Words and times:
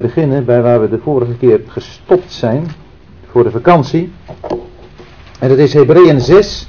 beginnen 0.00 0.44
bij 0.44 0.62
waar 0.62 0.80
we 0.80 0.88
de 0.88 0.98
vorige 0.98 1.36
keer 1.36 1.60
gestopt 1.66 2.32
zijn 2.32 2.66
voor 3.30 3.42
de 3.42 3.50
vakantie. 3.50 4.12
En 5.38 5.48
dat 5.48 5.58
is 5.58 5.72
Hebreeën 5.72 6.20
6 6.20 6.68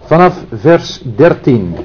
vanaf 0.00 0.44
vers 0.52 1.02
13. 1.16 1.76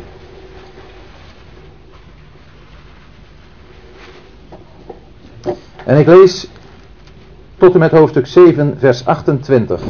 En 5.86 5.98
ik 5.98 6.08
lees 6.08 6.50
tot 7.58 7.74
en 7.74 7.80
met 7.80 7.92
hoofdstuk 7.92 8.28
7, 8.28 8.76
vers 8.80 9.06
28. 9.06 9.82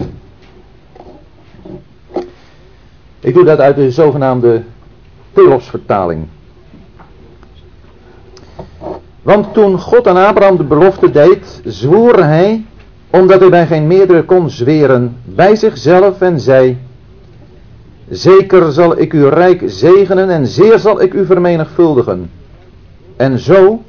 Ik 3.20 3.34
doe 3.34 3.43
dat 3.43 3.59
uit 3.59 3.75
de 3.75 3.91
zogenaamde 3.91 4.64
Telos-vertaling. 5.34 6.27
Want 9.27 9.54
toen 9.54 9.79
God 9.79 10.07
aan 10.07 10.17
Abraham 10.17 10.57
de 10.57 10.63
belofte 10.63 11.11
deed, 11.11 11.61
zwoer 11.65 12.23
hij, 12.23 12.65
omdat 13.09 13.39
hij 13.39 13.50
bij 13.50 13.67
geen 13.67 13.87
meerdere 13.87 14.23
kon 14.23 14.50
zweren, 14.50 15.17
bij 15.23 15.55
zichzelf 15.55 16.21
en 16.21 16.39
zei: 16.39 16.77
Zeker 18.09 18.71
zal 18.71 19.00
ik 19.00 19.13
u 19.13 19.27
rijk 19.27 19.63
zegenen 19.65 20.29
en 20.29 20.47
zeer 20.47 20.79
zal 20.79 21.01
ik 21.01 21.13
u 21.13 21.25
vermenigvuldigen. 21.25 22.31
En 23.15 23.39
zo, 23.39 23.81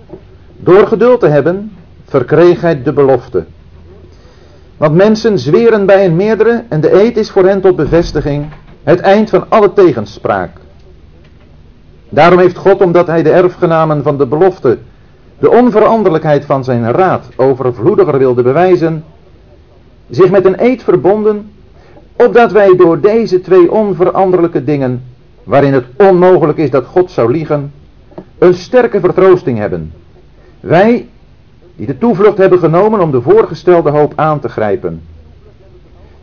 door 0.57 0.87
geduld 0.87 1.21
te 1.21 1.29
hebben, 1.29 1.73
verkreeg 2.05 2.61
hij 2.61 2.83
de 2.83 2.93
belofte. 2.93 3.45
Want 4.77 4.95
mensen 4.95 5.39
zweren 5.39 5.87
bij 5.87 6.05
een 6.05 6.17
meerdere 6.17 6.65
en 6.69 6.81
de 6.81 7.03
eed 7.03 7.17
is 7.17 7.31
voor 7.31 7.45
hen 7.45 7.61
tot 7.61 7.77
bevestiging 7.77 8.47
het 8.83 9.01
eind 9.01 9.31
van 9.31 9.45
alle 9.49 9.73
tegenspraak. 9.73 10.51
Daarom 12.09 12.39
heeft 12.39 12.57
God, 12.57 12.81
omdat 12.81 13.07
hij 13.07 13.23
de 13.23 13.31
erfgenamen 13.31 14.03
van 14.03 14.19
de 14.19 14.27
belofte, 14.27 14.79
de 15.39 15.51
onveranderlijkheid 15.51 16.45
van 16.45 16.65
zijn 16.65 16.91
raad 16.93 17.29
overvloediger 17.37 18.19
wilde 18.19 18.43
bewijzen, 18.43 19.05
zich 20.11 20.31
met 20.31 20.45
een 20.45 20.65
eed 20.65 20.83
verbonden, 20.83 21.51
opdat 22.17 22.53
wij 22.53 22.77
door 22.77 23.01
deze 23.01 23.41
twee 23.41 23.73
onveranderlijke 23.73 24.65
dingen, 24.65 25.03
waarin 25.45 25.73
het 25.73 25.85
onmogelijk 25.97 26.59
is 26.59 26.71
dat 26.71 26.87
God 26.87 27.11
zou 27.11 27.33
liegen, 27.33 27.73
een 28.39 28.55
sterke 28.55 29.01
vertroosting 29.01 29.59
hebben. 29.59 29.93
Wij 30.61 31.09
die 31.77 31.87
de 31.87 31.99
toevlucht 31.99 32.39
hebben 32.39 32.59
genomen 32.59 33.01
om 33.01 33.11
de 33.11 33.21
voorgestelde 33.21 33.91
hoop 33.91 34.13
aan 34.17 34.41
te 34.41 34.49
grijpen. 34.49 35.03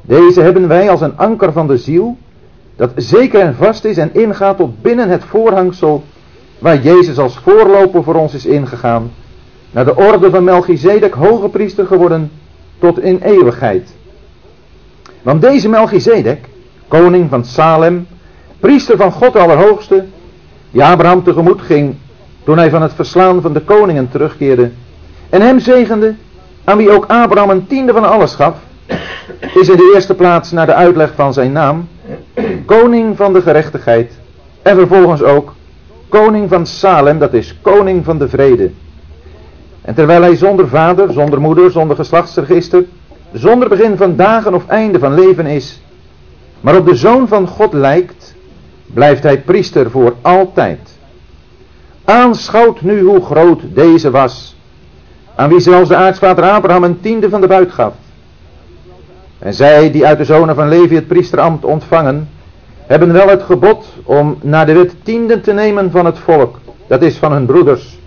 Deze 0.01 0.41
hebben 0.41 0.67
wij 0.67 0.89
als 0.89 1.01
een 1.01 1.17
anker 1.17 1.51
van 1.51 1.67
de 1.67 1.77
ziel, 1.77 2.17
dat 2.75 2.91
zeker 2.95 3.39
en 3.39 3.55
vast 3.55 3.85
is 3.85 3.97
en 3.97 4.13
ingaat 4.13 4.57
tot 4.57 4.81
binnen 4.81 5.09
het 5.09 5.23
voorhangsel 5.23 6.03
waar 6.59 6.81
Jezus 6.81 7.17
als 7.17 7.37
voorloper 7.37 8.03
voor 8.03 8.15
ons 8.15 8.33
is 8.33 8.45
ingegaan, 8.45 9.11
naar 9.71 9.85
de 9.85 9.95
orde 9.95 10.29
van 10.29 10.43
Melchizedek 10.43 11.13
hoge 11.13 11.49
priester 11.49 11.85
geworden 11.85 12.31
tot 12.79 12.99
in 12.99 13.19
eeuwigheid. 13.23 13.95
Want 15.21 15.41
deze 15.41 15.69
Melchizedek, 15.69 16.39
koning 16.87 17.29
van 17.29 17.45
Salem, 17.45 18.07
priester 18.59 18.97
van 18.97 19.11
God 19.11 19.35
Allerhoogste, 19.35 20.05
die 20.71 20.83
Abraham 20.83 21.23
tegemoet 21.23 21.61
ging 21.61 21.95
toen 22.43 22.57
hij 22.57 22.69
van 22.69 22.81
het 22.81 22.93
verslaan 22.93 23.41
van 23.41 23.53
de 23.53 23.61
koningen 23.61 24.09
terugkeerde 24.09 24.71
en 25.29 25.41
hem 25.41 25.59
zegende, 25.59 26.15
aan 26.63 26.77
wie 26.77 26.91
ook 26.91 27.05
Abraham 27.05 27.49
een 27.49 27.67
tiende 27.67 27.93
van 27.93 28.09
alles 28.09 28.33
gaf, 28.35 28.55
is 29.53 29.69
in 29.69 29.77
de 29.77 29.91
eerste 29.95 30.13
plaats 30.13 30.51
naar 30.51 30.65
de 30.65 30.73
uitleg 30.73 31.11
van 31.15 31.33
zijn 31.33 31.51
naam, 31.51 31.87
koning 32.65 33.17
van 33.17 33.33
de 33.33 33.41
gerechtigheid 33.41 34.11
en 34.61 34.75
vervolgens 34.75 35.21
ook 35.21 35.53
koning 36.09 36.49
van 36.49 36.65
Salem, 36.65 37.19
dat 37.19 37.33
is 37.33 37.57
koning 37.61 38.05
van 38.05 38.17
de 38.17 38.29
vrede. 38.29 38.71
En 39.81 39.95
terwijl 39.95 40.21
hij 40.21 40.35
zonder 40.35 40.67
vader, 40.67 41.13
zonder 41.13 41.41
moeder, 41.41 41.71
zonder 41.71 41.95
geslachtsregister, 41.95 42.85
zonder 43.33 43.69
begin 43.69 43.97
van 43.97 44.15
dagen 44.15 44.53
of 44.53 44.67
einde 44.67 44.99
van 44.99 45.13
leven 45.13 45.45
is, 45.45 45.81
maar 46.61 46.77
op 46.77 46.85
de 46.85 46.95
zoon 46.95 47.27
van 47.27 47.47
God 47.47 47.73
lijkt, 47.73 48.35
blijft 48.93 49.23
hij 49.23 49.41
priester 49.41 49.91
voor 49.91 50.15
altijd. 50.21 50.97
Aanschouwt 52.05 52.81
nu 52.81 53.01
hoe 53.01 53.25
groot 53.25 53.61
deze 53.73 54.11
was, 54.11 54.55
aan 55.35 55.49
wie 55.49 55.59
zelfs 55.59 55.89
de 55.89 55.95
aartsvader 55.95 56.49
Abraham 56.49 56.83
een 56.83 56.99
tiende 56.99 57.29
van 57.29 57.41
de 57.41 57.47
buit 57.47 57.71
gaf. 57.71 57.93
En 59.39 59.53
zij 59.53 59.91
die 59.91 60.05
uit 60.05 60.17
de 60.17 60.25
zonen 60.25 60.55
van 60.55 60.67
Levi 60.67 60.95
het 60.95 61.07
priesterambt 61.07 61.65
ontvangen, 61.65 62.29
hebben 62.87 63.13
wel 63.13 63.27
het 63.27 63.43
gebod 63.43 63.85
om 64.03 64.37
naar 64.41 64.65
de 64.65 64.73
wet 64.73 64.95
tienden 65.03 65.41
te 65.41 65.51
nemen 65.51 65.91
van 65.91 66.05
het 66.05 66.19
volk, 66.19 66.59
dat 66.87 67.01
is 67.01 67.17
van 67.17 67.31
hun 67.31 67.45
broeders. 67.45 67.99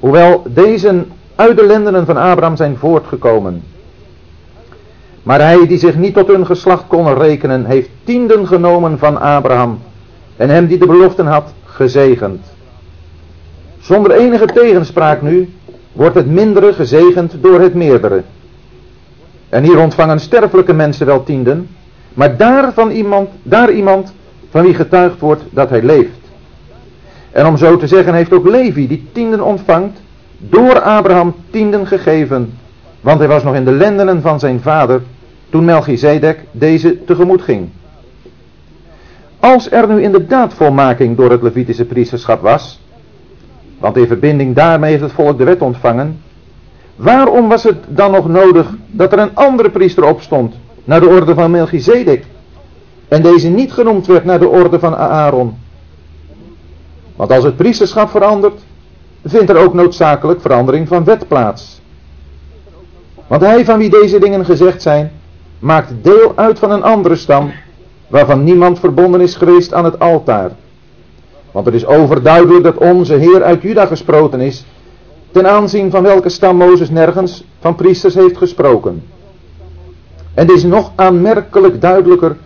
Hoewel 0.00 0.42
deze 0.46 1.04
uit 1.34 1.56
de 1.56 1.66
lendenen 1.66 2.06
van 2.06 2.16
Abraham 2.16 2.56
zijn 2.56 2.76
voortgekomen. 2.76 3.62
Maar 5.22 5.40
hij 5.40 5.66
die 5.66 5.78
zich 5.78 5.96
niet 5.96 6.14
tot 6.14 6.26
hun 6.26 6.46
geslacht 6.46 6.84
kon 6.86 7.14
rekenen, 7.14 7.64
heeft 7.64 7.88
tienden 8.04 8.46
genomen 8.46 8.98
van 8.98 9.20
Abraham 9.20 9.78
en 10.36 10.48
hem 10.48 10.66
die 10.66 10.78
de 10.78 10.86
beloften 10.86 11.26
had, 11.26 11.52
gezegend. 11.64 12.40
Zonder 13.80 14.10
enige 14.10 14.46
tegenspraak 14.46 15.22
nu 15.22 15.52
wordt 15.92 16.14
het 16.14 16.26
mindere 16.26 16.72
gezegend 16.72 17.34
door 17.40 17.60
het 17.60 17.74
meerdere. 17.74 18.22
En 19.48 19.62
hier 19.62 19.78
ontvangen 19.78 20.20
sterfelijke 20.20 20.72
mensen 20.72 21.06
wel 21.06 21.24
tienden, 21.24 21.68
maar 22.18 22.36
daar, 22.36 22.72
van 22.72 22.90
iemand, 22.90 23.28
daar 23.42 23.70
iemand 23.70 24.12
van 24.50 24.62
wie 24.62 24.74
getuigd 24.74 25.20
wordt 25.20 25.42
dat 25.50 25.70
hij 25.70 25.82
leeft. 25.82 26.18
En 27.30 27.46
om 27.46 27.56
zo 27.56 27.76
te 27.76 27.86
zeggen 27.86 28.14
heeft 28.14 28.32
ook 28.32 28.48
Levi 28.48 28.88
die 28.88 29.08
tienden 29.12 29.40
ontvangt, 29.40 30.00
door 30.38 30.80
Abraham 30.80 31.34
tienden 31.50 31.86
gegeven, 31.86 32.52
want 33.00 33.18
hij 33.18 33.28
was 33.28 33.42
nog 33.42 33.54
in 33.54 33.64
de 33.64 33.72
lendenen 33.72 34.22
van 34.22 34.38
zijn 34.38 34.60
vader 34.60 35.02
toen 35.50 35.64
Melchizedek 35.64 36.38
deze 36.50 37.04
tegemoet 37.04 37.42
ging. 37.42 37.68
Als 39.40 39.70
er 39.70 39.88
nu 39.88 40.02
inderdaad 40.02 40.54
volmaking 40.54 41.16
door 41.16 41.30
het 41.30 41.42
Levitische 41.42 41.84
priesterschap 41.84 42.40
was, 42.40 42.80
want 43.78 43.96
in 43.96 44.06
verbinding 44.06 44.54
daarmee 44.54 44.90
heeft 44.90 45.02
het 45.02 45.12
volk 45.12 45.38
de 45.38 45.44
wet 45.44 45.60
ontvangen, 45.60 46.20
waarom 46.96 47.48
was 47.48 47.62
het 47.62 47.76
dan 47.88 48.10
nog 48.10 48.28
nodig 48.28 48.74
dat 48.86 49.12
er 49.12 49.18
een 49.18 49.34
andere 49.34 49.70
priester 49.70 50.04
opstond 50.04 50.54
naar 50.88 51.00
de 51.00 51.08
orde 51.08 51.34
van 51.34 51.50
Melchizedek 51.50 52.24
en 53.08 53.22
deze 53.22 53.48
niet 53.48 53.72
genoemd 53.72 54.06
werd 54.06 54.24
naar 54.24 54.38
de 54.38 54.48
orde 54.48 54.78
van 54.78 54.96
Aaron? 54.96 55.58
Want 57.16 57.30
als 57.30 57.44
het 57.44 57.56
priesterschap 57.56 58.10
verandert, 58.10 58.60
vindt 59.24 59.50
er 59.50 59.56
ook 59.56 59.74
noodzakelijk 59.74 60.40
verandering 60.40 60.88
van 60.88 61.04
wet 61.04 61.28
plaats. 61.28 61.80
Want 63.26 63.42
hij 63.42 63.64
van 63.64 63.78
wie 63.78 63.90
deze 63.90 64.18
dingen 64.18 64.44
gezegd 64.44 64.82
zijn, 64.82 65.12
maakt 65.58 65.92
deel 66.02 66.32
uit 66.34 66.58
van 66.58 66.70
een 66.70 66.82
andere 66.82 67.16
stam, 67.16 67.52
waarvan 68.06 68.44
niemand 68.44 68.78
verbonden 68.78 69.20
is 69.20 69.34
geweest 69.36 69.74
aan 69.74 69.84
het 69.84 69.98
altaar. 69.98 70.50
Want 71.50 71.66
het 71.66 71.74
is 71.74 71.86
overduidelijk 71.86 72.64
dat 72.64 72.76
onze 72.76 73.14
Heer 73.14 73.42
uit 73.42 73.62
Juda 73.62 73.86
gesproken 73.86 74.40
is, 74.40 74.64
ten 75.30 75.50
aanzien 75.50 75.90
van 75.90 76.02
welke 76.02 76.28
stam 76.28 76.56
Mozes 76.56 76.90
nergens 76.90 77.44
van 77.60 77.74
priesters 77.74 78.14
heeft 78.14 78.36
gesproken. 78.36 79.02
En 80.38 80.46
dit 80.46 80.56
is 80.56 80.62
nog 80.62 80.92
aanmerkelijk 80.94 81.80
duidelijker 81.80 82.36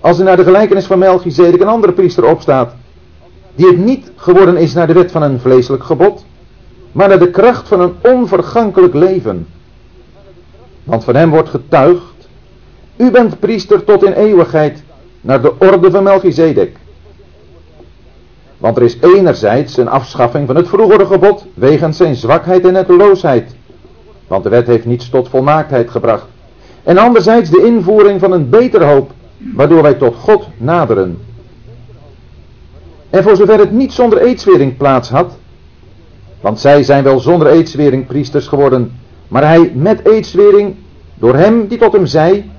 als 0.00 0.18
er 0.18 0.24
naar 0.24 0.36
de 0.36 0.44
gelijkenis 0.44 0.86
van 0.86 0.98
Melchizedek 0.98 1.60
een 1.60 1.68
andere 1.68 1.92
priester 1.92 2.24
opstaat, 2.24 2.74
die 3.54 3.66
het 3.66 3.78
niet 3.78 4.10
geworden 4.16 4.56
is 4.56 4.74
naar 4.74 4.86
de 4.86 4.92
wet 4.92 5.10
van 5.10 5.22
een 5.22 5.40
vleeselijk 5.40 5.84
gebod, 5.84 6.24
maar 6.92 7.08
naar 7.08 7.18
de 7.18 7.30
kracht 7.30 7.68
van 7.68 7.80
een 7.80 7.94
onvergankelijk 8.02 8.94
leven. 8.94 9.46
Want 10.84 11.04
van 11.04 11.14
hem 11.14 11.30
wordt 11.30 11.48
getuigd, 11.48 12.28
u 12.96 13.10
bent 13.10 13.38
priester 13.38 13.84
tot 13.84 14.04
in 14.04 14.12
eeuwigheid, 14.12 14.82
naar 15.20 15.42
de 15.42 15.52
orde 15.58 15.90
van 15.90 16.02
Melchizedek. 16.02 16.76
Want 18.58 18.76
er 18.76 18.82
is 18.82 18.96
enerzijds 19.00 19.76
een 19.76 19.88
afschaffing 19.88 20.46
van 20.46 20.56
het 20.56 20.68
vroegere 20.68 21.06
gebod, 21.06 21.46
wegens 21.54 21.96
zijn 21.96 22.14
zwakheid 22.14 22.64
en 22.64 22.72
netteloosheid. 22.72 23.54
Want 24.26 24.42
de 24.42 24.50
wet 24.50 24.66
heeft 24.66 24.86
niets 24.86 25.08
tot 25.08 25.28
volmaaktheid 25.28 25.90
gebracht. 25.90 26.26
En 26.82 26.98
anderzijds 26.98 27.50
de 27.50 27.62
invoering 27.64 28.20
van 28.20 28.32
een 28.32 28.48
beter 28.48 28.84
hoop, 28.84 29.10
waardoor 29.54 29.82
wij 29.82 29.94
tot 29.94 30.14
God 30.14 30.46
naderen. 30.56 31.18
En 33.10 33.22
voor 33.22 33.36
zover 33.36 33.58
het 33.58 33.72
niet 33.72 33.92
zonder 33.92 34.20
eedswering 34.20 34.76
plaats 34.76 35.08
had, 35.10 35.38
want 36.40 36.60
zij 36.60 36.82
zijn 36.82 37.04
wel 37.04 37.20
zonder 37.20 37.46
eedswering 37.46 38.06
priesters 38.06 38.46
geworden, 38.46 38.92
maar 39.28 39.46
hij 39.46 39.72
met 39.74 40.06
eedswering, 40.06 40.74
door 41.14 41.34
hem 41.34 41.66
die 41.66 41.78
tot 41.78 41.92
hem 41.92 42.06
zei, 42.06 42.50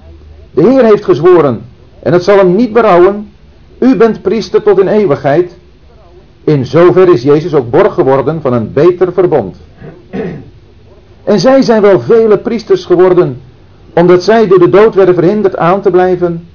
de 0.51 0.61
Heer 0.61 0.83
heeft 0.83 1.05
gezworen, 1.05 1.61
en 1.99 2.13
het 2.13 2.23
zal 2.23 2.37
hem 2.37 2.55
niet 2.55 2.73
berouwen, 2.73 3.31
u 3.79 3.95
bent 3.95 4.21
priester 4.21 4.63
tot 4.63 4.79
in 4.79 4.87
eeuwigheid, 4.87 5.57
in 6.43 6.65
zover 6.65 7.13
is 7.13 7.23
Jezus 7.23 7.53
ook 7.53 7.69
borg 7.69 7.93
geworden 7.93 8.41
van 8.41 8.53
een 8.53 8.73
beter 8.73 9.13
verbond. 9.13 9.57
En 11.23 11.39
zij 11.39 11.61
zijn 11.61 11.81
wel 11.81 11.99
vele 11.99 12.37
priesters 12.37 12.85
geworden, 12.85 13.41
omdat 13.93 14.23
zij 14.23 14.47
door 14.47 14.59
de 14.59 14.69
dood 14.69 14.95
werden 14.95 15.15
verhinderd 15.15 15.57
aan 15.57 15.81
te 15.81 15.91
blijven. 15.91 16.47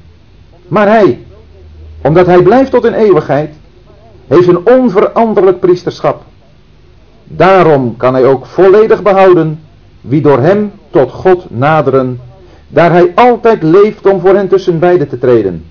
Maar 0.69 0.88
hij, 0.88 1.26
omdat 2.02 2.26
hij 2.26 2.43
blijft 2.43 2.70
tot 2.70 2.85
in 2.85 2.93
eeuwigheid, 2.93 3.55
heeft 4.26 4.49
een 4.49 4.67
onveranderlijk 4.67 5.61
priesterschap. 5.61 6.23
Daarom 7.25 7.96
kan 7.96 8.14
hij 8.14 8.25
ook 8.25 8.46
volledig 8.46 9.02
behouden 9.02 9.61
wie 10.00 10.20
door 10.20 10.38
hem 10.38 10.73
tot 10.90 11.11
God 11.11 11.50
naderen, 11.50 12.20
daar 12.69 12.90
hij 12.90 13.12
altijd 13.14 13.62
leeft 13.62 14.06
om 14.06 14.20
voor 14.20 14.35
hen 14.35 14.49
tussen 14.49 14.79
beiden 14.79 15.08
te 15.08 15.19
treden. 15.19 15.64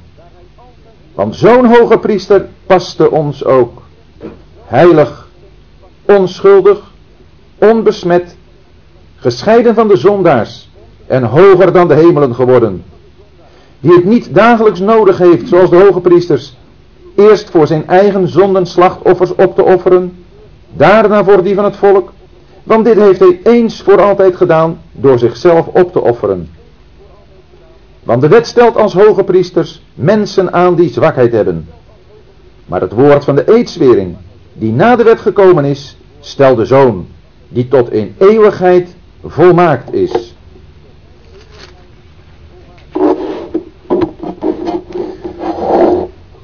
Want 1.13 1.35
zo'n 1.35 1.65
hoge 1.65 1.97
priester 1.97 2.45
paste 2.65 3.11
ons 3.11 3.45
ook. 3.45 3.81
Heilig, 4.65 5.27
onschuldig, 6.05 6.91
onbesmet, 7.57 8.35
gescheiden 9.15 9.75
van 9.75 9.87
de 9.87 9.97
zondaars 9.97 10.66
en 11.07 11.23
hoger 11.23 11.71
dan 11.71 11.87
de 11.87 11.93
hemelen 11.93 12.35
geworden. 12.35 12.83
Die 13.79 13.93
het 13.93 14.05
niet 14.05 14.35
dagelijks 14.35 14.79
nodig 14.79 15.17
heeft, 15.17 15.47
zoals 15.47 15.69
de 15.69 15.75
hoge 15.75 15.99
priesters, 15.99 16.57
eerst 17.15 17.49
voor 17.49 17.67
zijn 17.67 17.87
eigen 17.87 18.27
zonden 18.27 18.65
slachtoffers 18.65 19.35
op 19.35 19.55
te 19.55 19.63
offeren, 19.63 20.25
daarna 20.73 21.23
voor 21.23 21.43
die 21.43 21.55
van 21.55 21.63
het 21.63 21.75
volk, 21.75 22.11
want 22.63 22.85
dit 22.85 22.95
heeft 22.95 23.19
hij 23.19 23.39
eens 23.43 23.81
voor 23.81 24.01
altijd 24.01 24.35
gedaan 24.35 24.79
door 24.91 25.19
zichzelf 25.19 25.67
op 25.67 25.91
te 25.91 26.01
offeren. 26.01 26.49
Want 28.03 28.21
de 28.21 28.27
wet 28.27 28.47
stelt 28.47 28.77
als 28.77 28.93
hoge 28.93 29.23
priesters 29.23 29.83
mensen 29.93 30.53
aan 30.53 30.75
die 30.75 30.89
zwakheid 30.89 31.31
hebben. 31.31 31.67
Maar 32.65 32.81
het 32.81 32.91
woord 32.91 33.23
van 33.23 33.35
de 33.35 33.53
eedswering, 33.55 34.15
die 34.53 34.71
na 34.71 34.95
de 34.95 35.03
wet 35.03 35.19
gekomen 35.19 35.65
is, 35.65 35.97
stelt 36.19 36.57
de 36.57 36.65
zoon, 36.65 37.07
die 37.49 37.67
tot 37.67 37.91
in 37.91 38.15
eeuwigheid 38.17 38.95
volmaakt 39.25 39.93
is. 39.93 40.35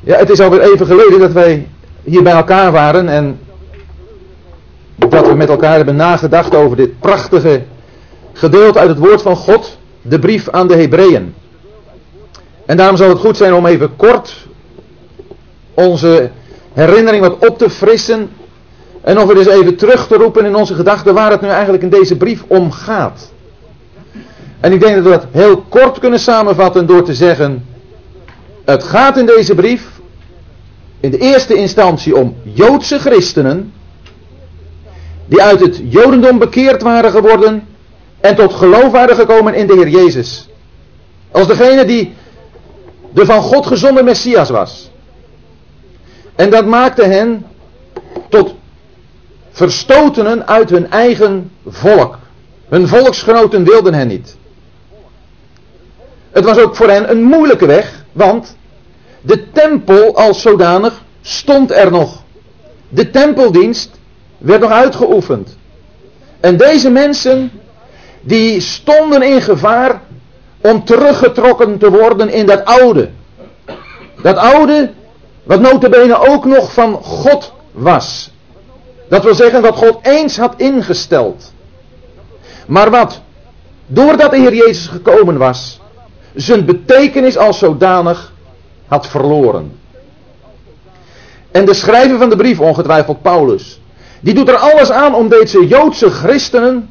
Ja, 0.03 0.17
het 0.17 0.29
is 0.29 0.39
alweer 0.39 0.61
even 0.61 0.85
geleden 0.85 1.19
dat 1.19 1.31
wij 1.31 1.67
hier 2.03 2.23
bij 2.23 2.33
elkaar 2.33 2.71
waren 2.71 3.09
en 3.09 3.39
dat 4.95 5.27
we 5.27 5.33
met 5.33 5.50
elkaar 5.50 5.75
hebben 5.75 5.95
nagedacht 5.95 6.55
over 6.55 6.77
dit 6.77 7.00
prachtige 7.00 7.61
gedeelte 8.33 8.79
uit 8.79 8.89
het 8.89 8.97
woord 8.97 9.21
van 9.21 9.35
God, 9.35 9.77
de 10.01 10.19
brief 10.19 10.50
aan 10.50 10.67
de 10.67 10.75
Hebreeën. 10.75 11.33
En 12.65 12.77
daarom 12.77 12.97
zal 12.97 13.09
het 13.09 13.19
goed 13.19 13.38
zijn 13.38 13.53
om 13.53 13.65
even 13.65 13.95
kort 13.95 14.47
onze 15.73 16.29
herinnering 16.73 17.21
wat 17.27 17.49
op 17.49 17.57
te 17.57 17.69
frissen 17.69 18.29
en 19.01 19.15
nog 19.15 19.27
weer 19.27 19.38
eens 19.38 19.47
even 19.47 19.75
terug 19.75 20.07
te 20.07 20.15
roepen 20.15 20.45
in 20.45 20.56
onze 20.56 20.73
gedachten 20.73 21.13
waar 21.13 21.31
het 21.31 21.41
nu 21.41 21.47
eigenlijk 21.47 21.83
in 21.83 21.89
deze 21.89 22.17
brief 22.17 22.44
om 22.47 22.71
gaat. 22.71 23.31
En 24.59 24.71
ik 24.71 24.79
denk 24.79 24.95
dat 24.95 25.03
we 25.03 25.09
dat 25.09 25.25
heel 25.31 25.63
kort 25.69 25.99
kunnen 25.99 26.19
samenvatten 26.19 26.85
door 26.85 27.03
te 27.03 27.13
zeggen, 27.13 27.65
het 28.65 28.83
gaat 28.83 29.17
in 29.17 29.25
deze 29.25 29.56
brief 29.56 29.93
in 31.03 31.11
de 31.11 31.17
eerste 31.17 31.55
instantie 31.55 32.15
om 32.15 32.35
Joodse 32.44 33.00
christenen 33.00 33.73
die 35.25 35.41
uit 35.41 35.59
het 35.59 35.81
Jodendom 35.89 36.39
bekeerd 36.39 36.81
waren 36.81 37.11
geworden 37.11 37.67
en 38.19 38.35
tot 38.35 38.53
geloof 38.53 38.91
waren 38.91 39.15
gekomen 39.15 39.53
in 39.53 39.67
de 39.67 39.73
Heer 39.73 39.88
Jezus. 39.88 40.50
Als 41.31 41.47
degene 41.47 41.85
die 41.85 42.13
de 43.13 43.25
van 43.25 43.41
God 43.41 43.65
gezonde 43.65 44.03
Messias 44.03 44.50
was. 44.50 44.91
En 46.35 46.50
dat 46.50 46.65
maakte 46.65 47.03
hen 47.03 47.45
tot 48.29 48.56
verstotenen 49.51 50.47
uit 50.47 50.69
hun 50.69 50.91
eigen 50.91 51.51
volk. 51.67 52.17
Hun 52.69 52.88
volksgenoten 52.88 53.63
wilden 53.63 53.94
hen 53.94 54.07
niet. 54.07 54.35
Het 56.31 56.45
was 56.45 56.57
ook 56.57 56.75
voor 56.75 56.89
hen 56.89 57.09
een 57.09 57.23
moeilijke 57.23 57.65
weg, 57.65 58.03
want 58.11 58.56
de 59.23 59.51
tempel 59.51 60.15
als 60.15 60.41
zodanig 60.41 61.01
stond 61.21 61.71
er 61.71 61.91
nog. 61.91 62.21
De 62.89 63.09
tempeldienst 63.09 63.89
werd 64.37 64.61
nog 64.61 64.71
uitgeoefend. 64.71 65.57
En 66.39 66.57
deze 66.57 66.89
mensen, 66.89 67.51
die 68.21 68.61
stonden 68.61 69.21
in 69.21 69.41
gevaar 69.41 70.01
om 70.61 70.85
teruggetrokken 70.85 71.77
te 71.77 71.89
worden 71.89 72.29
in 72.29 72.45
dat 72.45 72.65
oude. 72.65 73.09
Dat 74.21 74.37
oude, 74.37 74.91
wat 75.43 75.59
notabene 75.59 76.27
ook 76.27 76.45
nog 76.45 76.73
van 76.73 76.93
God 76.93 77.53
was. 77.71 78.31
Dat 79.09 79.23
wil 79.23 79.35
zeggen 79.35 79.61
wat 79.61 79.75
God 79.75 79.97
eens 80.01 80.37
had 80.37 80.53
ingesteld. 80.57 81.53
Maar 82.67 82.89
wat, 82.89 83.21
doordat 83.87 84.31
de 84.31 84.37
Heer 84.37 84.53
Jezus 84.53 84.87
gekomen 84.87 85.37
was, 85.37 85.79
zijn 86.33 86.65
betekenis 86.65 87.37
als 87.37 87.59
zodanig 87.59 88.32
had 88.94 89.07
verloren. 89.07 89.72
En 91.51 91.66
de 91.66 91.74
schrijver 91.74 92.18
van 92.18 92.30
de 92.30 92.36
brief, 92.36 92.60
ongetwijfeld 92.60 93.22
Paulus, 93.22 93.80
die 94.19 94.34
doet 94.34 94.50
er 94.50 94.57
alles 94.57 94.92
aan 94.92 95.16
om 95.16 95.30
deze 95.30 95.68
Joodse 95.68 96.10
christenen 96.10 96.90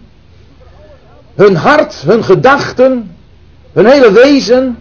hun 1.35 1.57
hart, 1.57 1.95
hun 1.95 2.25
gedachten, 2.25 3.17
hun 3.73 3.87
hele 3.87 4.13
wezen 4.13 4.79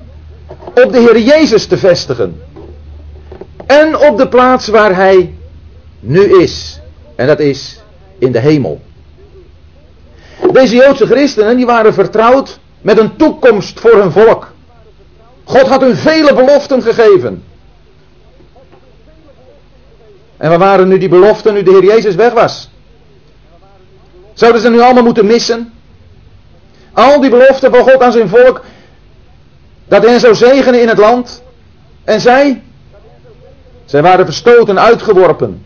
op 0.65 0.91
de 0.91 0.99
Heer 0.99 1.19
Jezus 1.19 1.65
te 1.65 1.77
vestigen. 1.77 2.41
En 3.65 3.97
op 3.97 4.17
de 4.17 4.27
plaats 4.27 4.67
waar 4.67 4.95
Hij 4.95 5.33
nu 5.99 6.41
is. 6.41 6.79
En 7.15 7.27
dat 7.27 7.39
is 7.39 7.79
in 8.19 8.31
de 8.31 8.39
hemel. 8.39 8.81
Deze 10.51 10.75
Joodse 10.75 11.05
christenen 11.05 11.55
die 11.55 11.65
waren 11.65 11.93
vertrouwd 11.93 12.59
met 12.81 12.99
een 12.99 13.15
toekomst 13.15 13.79
voor 13.79 13.95
hun 13.95 14.11
volk. 14.11 14.50
God 15.51 15.67
had 15.67 15.81
hun 15.81 15.95
vele 15.95 16.33
beloften 16.33 16.81
gegeven. 16.81 17.43
En 20.37 20.49
waar 20.49 20.59
waren 20.59 20.87
nu 20.87 20.97
die 20.97 21.09
beloften 21.09 21.53
nu 21.53 21.63
de 21.63 21.71
Heer 21.71 21.83
Jezus 21.83 22.15
weg 22.15 22.33
was? 22.33 22.69
Zouden 24.33 24.61
ze 24.61 24.69
nu 24.69 24.79
allemaal 24.79 25.03
moeten 25.03 25.25
missen? 25.25 25.73
Al 26.93 27.21
die 27.21 27.29
beloften 27.29 27.71
van 27.71 27.83
God 27.83 28.01
aan 28.01 28.11
zijn 28.11 28.29
volk. 28.29 28.61
Dat 29.87 30.05
hen 30.05 30.19
zou 30.19 30.35
zegenen 30.35 30.81
in 30.81 30.87
het 30.87 30.97
land. 30.97 31.43
En 32.03 32.21
zij? 32.21 32.61
Zij 33.85 34.01
waren 34.01 34.25
verstoten, 34.25 34.79
uitgeworpen. 34.79 35.65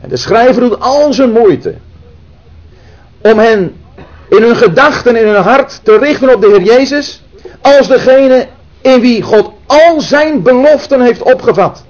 En 0.00 0.08
de 0.08 0.16
schrijver 0.16 0.62
doet 0.62 0.80
al 0.80 1.12
zijn 1.12 1.32
moeite. 1.32 1.74
Om 3.20 3.38
hen 3.38 3.83
in 4.28 4.42
hun 4.42 4.56
gedachten, 4.56 5.16
in 5.16 5.26
hun 5.26 5.42
hart 5.42 5.80
te 5.82 5.98
richten 5.98 6.34
op 6.34 6.40
de 6.40 6.46
Heer 6.46 6.62
Jezus. 6.62 7.22
Als 7.60 7.88
degene 7.88 8.46
in 8.80 9.00
wie 9.00 9.22
God 9.22 9.50
al 9.66 10.00
zijn 10.00 10.42
beloften 10.42 11.00
heeft 11.00 11.22
opgevat. 11.22 11.84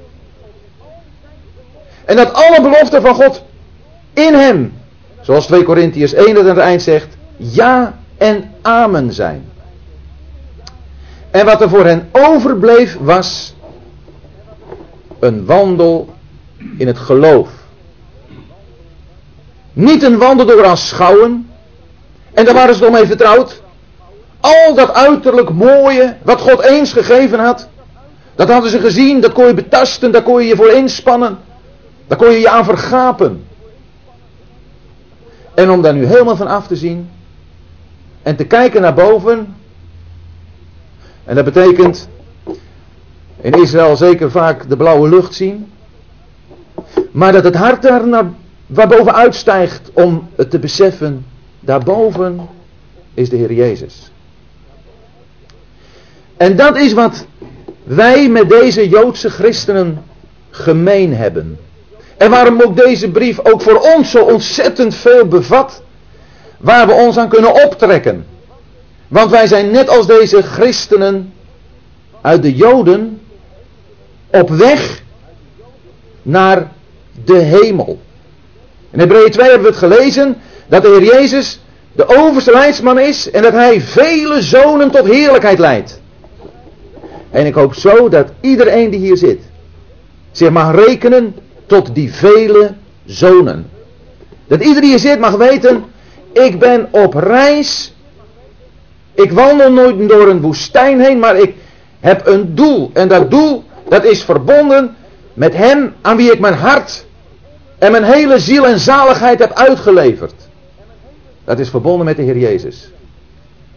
En 2.05 2.17
dat 2.17 2.33
alle 2.33 2.61
beloften 2.63 3.03
van 3.03 3.15
God 3.15 3.43
in 4.13 4.35
hem, 4.35 4.73
zoals 5.21 5.47
2 5.47 5.63
Korintiërs 5.63 6.13
1 6.13 6.39
aan 6.39 6.47
het 6.47 6.59
eind 6.59 6.83
zegt, 6.83 7.17
ja 7.37 7.99
en 8.19 8.51
amen 8.63 9.13
zijn. 9.13 9.53
En 11.31 11.45
wat 11.45 11.61
er 11.61 11.69
voor 11.69 11.85
hen 11.85 12.09
overbleef 12.13 12.97
was 13.01 13.55
een 15.19 15.45
wandel 15.45 16.15
in 16.79 16.87
het 16.87 16.99
geloof. 16.99 17.49
Niet 19.73 20.03
een 20.03 20.19
wandel 20.19 20.47
door 20.47 20.65
aanschouwen. 20.65 21.51
En 22.35 22.45
daar 22.45 22.55
waren 22.55 22.75
ze 22.75 22.87
om 22.87 22.93
mee 22.93 23.07
vertrouwd. 23.07 23.63
Al 24.41 24.75
dat 24.75 24.93
uiterlijk 24.93 25.51
mooie 25.51 26.17
wat 26.23 26.41
God 26.41 26.61
eens 26.61 26.93
gegeven 26.93 27.39
had. 27.39 27.69
Dat 28.35 28.49
hadden 28.49 28.71
ze 28.71 28.79
gezien, 28.79 29.21
dat 29.21 29.33
kon 29.33 29.47
je 29.47 29.55
betasten, 29.55 30.13
daar 30.13 30.23
kon 30.23 30.43
je 30.43 30.49
je 30.49 30.57
voor 30.57 30.71
inspannen. 30.71 31.39
Daar 32.07 32.19
kon 32.19 32.31
je 32.31 32.41
je 32.41 32.49
aan 32.49 32.65
vergapen. 32.65 33.45
En 35.55 35.71
om 35.71 35.83
daar 35.83 35.95
nu 35.95 36.05
helemaal 36.05 36.37
van 36.37 36.47
af 36.47 36.67
te 36.67 36.77
zien. 36.77 37.11
En 38.23 38.37
te 38.37 38.45
kijken 38.45 38.81
naar 38.81 38.95
boven. 38.95 39.55
En 41.25 41.35
dat 41.35 41.45
betekent 41.45 42.09
in 43.41 43.53
Israël 43.53 43.97
zeker 43.97 44.31
vaak 44.31 44.69
de 44.69 44.77
blauwe 44.77 45.09
lucht 45.09 45.35
zien. 45.35 45.73
Maar 47.11 47.33
dat 47.33 47.45
het 47.45 47.55
hart 47.55 47.83
daar 47.83 48.07
naar, 48.07 48.31
waarboven 48.67 49.15
uitstijgt 49.15 49.91
om 49.93 50.29
het 50.37 50.51
te 50.51 50.59
beseffen. 50.59 51.27
Daarboven 51.65 52.49
is 53.15 53.29
de 53.29 53.37
Heer 53.37 53.53
Jezus. 53.53 54.11
En 56.37 56.57
dat 56.57 56.77
is 56.77 56.93
wat 56.93 57.27
wij 57.83 58.29
met 58.29 58.49
deze 58.49 58.89
Joodse 58.89 59.31
christenen 59.31 60.05
gemeen 60.51 61.15
hebben. 61.15 61.59
En 62.17 62.31
waarom 62.31 62.63
ook 62.63 62.77
deze 62.77 63.11
brief 63.11 63.39
ook 63.43 63.63
voor 63.63 63.81
ons 63.81 64.11
zo 64.11 64.25
ontzettend 64.25 64.95
veel 64.95 65.27
bevat. 65.27 65.83
Waar 66.59 66.87
we 66.87 66.93
ons 66.93 67.17
aan 67.17 67.29
kunnen 67.29 67.65
optrekken. 67.65 68.27
Want 69.09 69.31
wij 69.31 69.47
zijn 69.47 69.71
net 69.71 69.89
als 69.89 70.07
deze 70.07 70.43
christenen 70.43 71.33
uit 72.21 72.43
de 72.43 72.55
Joden 72.55 73.21
op 74.31 74.49
weg 74.49 75.03
naar 76.23 76.73
de 77.25 77.39
hemel. 77.39 78.01
In 78.91 78.99
Hebreeën 78.99 79.31
2 79.31 79.49
hebben 79.51 79.73
we 79.73 79.79
het 79.79 79.93
gelezen 79.93 80.37
dat 80.67 80.83
de 80.83 80.89
Heer 80.89 81.05
Jezus 81.05 81.61
de 81.93 82.17
overste 82.17 82.53
leidsman 82.53 82.99
is 82.99 83.31
en 83.31 83.43
dat 83.43 83.53
hij 83.53 83.81
vele 83.81 84.43
zonen 84.43 84.91
tot 84.91 85.07
heerlijkheid 85.07 85.59
leidt. 85.59 86.01
En 87.31 87.47
ik 87.47 87.55
hoop 87.55 87.75
zo 87.75 88.09
dat 88.09 88.29
iedereen 88.41 88.91
die 88.91 89.01
hier 89.01 89.17
zit 89.17 89.41
zich 90.37 90.51
mag 90.51 90.75
rekenen 90.75 91.35
tot 91.67 91.95
die 91.95 92.13
vele 92.13 92.75
zonen. 93.05 93.71
Dat 94.47 94.63
iedereen 94.63 94.89
hier 94.89 94.99
zit 94.99 95.19
mag 95.19 95.37
weten, 95.37 95.85
ik 96.33 96.59
ben 96.59 96.89
op 96.91 97.15
reis. 97.15 97.95
Ik 99.15 99.33
wandel 99.33 99.73
nooit 99.73 100.09
door 100.09 100.29
een 100.29 100.41
woestijn 100.41 101.01
heen, 101.01 101.19
maar 101.19 101.37
ik 101.37 101.55
heb 102.01 102.27
een 102.27 102.55
doel. 102.55 102.91
En 102.93 103.09
dat 103.09 103.31
doel, 103.31 103.65
dat 103.89 104.05
is 104.05 104.23
verbonden 104.23 104.97
met 105.35 105.55
hem 105.55 105.95
aan 106.01 106.17
wie 106.17 106.33
ik 106.33 106.41
mijn 106.41 106.55
hart 106.55 107.05
en 107.79 107.91
mijn 107.91 108.05
hele 108.05 108.39
ziel 108.39 108.67
en 108.67 108.79
zaligheid 108.79 109.39
heb 109.39 109.53
uitgeleverd. 109.53 110.35
Dat 111.45 111.59
is 111.59 111.69
verbonden 111.69 112.07
met 112.07 112.17
de 112.17 112.23
Heer 112.23 112.39
Jezus. 112.39 112.91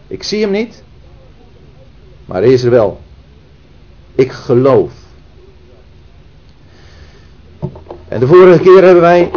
Ik 0.06 0.22
zie 0.22 0.40
hem 0.40 0.50
niet, 0.50 0.82
maar 2.24 2.42
hij 2.42 2.52
is 2.52 2.62
er 2.62 2.70
wel. 2.70 3.00
Ik 4.14 4.32
geloof. 4.32 4.92
En 8.08 8.20
de 8.20 8.26
vorige 8.26 8.62
keer 8.62 8.82
hebben 8.82 9.02
wij 9.02 9.30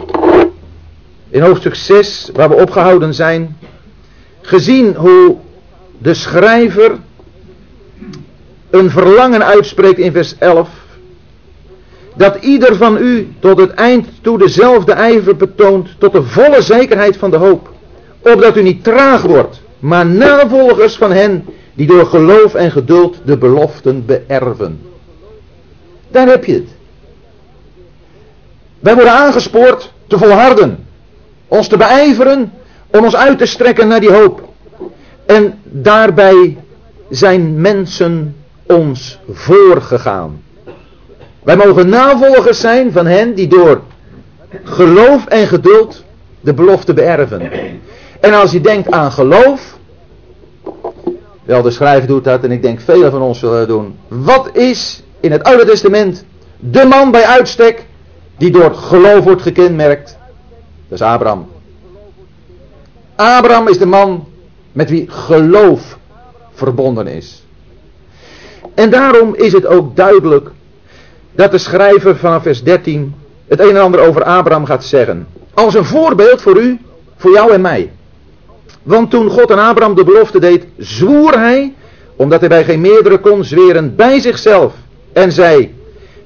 in 1.29 1.41
hoofdstuk 1.41 1.75
6, 1.75 2.29
waar 2.33 2.49
we 2.49 2.55
opgehouden 2.55 3.13
zijn, 3.13 3.57
gezien 4.41 4.95
hoe 4.95 5.37
de 5.97 6.13
schrijver 6.13 6.97
een 8.69 8.89
verlangen 8.89 9.45
uitspreekt 9.45 9.99
in 9.99 10.11
vers 10.11 10.37
11. 10.37 10.69
Dat 12.15 12.35
ieder 12.43 12.75
van 12.75 12.97
u 12.97 13.33
tot 13.39 13.57
het 13.57 13.71
eind 13.71 14.07
toe 14.21 14.37
dezelfde 14.37 14.91
ijver 14.91 15.35
betoont, 15.35 15.89
tot 15.97 16.11
de 16.11 16.23
volle 16.23 16.61
zekerheid 16.61 17.17
van 17.17 17.31
de 17.31 17.37
hoop. 17.37 17.69
Opdat 18.21 18.57
u 18.57 18.61
niet 18.61 18.83
traag 18.83 19.21
wordt, 19.21 19.61
maar 19.79 20.05
navolgers 20.05 20.95
van 20.95 21.11
hen 21.11 21.45
die 21.73 21.87
door 21.87 22.05
geloof 22.05 22.53
en 22.53 22.71
geduld 22.71 23.17
de 23.25 23.37
beloften 23.37 24.05
beërven. 24.05 24.81
Daar 26.07 26.27
heb 26.27 26.45
je 26.45 26.53
het. 26.53 26.69
Wij 28.79 28.93
worden 28.93 29.13
aangespoord 29.13 29.93
te 30.07 30.17
volharden, 30.17 30.85
ons 31.47 31.67
te 31.67 31.77
beijveren, 31.77 32.51
om 32.91 33.03
ons 33.03 33.15
uit 33.15 33.37
te 33.37 33.45
strekken 33.45 33.87
naar 33.87 33.99
die 33.99 34.11
hoop. 34.11 34.49
En 35.25 35.59
daarbij 35.63 36.57
zijn 37.09 37.61
mensen 37.61 38.35
ons 38.65 39.19
voorgegaan. 39.29 40.41
Wij 41.43 41.55
mogen 41.55 41.89
navolgers 41.89 42.59
zijn 42.59 42.91
van 42.91 43.05
hen 43.05 43.33
die 43.33 43.47
door 43.47 43.81
geloof 44.63 45.25
en 45.25 45.47
geduld 45.47 46.03
de 46.39 46.53
belofte 46.53 46.93
beërven. 46.93 47.51
En 48.21 48.33
als 48.33 48.51
je 48.51 48.61
denkt 48.61 48.91
aan 48.91 49.11
geloof, 49.11 49.77
wel 51.43 51.61
de 51.61 51.71
schrijver 51.71 52.07
doet 52.07 52.23
dat 52.23 52.43
en 52.43 52.51
ik 52.51 52.61
denk 52.61 52.79
velen 52.79 53.11
van 53.11 53.21
ons 53.21 53.39
zullen 53.39 53.57
dat 53.57 53.67
doen. 53.67 53.97
Wat 54.07 54.55
is 54.55 55.03
in 55.19 55.31
het 55.31 55.43
Oude 55.43 55.65
Testament 55.65 56.25
de 56.59 56.85
man 56.85 57.11
bij 57.11 57.25
uitstek 57.25 57.85
die 58.37 58.51
door 58.51 58.75
geloof 58.75 59.23
wordt 59.23 59.41
gekenmerkt? 59.41 60.17
Dat 60.87 60.99
is 60.99 61.05
Abraham. 61.05 61.47
Abraham 63.15 63.67
is 63.67 63.77
de 63.77 63.85
man 63.85 64.27
met 64.71 64.89
wie 64.89 65.09
geloof 65.09 65.97
verbonden 66.53 67.07
is. 67.07 67.43
En 68.73 68.89
daarom 68.89 69.35
is 69.35 69.53
het 69.53 69.65
ook 69.65 69.95
duidelijk 69.95 70.49
dat 71.31 71.51
de 71.51 71.57
schrijver 71.57 72.17
vanaf 72.17 72.41
vers 72.41 72.63
13 72.63 73.15
het 73.47 73.59
een 73.59 73.75
en 73.75 73.81
ander 73.81 73.99
over 73.99 74.23
Abraham 74.23 74.65
gaat 74.65 74.83
zeggen. 74.83 75.27
Als 75.53 75.73
een 75.73 75.85
voorbeeld 75.85 76.41
voor 76.41 76.57
u, 76.61 76.79
voor 77.15 77.31
jou 77.31 77.51
en 77.53 77.61
mij. 77.61 77.91
Want 78.83 79.09
toen 79.09 79.29
God 79.29 79.51
aan 79.51 79.67
Abraham 79.69 79.95
de 79.95 80.03
belofte 80.03 80.39
deed, 80.39 80.65
zwoer 80.77 81.39
hij, 81.39 81.73
omdat 82.15 82.39
hij 82.39 82.49
bij 82.49 82.63
geen 82.63 82.81
meerdere 82.81 83.19
kon 83.19 83.43
zweren, 83.43 83.95
bij 83.95 84.19
zichzelf. 84.19 84.73
En 85.13 85.31
zei, 85.31 85.75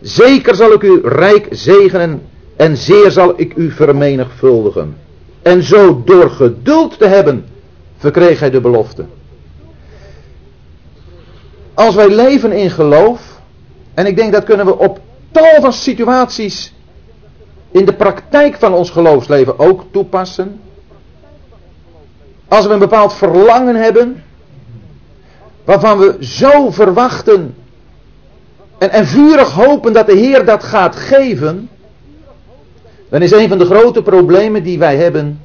zeker 0.01 0.55
zal 0.55 0.73
ik 0.73 0.81
u 0.81 0.99
rijk 1.03 1.47
zegenen 1.49 2.21
en 2.55 2.77
zeer 2.77 3.11
zal 3.11 3.33
ik 3.35 3.55
u 3.55 3.71
vermenigvuldigen. 3.71 4.97
En 5.41 5.63
zo 5.63 6.01
door 6.05 6.29
geduld 6.29 6.97
te 6.97 7.05
hebben, 7.05 7.45
verkreeg 7.97 8.39
hij 8.39 8.49
de 8.49 8.61
belofte. 8.61 9.05
Als 11.73 11.95
wij 11.95 12.09
leven 12.09 12.51
in 12.51 12.69
geloof, 12.69 13.21
en 13.93 14.05
ik 14.05 14.15
denk 14.15 14.31
dat 14.31 14.43
kunnen 14.43 14.65
we 14.65 14.77
op 14.77 14.99
tal 15.31 15.61
van 15.61 15.73
situaties 15.73 16.73
in 17.71 17.85
de 17.85 17.93
praktijk 17.93 18.55
van 18.55 18.73
ons 18.73 18.89
geloofsleven 18.89 19.59
ook 19.59 19.83
toepassen. 19.91 20.59
Als 22.47 22.65
we 22.65 22.73
een 22.73 22.79
bepaald 22.79 23.13
verlangen 23.13 23.75
hebben, 23.75 24.23
waarvan 25.63 25.97
we 25.97 26.17
zo 26.19 26.71
verwachten 26.71 27.55
en, 28.77 28.89
en 28.89 29.07
vurig 29.07 29.51
hopen 29.51 29.93
dat 29.93 30.05
de 30.05 30.15
Heer 30.15 30.45
dat 30.45 30.63
gaat 30.63 30.95
geven, 30.95 31.69
dan 33.09 33.21
is 33.21 33.31
een 33.31 33.49
van 33.49 33.57
de 33.57 33.65
grote 33.65 34.01
problemen 34.01 34.63
die 34.63 34.79
wij 34.79 34.97
hebben 34.97 35.41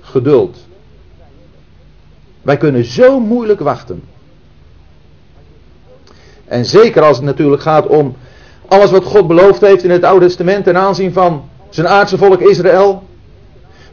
geduld. 0.00 0.58
Wij 2.42 2.56
kunnen 2.56 2.84
zo 2.84 3.20
moeilijk 3.20 3.60
wachten. 3.60 4.02
En 6.44 6.64
zeker 6.64 7.02
als 7.02 7.16
het 7.16 7.26
natuurlijk 7.26 7.62
gaat 7.62 7.86
om 7.86 8.16
alles 8.68 8.90
wat 8.90 9.04
God 9.04 9.26
beloofd 9.26 9.60
heeft 9.60 9.84
in 9.84 9.90
het 9.90 10.04
Oude 10.04 10.26
Testament 10.26 10.64
ten 10.64 10.76
aanzien 10.76 11.12
van 11.12 11.48
zijn 11.70 11.88
aardse 11.88 12.18
volk 12.18 12.40
Israël. 12.40 13.02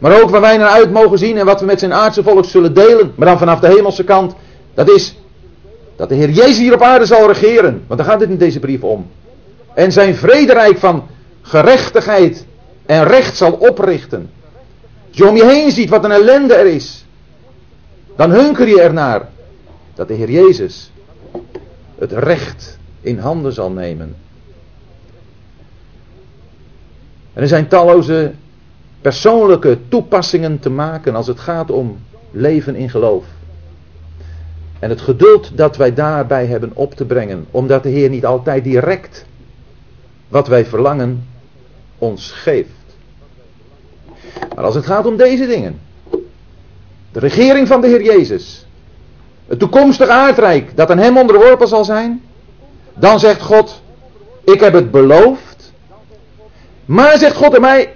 Maar 0.02 0.22
ook 0.22 0.30
waar 0.30 0.42
wij 0.42 0.58
naar 0.58 0.70
uit 0.70 0.92
mogen 0.92 1.18
zien 1.18 1.38
en 1.38 1.46
wat 1.46 1.60
we 1.60 1.66
met 1.66 1.80
zijn 1.80 1.94
aardse 1.94 2.24
volk 2.24 2.46
zullen 2.46 2.74
delen, 2.74 3.14
maar 3.16 3.28
dan 3.28 3.38
vanaf 3.38 3.60
de 3.60 3.68
hemelse 3.68 4.04
kant. 4.04 4.36
Dat 4.74 4.90
is 4.90 5.16
dat 5.96 6.10
de 6.10 6.16
Heer 6.16 6.30
Jezus 6.30 6.58
hier 6.58 6.74
op 6.74 6.82
aarde 6.82 7.06
zal 7.06 7.28
regeren. 7.28 7.84
Want 7.88 8.00
daar 8.00 8.10
gaat 8.10 8.20
het 8.20 8.30
in 8.30 8.38
deze 8.38 8.60
brief 8.60 8.84
om. 8.84 9.10
En 9.74 9.92
zijn 9.92 10.16
vrederijk 10.16 10.78
van 10.78 11.08
gerechtigheid 11.42 12.46
en 12.86 13.04
recht 13.04 13.38
zal 13.38 13.52
oprichten. 13.52 14.30
Als 15.08 15.18
je 15.18 15.28
om 15.28 15.36
je 15.36 15.46
heen 15.46 15.72
ziet 15.72 15.90
wat 15.90 16.04
een 16.04 16.12
ellende 16.12 16.54
er 16.54 16.68
is. 16.68 17.06
Dan 18.16 18.32
hunker 18.32 18.68
je 18.68 18.82
ernaar 18.82 19.30
dat 19.96 20.08
de 20.08 20.14
Heer 20.14 20.32
Jezus 20.32 20.92
het 21.98 22.12
recht 22.12 22.78
in 23.02 23.20
handen 23.20 23.54
zal 23.54 23.72
nemen. 23.72 24.16
En 27.34 27.42
er 27.42 27.48
zijn 27.48 27.68
talloze 27.68 28.32
persoonlijke 29.02 29.78
toepassingen 29.88 30.60
te 30.60 30.70
maken 30.70 31.16
als 31.16 31.28
het 31.28 31.40
gaat 31.40 31.72
om 31.72 32.00
leven 32.32 32.76
in 32.76 32.90
geloof. 32.90 33.26
En 34.80 34.90
het 34.90 35.02
geduld 35.02 35.58
dat 35.58 35.78
wij 35.78 35.94
daarbij 35.94 36.46
hebben 36.46 36.72
op 36.74 36.94
te 36.96 37.06
brengen, 37.06 37.46
omdat 37.52 37.84
de 37.84 37.90
Heer 37.90 38.10
niet 38.10 38.26
altijd 38.26 38.64
direct 38.64 39.26
wat 40.28 40.48
wij 40.48 40.66
verlangen 40.66 41.28
ons 41.98 42.32
geeft. 42.32 42.70
Maar 44.56 44.64
als 44.64 44.76
het 44.76 44.86
gaat 44.86 45.06
om 45.06 45.18
deze 45.18 45.48
dingen, 45.48 45.80
de 47.12 47.20
regering 47.20 47.68
van 47.68 47.82
de 47.82 47.88
Heer 47.88 48.04
Jezus, 48.04 48.66
het 49.48 49.60
toekomstig 49.60 50.08
aardrijk 50.08 50.76
dat 50.76 50.92
aan 50.92 50.98
Hem 50.98 51.18
onderworpen 51.18 51.68
zal 51.68 51.86
zijn, 51.86 52.22
dan 52.94 53.20
zegt 53.20 53.42
God, 53.42 53.82
ik 54.44 54.60
heb 54.60 54.74
het 54.74 54.92
beloofd, 54.92 55.72
maar 56.86 57.18
zegt 57.18 57.36
God 57.36 57.56
aan 57.56 57.62
mij, 57.62 57.94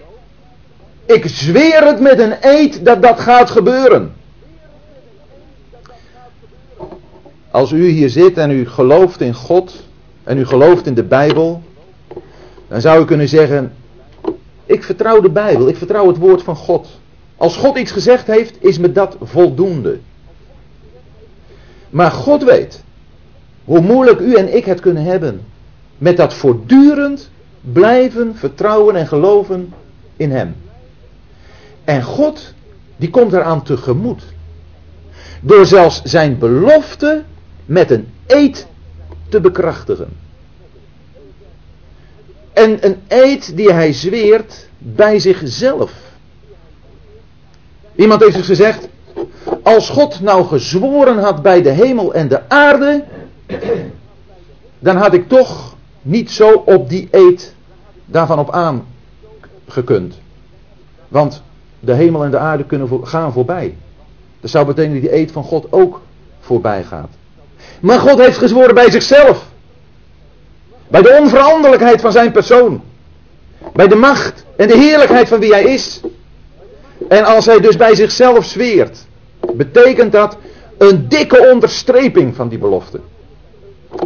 ik 1.06 1.28
zweer 1.28 1.86
het 1.86 2.00
met 2.00 2.20
een 2.20 2.34
eed 2.42 2.86
dat 2.86 3.02
dat 3.02 3.20
gaat 3.20 3.50
gebeuren. 3.50 4.14
Als 7.52 7.72
u 7.72 7.88
hier 7.88 8.10
zit 8.10 8.38
en 8.38 8.52
u 8.52 8.68
gelooft 8.68 9.22
in 9.22 9.34
God 9.34 9.84
en 10.24 10.38
u 10.38 10.46
gelooft 10.46 10.86
in 10.86 10.94
de 10.94 11.04
Bijbel, 11.04 11.62
dan 12.68 12.82
zou 12.82 13.02
u 13.02 13.06
kunnen 13.06 13.28
zeggen, 13.28 13.74
ik 14.66 14.84
vertrouw 14.84 15.22
de 15.22 15.30
Bijbel, 15.30 15.68
ik 15.68 15.78
vertrouw 15.78 16.08
het 16.08 16.18
woord 16.18 16.44
van 16.44 16.56
God. 16.56 16.88
Als 17.38 17.58
God 17.58 17.78
iets 17.78 17.92
gezegd 17.92 18.28
heeft, 18.28 18.64
is 18.64 18.78
me 18.78 18.92
dat 18.92 19.18
voldoende. 19.22 20.00
Maar 21.90 22.12
God 22.12 22.44
weet 22.44 22.84
hoe 23.64 23.82
moeilijk 23.82 24.20
u 24.20 24.36
en 24.36 24.56
ik 24.56 24.66
het 24.66 24.80
kunnen 24.80 25.04
hebben 25.04 25.42
met 25.98 26.18
dat 26.18 26.34
voortdurend 26.34 27.30
blijven 27.62 28.36
vertrouwen 28.36 28.96
en 28.96 29.08
geloven 29.08 29.74
in 30.18 30.32
Hem. 30.32 30.56
En 31.86 32.04
God, 32.04 32.54
die 32.96 33.10
komt 33.10 33.34
eraan 33.34 33.64
tegemoet. 33.64 34.24
Door 35.42 35.66
zelfs 35.66 36.02
zijn 36.02 36.38
belofte 36.38 37.24
met 37.66 37.92
een 37.92 38.08
eed 38.28 38.68
te 39.30 39.42
bekrachtigen. 39.42 40.08
En 42.54 42.86
een 42.86 42.98
eed 43.08 43.56
die 43.56 43.74
hij 43.74 43.94
zweert 43.94 44.68
bij 44.78 45.20
zichzelf. 45.20 45.92
Iemand 47.96 48.22
heeft 48.22 48.36
dus 48.36 48.46
gezegd, 48.46 48.88
als 49.64 49.90
God 49.90 50.20
nou 50.22 50.46
gezworen 50.46 51.18
had 51.18 51.42
bij 51.42 51.62
de 51.62 51.70
hemel 51.70 52.14
en 52.14 52.28
de 52.28 52.50
aarde, 52.50 53.04
dan 54.80 54.96
had 54.96 55.14
ik 55.14 55.28
toch 55.28 55.76
niet 56.02 56.32
zo 56.32 56.52
op 56.52 56.90
die 56.90 57.08
eed 57.12 57.54
daarvan 58.06 58.40
op 58.40 58.52
aangekund. 58.52 60.20
Want 61.08 61.44
de 61.86 61.94
hemel 61.94 62.24
en 62.24 62.32
de 62.32 62.38
aarde 62.38 62.64
kunnen 62.64 63.08
gaan 63.08 63.34
voorbij. 63.34 63.76
Dat 64.40 64.50
zou 64.50 64.66
betekenen 64.66 65.02
dat 65.02 65.10
die 65.12 65.20
eed 65.20 65.32
van 65.32 65.44
God 65.44 65.68
ook 65.70 66.02
voorbij 66.40 66.84
gaat. 66.84 67.10
Maar 67.80 68.00
God 68.00 68.20
heeft 68.20 68.38
gezworen 68.38 68.76
bij 68.76 68.92
zichzelf. 68.92 69.46
Bij 70.88 71.02
de 71.02 71.18
onveranderlijkheid 71.22 72.02
van 72.02 72.12
zijn 72.12 72.32
persoon. 72.32 72.82
Bij 73.74 73.88
de 73.88 73.96
macht 73.96 74.46
en 74.58 74.68
de 74.68 74.78
heerlijkheid 74.78 75.28
van 75.28 75.40
wie 75.40 75.54
hij 75.54 75.64
is. 75.64 76.02
En 77.08 77.24
als 77.24 77.46
hij 77.46 77.60
dus 77.60 77.78
bij 77.78 77.96
zichzelf 77.96 78.46
zweert, 78.46 79.06
betekent 79.54 80.12
dat 80.12 80.38
een 80.78 81.08
dikke 81.08 81.50
onderstreping 81.52 82.36
van 82.36 82.48
die 82.48 82.58
belofte. 82.58 83.00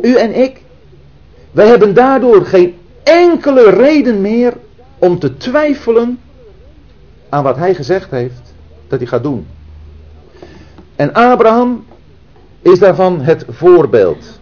U 0.01 0.15
en 0.15 0.35
ik, 0.35 0.61
wij 1.51 1.67
hebben 1.67 1.93
daardoor 1.93 2.45
geen 2.45 2.75
enkele 3.03 3.69
reden 3.69 4.21
meer 4.21 4.53
om 4.97 5.19
te 5.19 5.37
twijfelen 5.37 6.19
aan 7.29 7.43
wat 7.43 7.57
hij 7.57 7.75
gezegd 7.75 8.11
heeft 8.11 8.53
dat 8.87 8.99
hij 8.99 9.07
gaat 9.07 9.23
doen. 9.23 9.47
En 10.95 11.13
Abraham 11.13 11.85
is 12.61 12.79
daarvan 12.79 13.21
het 13.21 13.45
voorbeeld. 13.49 14.39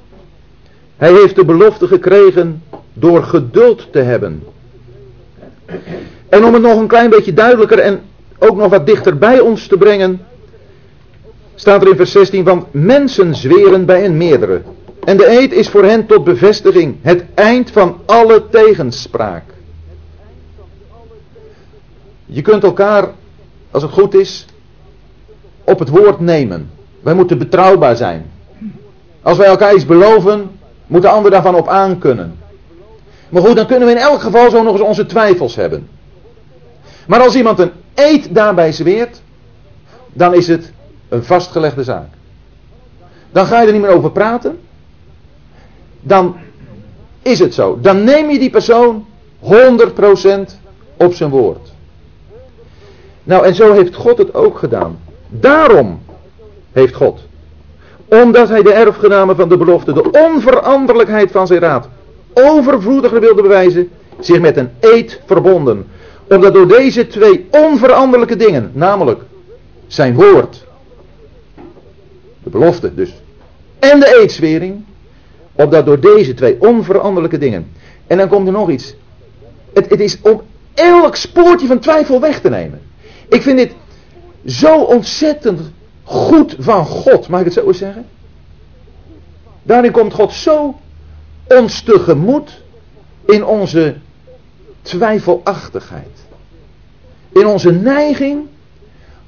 Hij 0.97 1.11
heeft 1.11 1.35
de 1.35 1.45
belofte 1.45 1.87
gekregen 1.87 2.63
door 2.93 3.23
geduld 3.23 3.91
te 3.91 3.99
hebben. 3.99 4.43
En 6.29 6.45
om 6.45 6.53
het 6.53 6.61
nog 6.61 6.79
een 6.79 6.87
klein 6.87 7.09
beetje 7.09 7.33
duidelijker 7.33 7.79
en 7.79 8.01
ook 8.39 8.55
nog 8.55 8.69
wat 8.69 8.85
dichter 8.85 9.17
bij 9.17 9.39
ons 9.39 9.67
te 9.67 9.77
brengen, 9.77 10.25
staat 11.55 11.81
er 11.81 11.87
in 11.89 11.95
vers 11.95 12.11
16 12.11 12.45
van 12.45 12.67
mensen 12.71 13.35
zweren 13.35 13.85
bij 13.85 14.05
een 14.05 14.17
meerdere. 14.17 14.61
En 15.03 15.17
de 15.17 15.27
eed 15.39 15.51
is 15.51 15.69
voor 15.69 15.83
hen 15.83 16.05
tot 16.05 16.23
bevestiging, 16.23 16.95
het 17.01 17.23
eind 17.33 17.71
van 17.71 17.97
alle 18.05 18.43
tegenspraak. 18.49 19.43
Je 22.29 22.41
kunt 22.41 22.63
elkaar, 22.63 23.09
als 23.71 23.83
het 23.83 23.91
goed 23.91 24.13
is, 24.13 24.45
op 25.63 25.79
het 25.79 25.89
woord 25.89 26.19
nemen. 26.19 26.69
Wij 27.01 27.13
moeten 27.13 27.37
betrouwbaar 27.37 27.95
zijn. 27.95 28.31
Als 29.21 29.37
wij 29.37 29.47
elkaar 29.47 29.73
iets 29.73 29.85
beloven, 29.85 30.49
moet 30.87 31.01
de 31.01 31.09
ander 31.09 31.31
daarvan 31.31 31.55
op 31.55 31.67
aankunnen. 31.67 32.35
Maar 33.29 33.41
goed, 33.41 33.55
dan 33.55 33.67
kunnen 33.67 33.87
we 33.87 33.93
in 33.93 33.99
elk 33.99 34.21
geval 34.21 34.49
zo 34.49 34.63
nog 34.63 34.73
eens 34.73 34.81
onze 34.81 35.05
twijfels 35.05 35.55
hebben. 35.55 35.87
Maar 37.07 37.19
als 37.19 37.35
iemand 37.35 37.59
een 37.59 37.71
eed 37.93 38.35
daarbij 38.35 38.71
zweert, 38.71 39.21
dan 40.13 40.33
is 40.33 40.47
het 40.47 40.71
een 41.09 41.23
vastgelegde 41.23 41.83
zaak. 41.83 42.07
Dan 43.31 43.45
ga 43.45 43.61
je 43.61 43.67
er 43.67 43.73
niet 43.73 43.81
meer 43.81 43.91
over 43.91 44.11
praten. 44.11 44.59
Dan 46.01 46.35
is 47.21 47.39
het 47.39 47.53
zo. 47.53 47.79
Dan 47.81 48.03
neem 48.03 48.29
je 48.29 48.39
die 48.39 48.49
persoon 48.49 49.05
100% 49.39 49.47
op 50.97 51.13
zijn 51.13 51.29
woord. 51.29 51.75
Nou, 53.27 53.45
en 53.45 53.55
zo 53.55 53.73
heeft 53.73 53.95
God 53.95 54.17
het 54.17 54.33
ook 54.33 54.57
gedaan. 54.57 54.99
Daarom 55.29 55.99
heeft 56.71 56.95
God, 56.95 57.19
omdat 58.05 58.49
hij 58.49 58.61
de 58.61 58.73
erfgenamen 58.73 59.35
van 59.35 59.49
de 59.49 59.57
belofte, 59.57 59.93
de 59.93 60.11
onveranderlijkheid 60.11 61.31
van 61.31 61.47
zijn 61.47 61.59
raad, 61.59 61.87
overvloediger 62.33 63.19
wilde 63.19 63.41
bewijzen, 63.41 63.89
zich 64.19 64.39
met 64.39 64.57
een 64.57 64.69
eed 64.79 65.21
verbonden. 65.25 65.87
Omdat 66.29 66.53
door 66.53 66.67
deze 66.67 67.07
twee 67.07 67.47
onveranderlijke 67.51 68.35
dingen, 68.35 68.71
namelijk 68.73 69.21
zijn 69.87 70.15
woord, 70.15 70.65
de 72.43 72.49
belofte 72.49 72.95
dus, 72.95 73.13
en 73.79 73.99
de 73.99 74.19
eedswering, 74.21 74.83
opdat 75.53 75.85
door 75.85 75.99
deze 75.99 76.33
twee 76.33 76.55
onveranderlijke 76.59 77.37
dingen. 77.37 77.71
En 78.07 78.17
dan 78.17 78.27
komt 78.27 78.47
er 78.47 78.53
nog 78.53 78.69
iets. 78.69 78.95
Het, 79.73 79.89
het 79.89 79.99
is 79.99 80.17
om 80.21 80.41
elk 80.73 81.15
spoortje 81.15 81.67
van 81.67 81.79
twijfel 81.79 82.19
weg 82.19 82.39
te 82.39 82.49
nemen. 82.49 82.86
Ik 83.27 83.41
vind 83.41 83.57
dit 83.57 83.75
zo 84.45 84.81
ontzettend 84.81 85.61
goed 86.03 86.55
van 86.59 86.85
God, 86.85 87.27
mag 87.27 87.39
ik 87.39 87.45
het 87.45 87.53
zo 87.53 87.67
eens 87.67 87.77
zeggen? 87.77 88.05
Daarin 89.63 89.91
komt 89.91 90.13
God 90.13 90.33
zo 90.33 90.75
ons 91.47 91.81
tegemoet 91.81 92.61
in 93.25 93.45
onze 93.45 93.95
twijfelachtigheid. 94.81 96.25
In 97.29 97.47
onze 97.47 97.71
neiging 97.71 98.47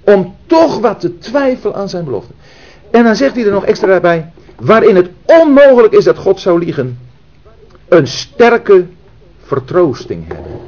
om 0.04 0.36
toch 0.46 0.80
wat 0.80 1.00
te 1.00 1.18
twijfelen 1.18 1.76
aan 1.76 1.90
zijn 1.90 2.06
belofte. 2.06 2.34
En 2.92 3.04
dan 3.04 3.16
zegt 3.16 3.36
hij 3.36 3.46
er 3.46 3.52
nog 3.52 3.66
extra 3.66 4.00
bij, 4.00 4.32
waarin 4.56 4.96
het 4.96 5.10
onmogelijk 5.26 5.94
is 5.94 6.04
dat 6.04 6.18
God 6.18 6.40
zou 6.40 6.60
liegen, 6.60 7.00
een 7.88 8.08
sterke 8.08 8.86
vertroosting 9.44 10.28
hebben. 10.28 10.60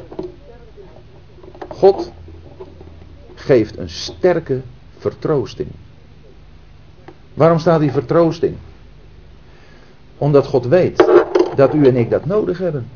God 1.67 2.11
geeft 3.51 3.77
een 3.77 3.89
sterke 3.89 4.61
vertroosting. 4.97 5.69
Waarom 7.33 7.59
staat 7.59 7.79
die 7.79 7.91
vertroosting? 7.91 8.55
Omdat 10.17 10.45
God 10.45 10.67
weet 10.67 11.05
dat 11.55 11.73
u 11.73 11.85
en 11.87 11.95
ik 11.95 12.09
dat 12.09 12.25
nodig 12.25 12.57
hebben. 12.57 12.87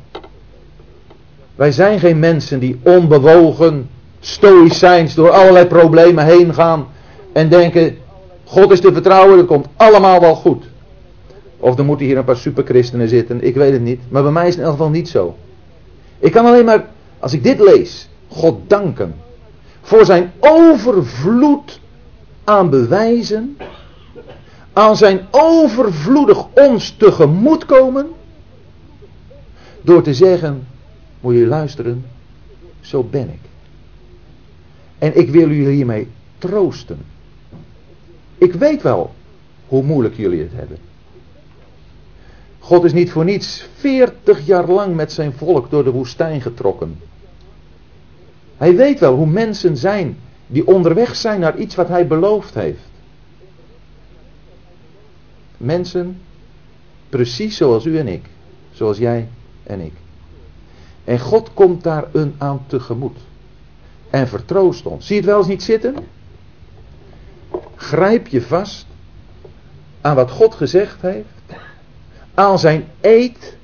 Wij 1.54 1.72
zijn 1.72 1.98
geen 1.98 2.18
mensen 2.18 2.58
die 2.58 2.78
onbewogen, 2.82 3.88
stoïcijns 4.20 5.14
door 5.14 5.30
allerlei 5.30 5.66
problemen 5.66 6.24
heen 6.24 6.54
gaan 6.54 6.86
en 7.32 7.48
denken, 7.48 7.96
God 8.44 8.70
is 8.70 8.80
te 8.80 8.92
vertrouwen, 8.92 9.38
het 9.38 9.46
komt 9.46 9.66
allemaal 9.76 10.20
wel 10.20 10.34
goed. 10.34 10.64
Of 11.58 11.78
er 11.78 11.84
moeten 11.84 12.06
hier 12.06 12.18
een 12.18 12.24
paar 12.24 12.36
superchristenen 12.36 13.08
zitten, 13.08 13.42
ik 13.42 13.54
weet 13.54 13.72
het 13.72 13.82
niet. 13.82 14.00
Maar 14.08 14.22
bij 14.22 14.32
mij 14.32 14.46
is 14.46 14.50
het 14.50 14.58
in 14.58 14.64
elk 14.64 14.76
geval 14.76 14.90
niet 14.90 15.08
zo. 15.08 15.36
Ik 16.18 16.32
kan 16.32 16.46
alleen 16.46 16.64
maar, 16.64 16.84
als 17.18 17.32
ik 17.32 17.42
dit 17.42 17.60
lees, 17.60 18.08
God 18.28 18.58
danken. 18.66 19.25
Voor 19.86 20.04
zijn 20.04 20.32
overvloed 20.40 21.80
aan 22.44 22.70
bewijzen. 22.70 23.56
Aan 24.72 24.96
zijn 24.96 25.26
overvloedig 25.30 26.46
ons 26.54 26.90
tegemoetkomen. 26.90 28.06
Door 29.82 30.02
te 30.02 30.14
zeggen, 30.14 30.66
moet 31.20 31.34
je 31.34 31.46
luisteren, 31.46 32.04
zo 32.80 33.02
ben 33.02 33.28
ik. 33.28 33.40
En 34.98 35.18
ik 35.18 35.30
wil 35.30 35.48
jullie 35.48 35.74
hiermee 35.74 36.08
troosten. 36.38 36.98
Ik 38.38 38.52
weet 38.52 38.82
wel 38.82 39.14
hoe 39.66 39.82
moeilijk 39.82 40.16
jullie 40.16 40.42
het 40.42 40.52
hebben. 40.52 40.78
God 42.58 42.84
is 42.84 42.92
niet 42.92 43.10
voor 43.10 43.24
niets 43.24 43.68
40 43.74 44.46
jaar 44.46 44.68
lang 44.68 44.94
met 44.94 45.12
zijn 45.12 45.32
volk 45.32 45.70
door 45.70 45.84
de 45.84 45.90
woestijn 45.90 46.40
getrokken. 46.40 46.98
Hij 48.56 48.76
weet 48.76 49.00
wel 49.00 49.14
hoe 49.14 49.26
mensen 49.26 49.76
zijn 49.76 50.18
die 50.46 50.66
onderweg 50.66 51.16
zijn 51.16 51.40
naar 51.40 51.56
iets 51.56 51.74
wat 51.74 51.88
hij 51.88 52.06
beloofd 52.06 52.54
heeft. 52.54 52.88
Mensen 55.56 56.20
precies 57.08 57.56
zoals 57.56 57.84
u 57.84 57.98
en 57.98 58.08
ik, 58.08 58.24
zoals 58.72 58.98
jij 58.98 59.28
en 59.62 59.80
ik. 59.80 59.92
En 61.04 61.18
God 61.18 61.50
komt 61.54 61.82
daar 61.82 62.04
een 62.12 62.34
aan 62.38 62.64
tegemoet. 62.66 63.18
En 64.10 64.28
vertroost 64.28 64.86
ons. 64.86 65.06
Zie 65.06 65.14
je 65.14 65.20
het 65.20 65.30
wel 65.30 65.38
eens 65.38 65.48
niet 65.48 65.62
zitten? 65.62 65.94
Grijp 67.76 68.26
je 68.26 68.42
vast 68.42 68.86
aan 70.00 70.14
wat 70.14 70.30
God 70.30 70.54
gezegd 70.54 71.02
heeft. 71.02 71.58
Aan 72.34 72.58
zijn 72.58 72.88
eed. 73.00 73.56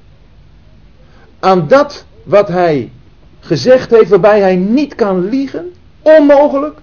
Aan 1.38 1.68
dat 1.68 2.04
wat 2.22 2.48
hij 2.48 2.92
gezegd 3.42 3.90
heeft 3.90 4.10
waarbij 4.10 4.40
hij 4.40 4.56
niet 4.56 4.94
kan 4.94 5.28
liegen. 5.28 5.72
Onmogelijk. 6.02 6.78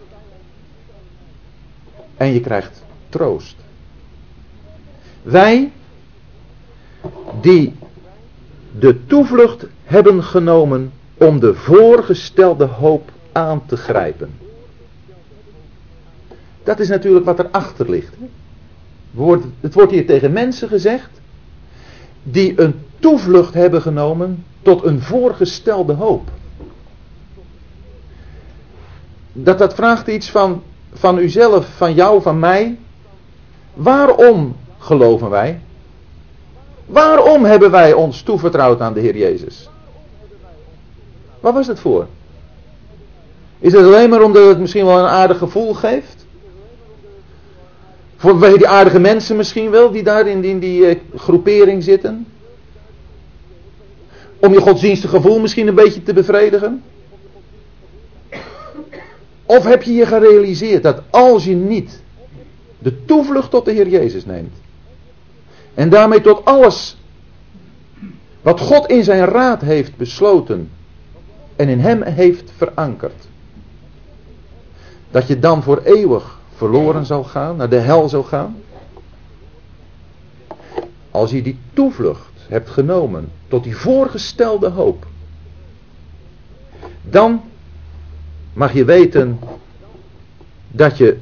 En 2.17 2.34
je 2.34 2.39
krijgt 2.39 2.84
troost. 3.10 3.56
Wij 5.22 5.72
die 7.41 7.76
de 8.80 9.06
toevlucht 9.06 9.65
hebben 9.84 10.24
genomen 10.24 10.91
om 11.17 11.39
de 11.39 11.56
voorgestelde 11.56 12.65
hoop 12.65 13.12
aan 13.32 13.65
te 13.65 13.78
grijpen. 13.78 14.30
Dat 16.63 16.80
is 16.80 16.88
natuurlijk 16.88 17.26
wat 17.26 17.39
erachter 17.39 17.89
ligt. 17.89 18.13
Het 19.60 19.74
wordt 19.74 19.91
hier 19.91 20.06
tegen 20.06 20.32
mensen 20.32 20.67
gezegd 20.67 21.10
die 22.24 22.62
een 22.62 22.74
toevlucht 23.00 23.54
hebben 23.54 23.82
genomen 23.82 24.45
tot 24.62 24.84
een 24.84 25.02
voorgestelde 25.02 25.93
hoop. 25.93 26.30
Dat 29.43 29.58
dat 29.58 29.73
vraagt 29.73 30.08
iets 30.08 30.30
van, 30.30 30.63
van 30.93 31.17
uzelf, 31.17 31.67
van 31.75 31.93
jou, 31.93 32.21
van 32.21 32.39
mij. 32.39 32.78
Waarom 33.73 34.56
geloven 34.78 35.30
wij? 35.30 35.60
Waarom 36.86 37.45
hebben 37.45 37.71
wij 37.71 37.93
ons 37.93 38.21
toevertrouwd 38.21 38.82
aan 38.82 38.93
de 38.93 38.99
Heer 38.99 39.17
Jezus? 39.17 39.69
Waar 41.39 41.54
was 41.54 41.67
het 41.67 41.80
voor? 41.80 42.08
Is 43.60 43.73
het 43.73 43.86
alleen 43.86 44.10
maar 44.10 44.21
omdat 44.21 44.47
het 44.47 44.60
misschien 44.60 44.86
wel 44.86 44.99
een 44.99 45.06
aardig 45.06 45.38
gevoel 45.38 45.73
geeft? 45.73 46.25
Vanwege 48.17 48.58
die 48.58 48.67
aardige 48.67 48.99
mensen 48.99 49.36
misschien 49.36 49.69
wel, 49.69 49.91
die 49.91 50.04
daar 50.04 50.28
in 50.28 50.60
die, 50.60 50.82
uh, 50.82 50.95
groepering 51.15 51.84
zitten? 51.84 52.28
Om 54.39 54.54
je 54.54 54.62
godsdienstig 54.62 55.10
gevoel 55.10 55.39
misschien 55.39 55.67
een 55.67 55.75
beetje 55.75 56.04
te 56.04 56.13
bevredigen? 56.13 56.84
Of 59.50 59.64
heb 59.64 59.84
je 59.84 59.94
je 59.94 60.06
gerealiseerd 60.06 60.84
dat 60.84 61.02
als 61.10 61.44
je 61.44 61.56
niet 61.56 62.02
de 62.80 63.06
toevlucht 63.06 63.52
tot 63.52 63.66
de 63.66 63.72
Heer 63.72 63.88
Jezus 63.88 64.26
neemt. 64.26 64.56
En 65.74 65.90
daarmee 65.90 66.22
tot 66.22 66.46
alles 66.46 66.98
wat 68.42 68.60
God 68.60 68.88
in 68.88 69.04
zijn 69.04 69.26
raad 69.26 69.62
heeft 69.62 69.98
besloten 69.98 70.70
en 71.56 71.68
in 71.68 71.80
hem 71.80 72.02
heeft 72.02 72.52
verankerd. 72.58 73.28
Dat 75.12 75.28
je 75.28 75.40
dan 75.40 75.64
voor 75.64 75.82
eeuwig 75.84 76.40
verloren 76.56 77.06
zal 77.06 77.24
gaan, 77.24 77.56
naar 77.56 77.70
de 77.70 77.80
hel 77.80 78.10
zal 78.10 78.24
gaan. 78.24 78.58
Als 81.12 81.32
je 81.32 81.42
die 81.42 81.60
toevlucht 81.74 82.32
hebt 82.48 82.70
genomen 82.70 83.32
tot 83.48 83.64
die 83.64 83.78
voorgestelde 83.78 84.70
hoop. 84.70 85.06
Dan 87.02 87.42
mag 88.60 88.74
je 88.74 88.86
weten 88.86 89.39
dat 90.67 90.98
je 90.98 91.17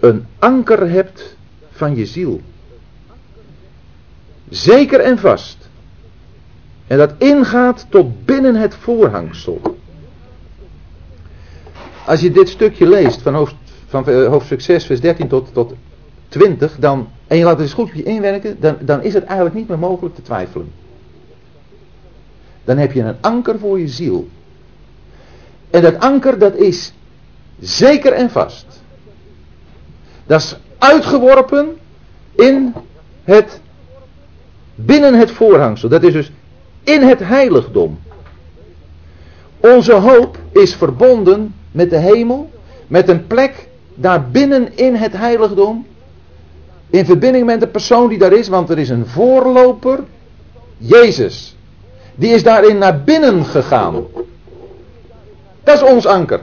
een 0.00 0.26
anker 0.38 0.90
hebt 0.90 1.36
van 1.70 1.96
je 1.96 2.06
ziel. 2.06 2.40
Zeker 4.48 5.00
en 5.00 5.18
vast. 5.18 5.68
En 6.86 6.98
dat 6.98 7.14
ingaat 7.18 7.86
tot 7.88 8.24
binnen 8.24 8.54
het 8.54 8.74
voorhangsel. 8.74 9.60
Als 12.06 12.20
je 12.20 12.30
dit 12.30 12.48
stukje 12.48 12.88
leest 12.88 13.22
van, 13.22 13.48
van 13.86 14.06
eh, 14.06 14.26
hoofdstuk 14.26 14.60
6 14.60 14.84
vers 14.84 15.00
13 15.00 15.28
tot, 15.28 15.48
tot 15.52 15.74
20, 16.28 16.76
dan, 16.78 17.08
en 17.26 17.36
je 17.36 17.44
laat 17.44 17.52
het 17.52 17.62
eens 17.62 17.72
goed 17.72 17.88
op 17.88 17.94
je 17.94 18.02
inwerken, 18.02 18.60
dan, 18.60 18.76
dan 18.80 19.02
is 19.02 19.14
het 19.14 19.24
eigenlijk 19.24 19.56
niet 19.56 19.68
meer 19.68 19.78
mogelijk 19.78 20.14
te 20.14 20.22
twijfelen. 20.22 20.72
Dan 22.64 22.76
heb 22.76 22.92
je 22.92 23.02
een 23.02 23.16
anker 23.20 23.58
voor 23.58 23.80
je 23.80 23.88
ziel. 23.88 24.28
En 25.74 25.82
dat 25.82 25.98
anker 25.98 26.38
dat 26.38 26.56
is 26.56 26.92
zeker 27.60 28.12
en 28.12 28.30
vast. 28.30 28.66
Dat 30.26 30.40
is 30.40 30.56
uitgeworpen 30.78 31.76
in 32.34 32.74
het, 33.24 33.60
binnen 34.74 35.14
het 35.14 35.30
voorhangsel. 35.30 35.88
Dat 35.88 36.02
is 36.02 36.12
dus 36.12 36.32
in 36.84 37.02
het 37.02 37.18
heiligdom. 37.18 37.98
Onze 39.60 39.92
hoop 39.92 40.38
is 40.52 40.74
verbonden 40.74 41.54
met 41.70 41.90
de 41.90 41.98
hemel, 41.98 42.50
met 42.86 43.08
een 43.08 43.26
plek 43.26 43.68
daar 43.94 44.30
binnen 44.30 44.76
in 44.76 44.94
het 44.94 45.12
heiligdom. 45.12 45.86
In 46.90 47.04
verbinding 47.04 47.46
met 47.46 47.60
de 47.60 47.68
persoon 47.68 48.08
die 48.08 48.18
daar 48.18 48.32
is, 48.32 48.48
want 48.48 48.70
er 48.70 48.78
is 48.78 48.88
een 48.88 49.06
voorloper, 49.06 50.00
Jezus. 50.76 51.56
Die 52.14 52.34
is 52.34 52.42
daarin 52.42 52.78
naar 52.78 53.02
binnen 53.02 53.44
gegaan. 53.44 54.04
Dat 55.64 55.74
is 55.74 55.82
ons 55.82 56.06
anker. 56.06 56.40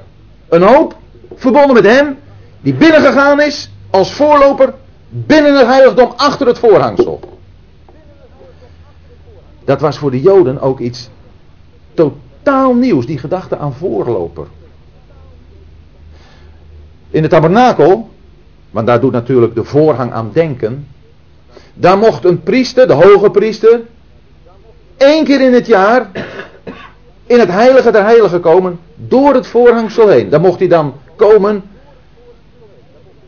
Een 0.49 0.61
hoop 0.61 0.95
verbonden 1.35 1.73
met 1.73 1.85
hem, 1.85 2.17
die 2.61 2.73
binnengegaan 2.73 3.41
is 3.41 3.71
als 3.89 4.13
voorloper 4.13 4.73
binnen 5.09 5.57
het 5.57 5.67
heiligdom 5.67 6.13
achter 6.15 6.47
het 6.47 6.59
voorhangsel. 6.59 7.19
Dat 9.65 9.81
was 9.81 9.97
voor 9.97 10.11
de 10.11 10.21
Joden 10.21 10.61
ook 10.61 10.79
iets 10.79 11.09
totaal 11.93 12.73
nieuws, 12.73 13.05
die 13.05 13.17
gedachte 13.17 13.57
aan 13.57 13.73
voorloper. 13.73 14.47
In 17.09 17.21
het 17.21 17.31
tabernakel, 17.31 18.09
want 18.69 18.87
daar 18.87 18.99
doet 18.99 19.11
natuurlijk 19.11 19.55
de 19.55 19.63
voorhang 19.63 20.11
aan 20.11 20.29
denken, 20.33 20.87
daar 21.73 21.97
mocht 21.97 22.25
een 22.25 22.43
priester, 22.43 22.87
de 22.87 22.93
hoge 22.93 23.29
priester, 23.29 23.81
één 24.97 25.23
keer 25.23 25.41
in 25.41 25.53
het 25.53 25.67
jaar 25.67 26.09
in 27.31 27.39
het 27.39 27.49
heilige 27.49 27.91
der 27.91 28.03
heiligen 28.03 28.41
komen, 28.41 28.79
door 28.95 29.33
het 29.33 29.47
voorhangsel 29.47 30.07
heen. 30.07 30.29
Daar 30.29 30.41
mocht 30.41 30.59
hij 30.59 30.67
dan 30.67 30.93
komen, 31.15 31.63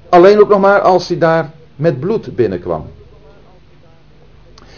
alleen 0.09 0.39
ook 0.39 0.49
nog 0.49 0.59
maar 0.59 0.81
als 0.81 1.07
hij 1.07 1.17
daar 1.17 1.51
met 1.75 1.99
bloed 1.99 2.35
binnenkwam. 2.35 2.85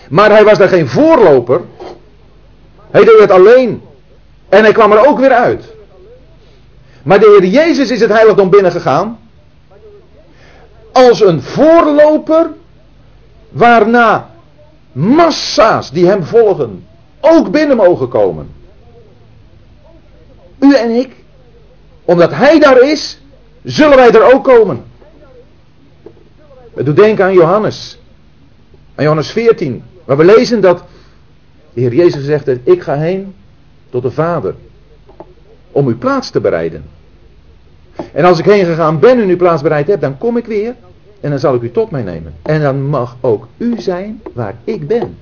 Maar 0.10 0.30
hij 0.30 0.44
was 0.44 0.58
daar 0.58 0.68
geen 0.68 0.88
voorloper. 0.88 1.62
Hij 2.92 3.04
deed 3.04 3.20
het 3.20 3.32
alleen. 3.32 3.82
En 4.50 4.64
hij 4.64 4.72
kwam 4.72 4.92
er 4.92 5.08
ook 5.08 5.20
weer 5.20 5.32
uit. 5.32 5.74
Maar 7.04 7.20
de 7.20 7.38
Heer 7.40 7.50
Jezus 7.50 7.92
is 7.92 8.00
het 8.00 8.12
heiligdom 8.12 8.50
binnengegaan. 8.50 9.20
Als 10.92 11.22
een 11.22 11.42
voorloper. 11.42 12.50
Waarna 13.50 14.30
massa's 14.92 15.92
die 15.92 16.08
hem 16.08 16.24
volgen 16.24 16.86
ook 17.20 17.52
binnen 17.52 17.78
mogen 17.78 18.08
komen. 18.08 18.64
U 20.66 20.76
en 20.76 20.90
ik. 20.90 21.10
Omdat 22.06 22.32
hij 22.34 22.60
daar 22.60 22.82
is. 22.82 23.20
Zullen 23.64 23.96
wij 23.96 24.12
er 24.12 24.34
ook 24.34 24.44
komen. 24.44 24.84
Het 26.74 26.86
doet 26.86 26.96
denken 26.96 27.26
aan 27.26 27.34
Johannes. 27.34 28.00
Aan 28.96 29.04
Johannes 29.04 29.32
14. 29.32 29.84
Maar 30.06 30.18
we 30.18 30.26
lezen 30.26 30.62
dat 30.62 30.84
de 31.74 31.82
Heer 31.82 31.94
Jezus 31.94 32.26
heeft, 32.26 32.48
ik 32.64 32.82
ga 32.82 32.96
heen 32.96 33.36
tot 33.90 34.02
de 34.02 34.12
Vader. 34.12 34.56
Om 35.72 35.88
uw 35.88 35.98
plaats 35.98 36.30
te 36.30 36.40
bereiden. 36.40 36.86
En 38.12 38.26
als 38.26 38.40
ik 38.40 38.46
heen 38.46 38.66
gegaan 38.66 39.00
ben 39.00 39.22
en 39.22 39.30
uw 39.30 39.38
plaats 39.38 39.62
bereid 39.62 39.88
heb, 39.88 40.02
dan 40.02 40.18
kom 40.18 40.38
ik 40.38 40.46
weer. 40.46 40.76
En 41.22 41.30
dan 41.30 41.40
zal 41.40 41.56
ik 41.56 41.62
u 41.62 41.72
tot 41.72 41.92
mij 41.92 42.04
nemen. 42.04 42.34
En 42.42 42.62
dan 42.62 42.82
mag 42.82 43.16
ook 43.22 43.48
u 43.58 43.82
zijn 43.82 44.22
waar 44.34 44.56
ik 44.64 44.88
ben. 44.88 45.18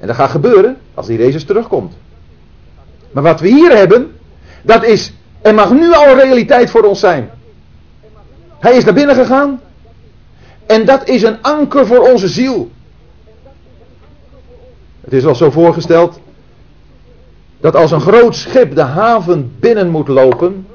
En 0.00 0.06
dat 0.06 0.16
gaat 0.16 0.30
gebeuren 0.30 0.76
als 0.94 1.06
die 1.06 1.18
Jezus 1.18 1.44
terugkomt. 1.44 1.92
Maar 3.10 3.22
wat 3.22 3.40
we 3.40 3.48
hier 3.48 3.76
hebben, 3.76 4.16
dat 4.62 4.84
is, 4.84 5.12
en 5.42 5.54
mag 5.54 5.72
nu 5.72 5.92
al 5.92 6.14
realiteit 6.14 6.70
voor 6.70 6.82
ons 6.82 7.00
zijn. 7.00 7.30
Hij 8.58 8.76
is 8.76 8.84
naar 8.84 8.94
binnen 8.94 9.14
gegaan. 9.14 9.60
En 10.66 10.84
dat 10.84 11.08
is 11.08 11.22
een 11.22 11.42
anker 11.42 11.86
voor 11.86 12.10
onze 12.12 12.28
ziel. 12.28 12.70
Het 15.00 15.12
is 15.12 15.26
al 15.26 15.34
zo 15.34 15.50
voorgesteld 15.50 16.20
dat 17.60 17.76
als 17.76 17.90
een 17.90 18.00
groot 18.00 18.36
schip 18.36 18.74
de 18.74 18.82
haven 18.82 19.52
binnen 19.60 19.90
moet 19.90 20.08
lopen, 20.08 20.66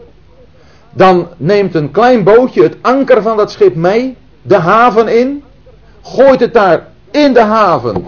dan 0.92 1.28
neemt 1.38 1.76
een 1.76 1.92
klein 1.92 2.24
bootje 2.24 2.64
het 2.64 2.76
anker 2.82 3.22
van 3.22 3.38
dat 3.38 3.52
schip 3.52 3.76
mee, 3.76 4.18
de 4.42 4.56
haven 4.56 5.08
in, 5.08 5.44
gooit 6.02 6.40
het 6.40 6.54
daar 6.54 6.88
in 7.12 7.34
de 7.34 7.42
haven, 7.42 8.06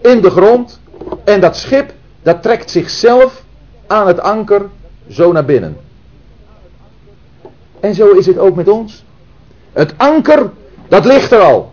in 0.00 0.20
de 0.20 0.30
grond, 0.30 0.80
en 1.24 1.40
dat 1.40 1.56
schip 1.56 1.92
dat 2.22 2.42
trekt 2.42 2.70
zichzelf 2.70 3.42
aan 3.86 4.06
het 4.06 4.20
anker 4.20 4.62
zo 5.08 5.32
naar 5.32 5.44
binnen. 5.44 5.76
En 7.80 7.94
zo 7.94 8.10
is 8.10 8.26
het 8.26 8.38
ook 8.38 8.56
met 8.56 8.68
ons. 8.68 9.04
Het 9.72 9.94
anker, 9.96 10.50
dat 10.88 11.04
ligt 11.04 11.32
er 11.32 11.40
al. 11.40 11.72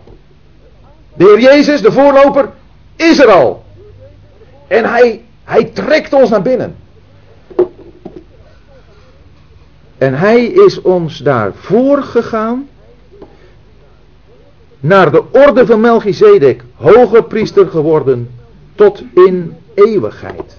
De 1.14 1.24
Heer 1.24 1.40
Jezus, 1.40 1.82
de 1.82 1.92
voorloper, 1.92 2.48
is 2.96 3.18
er 3.18 3.30
al. 3.30 3.64
En 4.66 4.84
hij, 4.84 5.24
hij 5.44 5.64
trekt 5.64 6.12
ons 6.12 6.30
naar 6.30 6.42
binnen. 6.42 6.76
En 9.98 10.14
hij 10.14 10.44
is 10.44 10.82
ons 10.82 11.18
daar 11.18 11.52
voorgegaan 11.54 12.68
naar 14.80 15.10
de 15.10 15.22
orde 15.30 15.66
van 15.66 15.80
Melchizedek, 15.80 16.64
hoge 16.74 17.22
priester 17.22 17.66
geworden 17.66 18.30
tot 18.74 19.02
in 19.14 19.56
eeuwigheid. 19.74 20.56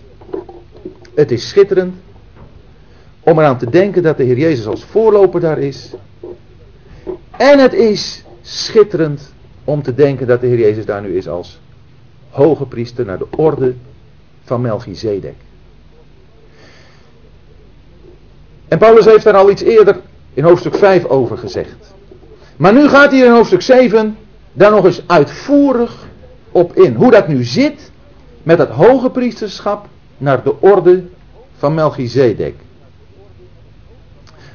Het 1.15 1.31
is 1.31 1.49
schitterend 1.49 1.95
om 3.19 3.39
eraan 3.39 3.57
te 3.57 3.69
denken 3.69 4.03
dat 4.03 4.17
de 4.17 4.23
Heer 4.23 4.37
Jezus 4.37 4.67
als 4.67 4.83
voorloper 4.83 5.39
daar 5.39 5.59
is. 5.59 5.93
En 7.37 7.59
het 7.59 7.73
is 7.73 8.23
schitterend 8.41 9.33
om 9.63 9.81
te 9.81 9.93
denken 9.93 10.27
dat 10.27 10.41
de 10.41 10.47
Heer 10.47 10.59
Jezus 10.59 10.85
daar 10.85 11.01
nu 11.01 11.17
is 11.17 11.27
als 11.27 11.59
hoge 12.29 12.65
priester 12.65 13.05
naar 13.05 13.17
de 13.17 13.27
orde 13.35 13.73
van 14.43 14.61
Melchizedek. 14.61 15.35
En 18.67 18.77
Paulus 18.77 19.05
heeft 19.05 19.23
daar 19.23 19.35
al 19.35 19.49
iets 19.49 19.61
eerder 19.61 19.99
in 20.33 20.43
hoofdstuk 20.43 20.75
5 20.75 21.05
over 21.05 21.37
gezegd. 21.37 21.93
Maar 22.57 22.73
nu 22.73 22.87
gaat 22.87 23.11
hij 23.11 23.19
in 23.19 23.31
hoofdstuk 23.31 23.61
7 23.61 24.17
daar 24.53 24.71
nog 24.71 24.85
eens 24.85 25.01
uitvoerig 25.07 26.07
op 26.51 26.75
in. 26.75 26.93
Hoe 26.93 27.11
dat 27.11 27.27
nu 27.27 27.43
zit 27.43 27.91
met 28.43 28.57
het 28.57 28.69
hoge 28.69 29.09
priesterschap 29.09 29.87
naar 30.17 30.43
de 30.43 30.61
orde 30.61 31.03
van 31.57 31.73
Melchizedek. 31.73 32.55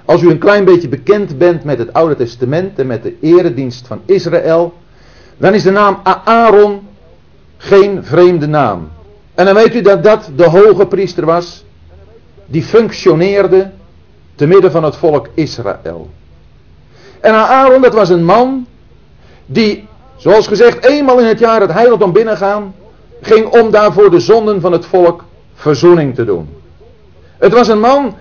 Als 0.05 0.23
u 0.23 0.31
een 0.31 0.39
klein 0.39 0.65
beetje 0.65 0.89
bekend 0.89 1.39
bent 1.39 1.65
met 1.65 1.79
het 1.79 1.93
Oude 1.93 2.17
Testament 2.17 2.79
en 2.79 2.87
met 2.87 3.03
de 3.03 3.17
eredienst 3.21 3.87
van 3.87 4.01
Israël, 4.05 4.75
dan 5.37 5.55
is 5.55 5.63
de 5.63 5.71
naam 5.71 6.01
Aaron 6.25 6.81
geen 7.57 8.05
vreemde 8.05 8.47
naam. 8.47 8.89
En 9.35 9.45
dan 9.45 9.55
weet 9.55 9.75
u 9.75 9.81
dat 9.81 10.03
dat 10.03 10.31
de 10.37 10.49
hoge 10.49 10.87
priester 10.87 11.27
was, 11.27 11.65
die 12.47 12.63
functioneerde 12.63 13.71
te 14.35 14.47
midden 14.47 14.71
van 14.71 14.85
het 14.85 14.97
volk 14.97 15.29
Israël. 15.35 16.11
En 17.21 17.35
Aaron, 17.35 17.83
dat 17.83 17.95
was 17.95 18.09
een 18.09 18.25
man 18.25 18.67
die, 19.47 19.89
zoals 20.17 20.47
gezegd, 20.47 20.85
eenmaal 20.85 21.19
in 21.19 21.27
het 21.27 21.39
jaar 21.39 21.61
het 21.61 21.73
heiligdom 21.73 22.13
binnengaan, 22.13 22.75
ging 23.21 23.47
om 23.47 23.71
daarvoor 23.71 24.11
de 24.11 24.21
zonden 24.21 24.61
van 24.61 24.73
het 24.73 24.87
volk 24.87 25.25
verzoening 25.61 26.15
te 26.15 26.25
doen. 26.25 26.49
Het 27.39 27.53
was 27.53 27.69
een 27.69 27.81
man 27.81 28.17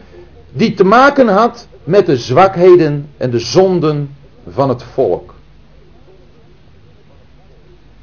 die 0.51 0.73
te 0.73 0.83
maken 0.83 1.27
had 1.27 1.67
met 1.83 2.05
de 2.05 2.17
zwakheden 2.17 3.09
en 3.17 3.29
de 3.29 3.39
zonden 3.39 4.15
van 4.49 4.69
het 4.69 4.83
volk. 4.83 5.33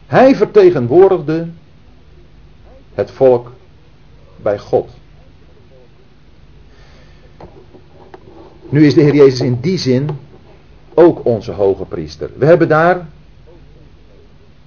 Hij 0.06 0.36
vertegenwoordigde 0.36 1.48
het 2.94 3.10
volk 3.10 3.52
bij 4.36 4.58
God. 4.58 4.90
Nu 8.68 8.86
is 8.86 8.94
de 8.94 9.00
Heer 9.00 9.14
Jezus 9.14 9.40
in 9.40 9.58
die 9.60 9.78
zin 9.78 10.08
ook 10.94 11.24
onze 11.24 11.52
hoge 11.52 11.84
priester. 11.84 12.30
We 12.36 12.46
hebben 12.46 12.68
daar 12.68 12.96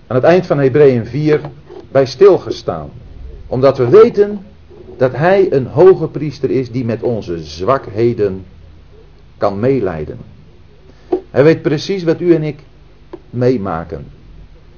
aan 0.08 0.16
het 0.16 0.24
eind 0.24 0.46
van 0.46 0.60
Hebreeën 0.60 1.06
4 1.06 1.42
bij 1.92 2.06
stilgestaan. 2.06 2.90
Omdat 3.48 3.78
we 3.78 3.90
weten 3.90 4.46
dat 5.00 5.12
Hij 5.12 5.52
een 5.52 5.66
hoge 5.66 6.08
priester 6.08 6.50
is 6.50 6.72
die 6.72 6.86
met 6.86 7.04
onze 7.04 7.44
zwakheden 7.44 8.46
kan 9.38 9.60
meeleiden. 9.60 10.18
Hij 11.30 11.44
weet 11.44 11.62
precies 11.62 12.04
wat 12.04 12.20
u 12.20 12.34
en 12.34 12.44
ik 12.44 12.60
meemaken. 13.30 14.06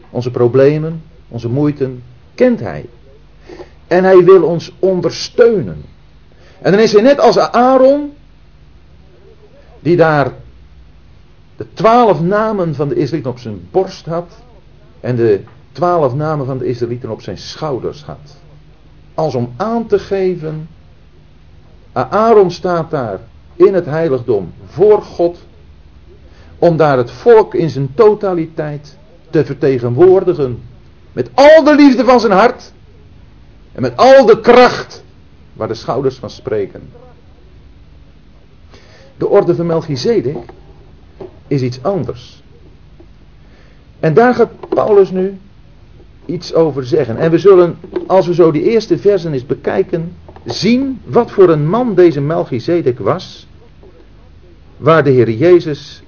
Onze 0.09 0.31
problemen, 0.31 1.03
onze 1.27 1.49
moeiten, 1.49 2.03
kent 2.35 2.59
Hij. 2.59 2.85
En 3.87 4.03
Hij 4.03 4.23
wil 4.23 4.43
ons 4.43 4.71
ondersteunen. 4.79 5.81
En 6.61 6.71
dan 6.71 6.81
is 6.81 6.93
hij 6.93 7.01
net 7.01 7.19
als 7.19 7.37
Aaron, 7.37 8.13
die 9.79 9.95
daar 9.95 10.33
de 11.57 11.65
twaalf 11.73 12.21
namen 12.21 12.75
van 12.75 12.87
de 12.89 12.95
Israëlieten 12.95 13.31
op 13.31 13.39
zijn 13.39 13.67
borst 13.71 14.05
had. 14.05 14.37
En 14.99 15.15
de 15.15 15.41
twaalf 15.71 16.13
namen 16.13 16.45
van 16.45 16.57
de 16.57 16.65
Israëlieten 16.65 17.09
op 17.09 17.21
zijn 17.21 17.37
schouders 17.37 18.03
had. 18.03 18.39
Als 19.21 19.35
om 19.35 19.53
aan 19.57 19.87
te 19.87 19.99
geven. 19.99 20.69
Aaron 21.93 22.51
staat 22.51 22.91
daar 22.91 23.19
in 23.55 23.73
het 23.73 23.85
heiligdom 23.85 24.53
voor 24.65 25.01
God. 25.01 25.37
Om 26.57 26.77
daar 26.77 26.97
het 26.97 27.11
volk 27.11 27.53
in 27.55 27.69
zijn 27.69 27.93
totaliteit 27.93 28.97
te 29.29 29.45
vertegenwoordigen. 29.45 30.61
Met 31.11 31.29
al 31.33 31.63
de 31.63 31.75
liefde 31.75 32.03
van 32.03 32.19
zijn 32.19 32.31
hart. 32.31 32.71
En 33.71 33.81
met 33.81 33.97
al 33.97 34.25
de 34.25 34.39
kracht 34.39 35.03
waar 35.53 35.67
de 35.67 35.73
schouders 35.73 36.15
van 36.15 36.29
spreken. 36.29 36.89
De 39.17 39.27
orde 39.27 39.55
van 39.55 39.65
Melchizedek 39.65 40.37
is 41.47 41.61
iets 41.61 41.83
anders. 41.83 42.43
En 43.99 44.13
daar 44.13 44.33
gaat 44.35 44.69
Paulus 44.69 45.11
nu 45.11 45.39
iets 46.31 46.53
over 46.53 46.85
zeggen. 46.85 47.17
En 47.17 47.31
we 47.31 47.37
zullen, 47.37 47.77
als 48.07 48.27
we 48.27 48.33
zo 48.33 48.51
die 48.51 48.69
eerste 48.69 48.97
versen 48.97 49.33
eens 49.33 49.45
bekijken, 49.45 50.15
zien 50.45 51.01
wat 51.03 51.31
voor 51.31 51.49
een 51.49 51.67
man 51.67 51.95
deze 51.95 52.21
Melchizedek 52.21 52.99
was, 52.99 53.47
waar 54.77 55.03
de 55.03 55.09
Heer 55.09 55.29
Jezus 55.29 56.03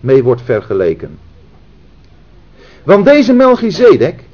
mee 0.00 0.22
wordt 0.22 0.42
vergeleken. 0.42 1.18
Want 2.82 3.04
deze 3.04 3.32
Melchizedek, 3.32 4.24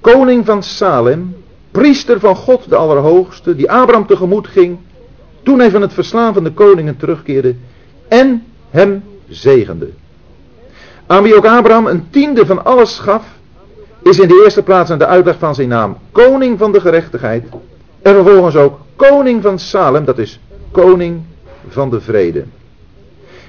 koning 0.00 0.46
van 0.46 0.62
Salem, 0.62 1.36
priester 1.70 2.20
van 2.20 2.36
God 2.36 2.68
de 2.68 2.76
Allerhoogste, 2.76 3.56
die 3.56 3.70
Abraham 3.70 4.06
tegemoet 4.06 4.46
ging, 4.46 4.78
toen 5.42 5.58
hij 5.58 5.70
van 5.70 5.80
het 5.80 5.92
verslaan 5.92 6.34
van 6.34 6.44
de 6.44 6.52
koningen 6.52 6.96
terugkeerde 6.96 7.54
en 8.08 8.44
hem 8.70 9.02
zegende. 9.28 9.88
Aan 11.06 11.22
wie 11.22 11.36
ook 11.36 11.46
Abraham 11.46 11.86
een 11.86 12.10
tiende 12.10 12.46
van 12.46 12.64
alles 12.64 12.98
gaf, 12.98 13.24
is 14.02 14.18
in 14.18 14.28
de 14.28 14.42
eerste 14.44 14.62
plaats 14.62 14.90
aan 14.90 14.98
de 14.98 15.06
uitleg 15.06 15.38
van 15.38 15.54
zijn 15.54 15.68
naam 15.68 15.96
koning 16.12 16.58
van 16.58 16.72
de 16.72 16.80
gerechtigheid 16.80 17.44
en 18.02 18.14
vervolgens 18.14 18.56
ook 18.56 18.78
koning 18.96 19.42
van 19.42 19.58
Salem, 19.58 20.04
dat 20.04 20.18
is 20.18 20.40
koning 20.70 21.20
van 21.68 21.90
de 21.90 22.00
vrede. 22.00 22.44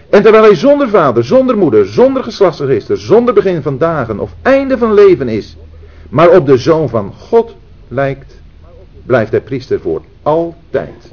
En 0.10 0.22
terwijl 0.22 0.44
hij 0.44 0.56
zonder 0.56 0.90
vader, 0.90 1.24
zonder 1.24 1.58
moeder, 1.58 1.86
zonder 1.86 2.24
geslachtsregister, 2.24 2.98
zonder 2.98 3.34
begin 3.34 3.62
van 3.62 3.78
dagen 3.78 4.20
of 4.20 4.32
einde 4.42 4.78
van 4.78 4.94
leven 4.94 5.28
is, 5.28 5.58
maar 6.10 6.30
op 6.30 6.46
de 6.46 6.58
zoon 6.58 6.90
van 6.90 7.14
God 7.18 7.56
lijkt, 7.88 8.40
blijft 9.06 9.32
hij 9.32 9.42
priester 9.42 9.80
voor 9.80 10.02
altijd. 10.24 11.12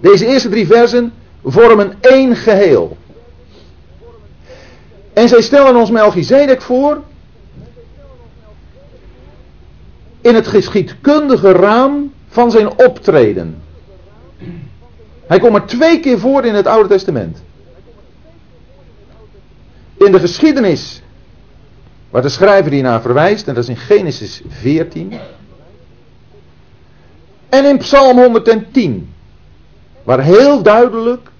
Deze 0.00 0.26
eerste 0.26 0.48
drie 0.48 0.66
versen 0.66 1.12
vormen 1.44 1.92
één 2.00 2.36
geheel. 2.36 2.96
En 5.12 5.28
zij 5.28 5.42
stellen 5.42 5.76
ons 5.76 5.90
Melchizedek 5.90 6.62
voor 6.62 7.00
in 10.26 10.34
het 10.34 10.46
geschiedkundige 10.46 11.52
raam 11.52 12.12
van 12.28 12.50
zijn 12.50 12.78
optreden. 12.78 13.62
Hij 15.26 15.38
komt 15.38 15.54
er 15.54 15.66
twee 15.66 16.00
keer 16.00 16.18
voor 16.18 16.44
in 16.44 16.54
het 16.54 16.66
Oude 16.66 16.88
Testament. 16.88 17.42
In 19.96 20.12
de 20.12 20.20
geschiedenis, 20.20 21.02
waar 22.10 22.22
de 22.22 22.28
schrijver 22.28 22.72
hier 22.72 22.82
naar 22.82 23.00
verwijst, 23.00 23.48
en 23.48 23.54
dat 23.54 23.62
is 23.62 23.68
in 23.68 23.76
Genesis 23.76 24.42
14. 24.48 25.12
En 27.48 27.64
in 27.64 27.78
Psalm 27.78 28.18
110, 28.18 29.08
waar 30.02 30.22
heel 30.22 30.62
duidelijk 30.62 31.30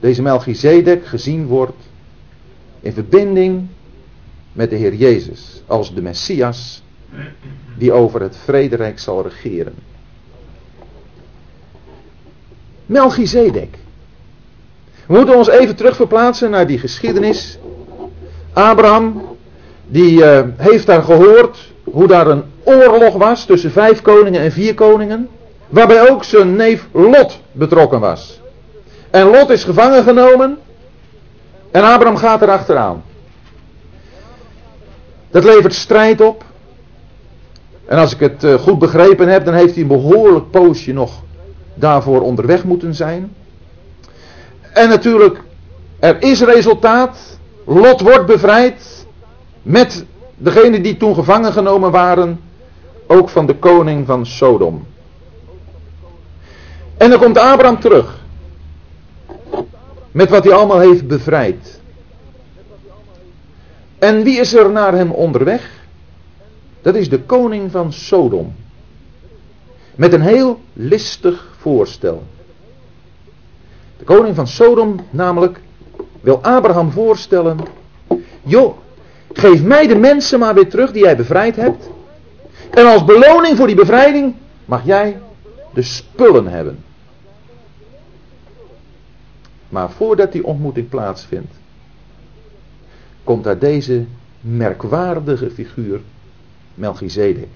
deze 0.00 0.22
Melchizedek 0.22 1.06
gezien 1.06 1.46
wordt 1.46 1.82
in 2.80 2.92
verbinding 2.92 3.66
met 4.52 4.70
de 4.70 4.76
Heer 4.76 4.94
Jezus 4.94 5.62
als 5.66 5.94
de 5.94 6.02
Messias 6.02 6.82
die 7.78 7.92
over 7.92 8.20
het 8.20 8.36
vrederijk 8.44 8.98
zal 8.98 9.22
regeren. 9.22 9.74
Melchizedek. 12.86 13.78
We 15.06 15.14
moeten 15.14 15.36
ons 15.36 15.48
even 15.48 15.76
terug 15.76 15.96
verplaatsen 15.96 16.50
naar 16.50 16.66
die 16.66 16.78
geschiedenis. 16.78 17.58
Abraham, 18.52 19.36
die 19.86 20.12
uh, 20.12 20.40
heeft 20.56 20.86
daar 20.86 21.02
gehoord 21.02 21.72
hoe 21.84 22.06
daar 22.06 22.26
een 22.26 22.44
oorlog 22.64 23.14
was 23.14 23.44
tussen 23.44 23.70
vijf 23.70 24.02
koningen 24.02 24.40
en 24.40 24.52
vier 24.52 24.74
koningen. 24.74 25.28
Waarbij 25.68 26.10
ook 26.10 26.24
zijn 26.24 26.56
neef 26.56 26.86
Lot 26.92 27.40
betrokken 27.52 28.00
was. 28.00 28.40
En 29.10 29.26
Lot 29.26 29.50
is 29.50 29.64
gevangen 29.64 30.02
genomen. 30.02 30.58
En 31.70 31.82
Abraham 31.82 32.16
gaat 32.16 32.42
erachteraan. 32.42 33.02
Dat 35.30 35.44
levert 35.44 35.74
strijd 35.74 36.20
op. 36.20 36.44
En 37.92 37.98
als 37.98 38.12
ik 38.12 38.20
het 38.20 38.44
eh, 38.44 38.54
goed 38.54 38.78
begrepen 38.78 39.28
heb, 39.28 39.44
dan 39.44 39.54
heeft 39.54 39.72
hij 39.72 39.82
een 39.82 39.88
behoorlijk 39.88 40.50
poosje 40.50 40.92
nog 40.92 41.22
daarvoor 41.74 42.20
onderweg 42.20 42.64
moeten 42.64 42.94
zijn. 42.94 43.34
En 44.72 44.88
natuurlijk, 44.88 45.42
er 45.98 46.22
is 46.22 46.40
resultaat. 46.40 47.38
Lot 47.66 48.00
wordt 48.00 48.26
bevrijd. 48.26 49.06
Met 49.62 50.04
degenen 50.36 50.82
die 50.82 50.96
toen 50.96 51.14
gevangen 51.14 51.52
genomen 51.52 51.90
waren. 51.90 52.40
Ook 53.06 53.28
van 53.28 53.46
de 53.46 53.54
koning 53.54 54.06
van 54.06 54.26
Sodom. 54.26 54.86
En 56.96 57.10
dan 57.10 57.18
komt 57.18 57.38
Abraham 57.38 57.80
terug. 57.80 58.20
Met 60.10 60.30
wat 60.30 60.44
hij 60.44 60.52
allemaal 60.52 60.80
heeft 60.80 61.06
bevrijd. 61.06 61.80
En 63.98 64.22
wie 64.22 64.40
is 64.40 64.54
er 64.54 64.70
naar 64.70 64.92
hem 64.92 65.10
onderweg? 65.10 65.81
Dat 66.82 66.94
is 66.94 67.08
de 67.08 67.20
koning 67.20 67.70
van 67.70 67.92
Sodom. 67.92 68.54
Met 69.94 70.12
een 70.12 70.20
heel 70.20 70.60
listig 70.72 71.54
voorstel. 71.58 72.22
De 73.98 74.04
koning 74.04 74.34
van 74.34 74.46
Sodom 74.46 75.00
namelijk 75.10 75.60
wil 76.20 76.42
Abraham 76.42 76.90
voorstellen. 76.90 77.58
Joh, 78.42 78.76
geef 79.32 79.62
mij 79.62 79.86
de 79.86 79.96
mensen 79.96 80.38
maar 80.38 80.54
weer 80.54 80.68
terug 80.68 80.92
die 80.92 81.02
jij 81.02 81.16
bevrijd 81.16 81.56
hebt. 81.56 81.90
En 82.70 82.86
als 82.86 83.04
beloning 83.04 83.56
voor 83.56 83.66
die 83.66 83.76
bevrijding 83.76 84.34
mag 84.64 84.84
jij 84.84 85.20
de 85.74 85.82
spullen 85.82 86.46
hebben. 86.46 86.78
Maar 89.68 89.90
voordat 89.90 90.32
die 90.32 90.44
ontmoeting 90.44 90.88
plaatsvindt, 90.88 91.52
komt 93.24 93.44
daar 93.44 93.58
deze 93.58 94.04
merkwaardige 94.40 95.50
figuur 95.50 96.00
Melchizedek. 96.74 97.48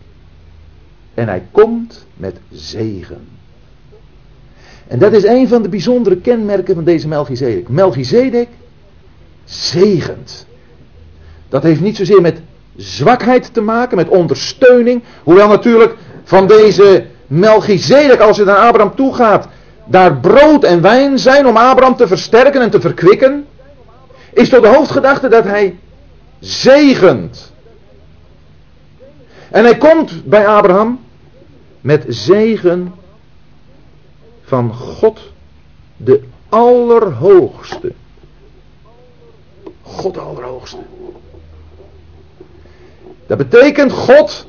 En 1.15 1.29
hij 1.29 1.43
komt 1.51 2.07
met 2.15 2.37
zegen. 2.51 3.29
En 4.87 4.99
dat 4.99 5.13
is 5.13 5.25
een 5.25 5.49
van 5.49 5.63
de 5.63 5.69
bijzondere 5.69 6.17
kenmerken 6.17 6.75
van 6.75 6.85
deze 6.85 7.09
Melchizedek. 7.09 7.69
Melchizedek 7.69 8.49
zegent. 9.45 10.47
Dat 11.49 11.63
heeft 11.63 11.81
niet 11.81 11.97
zozeer 11.97 12.21
met 12.21 12.41
zwakheid 12.77 13.55
te 13.55 13.61
maken, 13.61 13.97
met 13.97 14.09
ondersteuning. 14.09 15.03
Hoewel 15.23 15.49
natuurlijk 15.49 15.95
van 16.25 16.47
deze 16.47 17.07
Melchizedek, 17.27 18.21
als 18.21 18.37
het 18.37 18.47
naar 18.47 18.57
Abraham 18.57 18.95
toe 18.95 19.15
gaat, 19.15 19.49
daar 19.87 20.17
brood 20.17 20.65
en 20.65 20.81
wijn 20.83 21.19
zijn 21.19 21.47
om 21.47 21.57
Abraham 21.57 21.97
te 21.97 22.07
versterken 22.07 22.61
en 22.61 22.71
te 22.71 22.81
verkwikken, 22.81 23.47
is 24.33 24.49
tot 24.49 24.63
de 24.63 24.69
hoofdgedachte 24.69 25.29
dat 25.29 25.45
hij 25.45 25.79
zegent. 26.41 27.53
En 29.51 29.65
hij 29.65 29.77
komt 29.77 30.25
bij 30.25 30.47
Abraham 30.47 31.01
met 31.81 32.05
zegen 32.09 32.95
van 34.43 34.75
God 34.75 35.21
de 35.97 36.23
Allerhoogste. 36.49 37.93
God 39.83 40.15
de 40.15 40.21
Allerhoogste. 40.21 40.79
Dat 43.27 43.39
betekent 43.39 43.93
God 43.93 44.47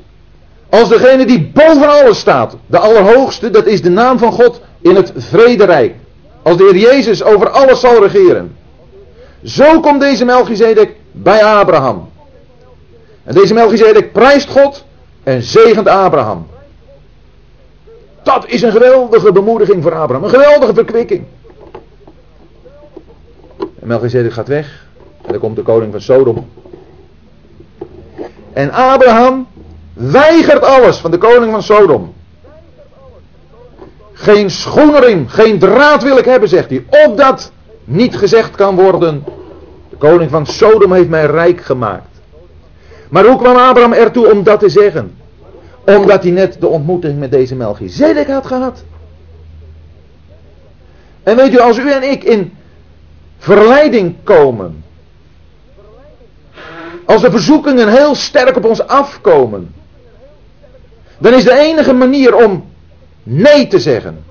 als 0.68 0.88
degene 0.88 1.26
die 1.26 1.50
boven 1.54 1.88
alles 1.88 2.18
staat. 2.18 2.56
De 2.66 2.78
Allerhoogste, 2.78 3.50
dat 3.50 3.66
is 3.66 3.82
de 3.82 3.90
naam 3.90 4.18
van 4.18 4.32
God 4.32 4.60
in 4.80 4.94
het 4.94 5.12
vrederijk. 5.16 5.94
Als 6.42 6.56
de 6.56 6.64
Heer 6.64 6.76
Jezus 6.76 7.22
over 7.22 7.48
alles 7.48 7.80
zal 7.80 8.02
regeren. 8.02 8.56
Zo 9.42 9.80
komt 9.80 10.00
deze 10.00 10.24
Melchizedek 10.24 10.94
bij 11.12 11.44
Abraham. 11.44 12.08
En 13.24 13.34
deze 13.34 13.54
Melchizedek 13.54 14.12
prijst 14.12 14.48
God 14.48 14.84
en 15.28 15.42
zegent 15.42 15.88
Abraham. 15.88 16.46
Dat 18.22 18.46
is 18.46 18.62
een 18.62 18.72
geweldige 18.72 19.32
bemoediging 19.32 19.82
voor 19.82 19.94
Abraham. 19.94 20.24
Een 20.24 20.30
geweldige 20.30 20.74
verkwikking. 20.74 21.24
En 23.58 23.86
Melchizedek 23.86 24.32
gaat 24.32 24.48
weg. 24.48 24.86
En 25.22 25.32
dan 25.32 25.40
komt 25.40 25.56
de 25.56 25.62
koning 25.62 25.92
van 25.92 26.00
Sodom. 26.00 26.48
En 28.52 28.70
Abraham 28.70 29.46
weigert 29.92 30.62
alles 30.62 30.96
van 30.96 31.10
de 31.10 31.18
koning 31.18 31.52
van 31.52 31.62
Sodom. 31.62 32.14
Geen 34.12 34.50
schoenering, 34.50 35.34
geen 35.34 35.58
draad 35.58 36.02
wil 36.02 36.18
ik 36.18 36.24
hebben, 36.24 36.48
zegt 36.48 36.70
hij. 36.70 36.84
Opdat 37.06 37.52
niet 37.84 38.16
gezegd 38.16 38.54
kan 38.54 38.74
worden. 38.74 39.24
De 39.90 39.96
koning 39.96 40.30
van 40.30 40.46
Sodom 40.46 40.92
heeft 40.92 41.08
mij 41.08 41.26
rijk 41.26 41.60
gemaakt. 41.60 42.20
Maar 43.08 43.24
hoe 43.24 43.38
kwam 43.38 43.56
Abraham 43.56 43.92
ertoe 43.92 44.32
om 44.32 44.42
dat 44.42 44.60
te 44.60 44.68
zeggen? 44.68 45.17
Omdat 45.96 46.22
hij 46.22 46.32
net 46.32 46.60
de 46.60 46.66
ontmoeting 46.66 47.18
met 47.18 47.30
deze 47.30 47.54
Melchizedek 47.54 48.28
had 48.28 48.46
gehad. 48.46 48.84
En 51.22 51.36
weet 51.36 51.52
u, 51.52 51.58
als 51.58 51.78
u 51.78 51.92
en 51.92 52.02
ik 52.02 52.24
in 52.24 52.52
verleiding 53.38 54.14
komen. 54.22 54.84
Als 57.04 57.22
de 57.22 57.30
verzoekingen 57.30 57.88
heel 57.88 58.14
sterk 58.14 58.56
op 58.56 58.64
ons 58.64 58.86
afkomen. 58.86 59.74
Dan 61.18 61.34
is 61.34 61.44
de 61.44 61.58
enige 61.58 61.92
manier 61.92 62.34
om 62.44 62.64
nee 63.22 63.66
te 63.66 63.78
zeggen. 63.78 64.24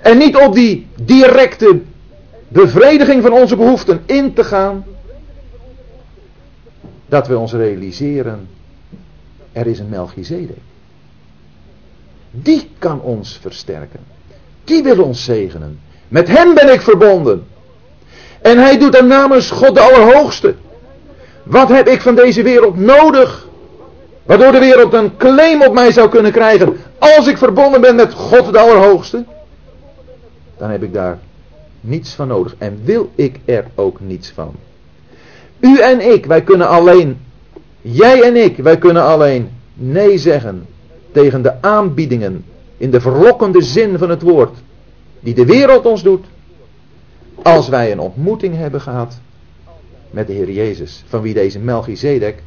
En 0.00 0.18
niet 0.18 0.36
op 0.36 0.54
die 0.54 0.86
directe 1.02 1.80
bevrediging 2.48 3.22
van 3.22 3.32
onze 3.32 3.56
behoeften 3.56 4.02
in 4.06 4.32
te 4.32 4.44
gaan. 4.44 4.84
Dat 7.06 7.26
we 7.26 7.38
ons 7.38 7.52
realiseren, 7.52 8.48
er 9.52 9.66
is 9.66 9.78
een 9.78 9.88
Melchizedek. 9.88 10.58
Die 12.30 12.70
kan 12.78 13.00
ons 13.00 13.38
versterken. 13.40 14.00
Die 14.64 14.82
wil 14.82 15.02
ons 15.02 15.24
zegenen. 15.24 15.80
Met 16.08 16.28
hem 16.28 16.54
ben 16.54 16.72
ik 16.72 16.80
verbonden. 16.80 17.46
En 18.42 18.58
hij 18.58 18.78
doet 18.78 18.92
dat 18.92 19.06
namens 19.06 19.50
God 19.50 19.74
de 19.74 19.80
Allerhoogste. 19.80 20.54
Wat 21.42 21.68
heb 21.68 21.88
ik 21.88 22.00
van 22.00 22.14
deze 22.14 22.42
wereld 22.42 22.76
nodig? 22.76 23.48
Waardoor 24.22 24.52
de 24.52 24.58
wereld 24.58 24.92
een 24.92 25.16
claim 25.16 25.62
op 25.62 25.74
mij 25.74 25.92
zou 25.92 26.08
kunnen 26.08 26.32
krijgen. 26.32 26.76
Als 26.98 27.26
ik 27.26 27.38
verbonden 27.38 27.80
ben 27.80 27.94
met 27.94 28.12
God 28.12 28.52
de 28.52 28.58
Allerhoogste. 28.58 29.24
Dan 30.58 30.70
heb 30.70 30.82
ik 30.82 30.92
daar 30.92 31.18
niets 31.80 32.14
van 32.14 32.28
nodig. 32.28 32.54
En 32.58 32.80
wil 32.84 33.10
ik 33.14 33.38
er 33.44 33.64
ook 33.74 34.00
niets 34.00 34.30
van. 34.30 34.54
U 35.60 35.78
en 35.78 36.12
ik, 36.12 36.26
wij 36.26 36.42
kunnen 36.42 36.68
alleen. 36.68 37.20
Jij 37.80 38.22
en 38.22 38.36
ik, 38.36 38.56
wij 38.56 38.78
kunnen 38.78 39.04
alleen 39.04 39.50
nee 39.74 40.18
zeggen 40.18 40.66
tegen 41.12 41.42
de 41.42 41.62
aanbiedingen 41.62 42.44
in 42.76 42.90
de 42.90 43.00
verlokkende 43.00 43.62
zin 43.62 43.98
van 43.98 44.10
het 44.10 44.22
woord 44.22 44.58
die 45.20 45.34
de 45.34 45.44
wereld 45.44 45.86
ons 45.86 46.02
doet 46.02 46.26
als 47.42 47.68
wij 47.68 47.92
een 47.92 48.00
ontmoeting 48.00 48.56
hebben 48.56 48.80
gehad 48.80 49.18
met 50.10 50.26
de 50.26 50.32
Heer 50.32 50.50
Jezus, 50.50 51.04
van 51.06 51.20
wie 51.20 51.34
deze 51.34 51.58
Melchizedek 51.58 52.42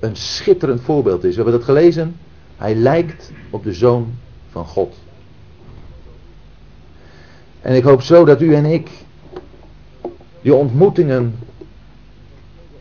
een 0.00 0.16
schitterend 0.16 0.80
voorbeeld 0.80 1.24
is. 1.24 1.30
We 1.30 1.42
hebben 1.42 1.52
dat 1.52 1.68
gelezen. 1.68 2.16
Hij 2.56 2.74
lijkt 2.74 3.32
op 3.50 3.64
de 3.64 3.72
Zoon 3.72 4.14
van 4.50 4.64
God. 4.64 4.94
En 7.60 7.74
ik 7.74 7.82
hoop 7.82 8.02
zo 8.02 8.24
dat 8.24 8.40
u 8.40 8.54
en 8.54 8.64
ik 8.64 8.90
die 10.42 10.54
ontmoetingen, 10.54 11.38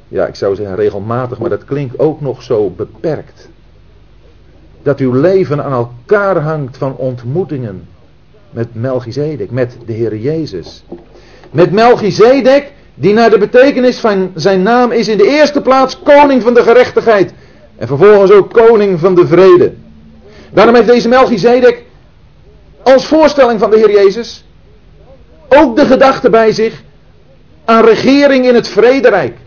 ja 0.08 0.26
ik 0.26 0.36
zou 0.36 0.56
zeggen 0.56 0.76
regelmatig, 0.76 1.40
maar 1.40 1.50
dat 1.50 1.66
klinkt 1.66 2.00
ook 2.00 2.22
nog 2.22 2.44
zo 2.44 2.70
beperkt. 2.70 3.50
Dat 4.84 5.00
uw 5.00 5.14
leven 5.14 5.64
aan 5.64 5.72
elkaar 5.72 6.38
hangt 6.38 6.78
van 6.78 6.96
ontmoetingen 6.96 7.88
met 8.50 8.68
Melchizedek, 8.72 9.52
met 9.52 9.78
de 9.86 9.94
Heer 9.94 10.18
Jezus. 10.18 10.84
Met 11.52 11.72
Melchizedek, 11.72 12.72
die 12.96 13.14
naar 13.14 13.30
de 13.30 13.38
betekenis 13.38 14.00
van 14.00 14.32
zijn 14.36 14.62
naam 14.62 14.92
is 14.92 15.08
in 15.08 15.18
de 15.18 15.28
eerste 15.28 15.62
plaats 15.62 16.00
koning 16.00 16.44
van 16.44 16.54
de 16.54 16.64
gerechtigheid. 16.64 17.34
En 17.76 17.88
vervolgens 17.88 18.32
ook 18.32 18.54
koning 18.54 19.00
van 19.00 19.16
de 19.16 19.28
vrede. 19.28 19.74
Daarom 20.52 20.76
heeft 20.76 20.88
deze 20.88 21.08
Melchizedek 21.08 21.84
als 22.84 23.06
voorstelling 23.06 23.60
van 23.60 23.70
de 23.70 23.78
Heer 23.78 23.92
Jezus 23.92 24.46
ook 25.50 25.76
de 25.76 25.86
gedachte 25.86 26.30
bij 26.30 26.52
zich 26.52 26.84
aan 27.66 27.86
regering 27.86 28.46
in 28.46 28.56
het 28.56 28.68
vrederijk. 28.68 29.38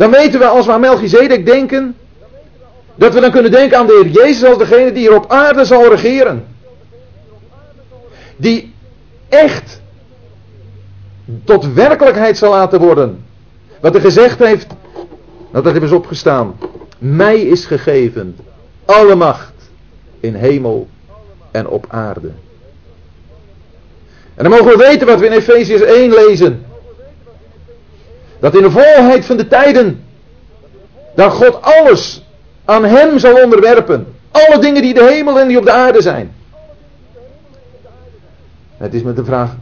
Dan 0.00 0.10
weten 0.10 0.38
we 0.40 0.46
als 0.46 0.66
we 0.66 0.72
aan 0.72 0.80
Melchizedek 0.80 1.46
denken, 1.46 1.96
dat 2.94 3.14
we 3.14 3.20
dan 3.20 3.30
kunnen 3.30 3.50
denken 3.50 3.78
aan 3.78 3.86
de 3.86 4.00
Heer 4.02 4.24
Jezus 4.24 4.48
als 4.48 4.58
degene 4.58 4.92
die 4.92 5.08
hier 5.08 5.16
op 5.16 5.30
aarde 5.30 5.64
zal 5.64 5.88
regeren 5.88 6.44
die 8.36 8.74
echt 9.28 9.80
tot 11.44 11.72
werkelijkheid 11.72 12.38
zal 12.38 12.50
laten 12.50 12.80
worden. 12.80 13.24
Wat 13.80 13.92
hij 13.92 14.00
gezegd 14.00 14.38
heeft, 14.38 14.66
dat 15.52 15.64
heeft 15.64 15.82
eens 15.82 15.92
opgestaan. 15.92 16.58
Mij 16.98 17.40
is 17.40 17.64
gegeven 17.66 18.36
alle 18.84 19.14
macht 19.14 19.52
in 20.20 20.34
hemel 20.34 20.88
en 21.50 21.68
op 21.68 21.84
aarde. 21.88 22.30
En 24.34 24.44
dan 24.44 24.50
mogen 24.50 24.66
we 24.66 24.76
weten 24.76 25.06
wat 25.06 25.20
we 25.20 25.26
in 25.26 25.32
Efeziërs 25.32 25.82
1 25.82 26.10
lezen. 26.10 26.64
Dat 28.40 28.54
in 28.54 28.62
de 28.62 28.70
volheid 28.70 29.24
van 29.24 29.36
de 29.36 29.46
tijden, 29.46 30.04
dat 31.14 31.32
God 31.32 31.62
alles 31.62 32.24
aan 32.64 32.84
hem 32.84 33.18
zal 33.18 33.42
onderwerpen. 33.42 34.06
Alle 34.30 34.58
dingen 34.58 34.82
die 34.82 34.94
de 34.94 35.04
hemel 35.04 35.40
en 35.40 35.48
die 35.48 35.58
op 35.58 35.64
de 35.64 35.72
aarde 35.72 36.02
zijn. 36.02 36.32
Het 38.76 38.94
is 38.94 39.02
met 39.02 39.16
de 39.16 39.24
vraag, 39.24 39.56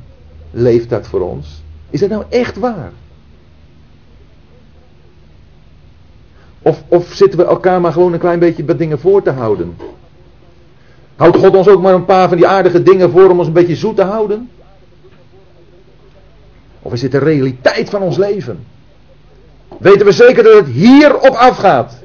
leeft 0.51 0.91
dat 0.91 1.07
voor 1.07 1.21
ons? 1.21 1.63
Is 1.91 2.01
dat 2.01 2.09
nou 2.09 2.25
echt 2.29 2.57
waar? 2.57 2.93
Of, 6.63 6.83
of 6.89 7.13
zitten 7.13 7.39
we 7.39 7.45
elkaar 7.45 7.81
maar 7.81 7.93
gewoon 7.93 8.13
een 8.13 8.19
klein 8.19 8.39
beetje 8.39 8.65
wat 8.65 8.79
dingen 8.79 8.99
voor 8.99 9.23
te 9.23 9.31
houden? 9.31 9.77
Houdt 11.17 11.37
God 11.37 11.57
ons 11.57 11.69
ook 11.69 11.83
maar 11.83 11.95
een 11.95 12.05
paar 12.05 12.29
van 12.29 12.37
die 12.37 12.47
aardige 12.47 12.83
dingen 12.83 13.11
voor 13.11 13.31
om 13.31 13.39
ons 13.39 13.47
een 13.47 13.53
beetje 13.53 13.77
zoet 13.77 13.97
te 13.97 14.03
houden? 14.03 14.51
Of 16.89 16.95
is 16.95 17.01
dit 17.01 17.13
de 17.13 17.19
realiteit 17.19 17.91
van 17.91 18.03
ons 18.03 18.17
leven? 18.17 18.65
Weten 19.79 20.07
we 20.07 20.13
zeker 20.13 20.43
dat 20.43 20.55
het 20.55 20.67
hierop 20.67 21.35
afgaat? 21.35 22.03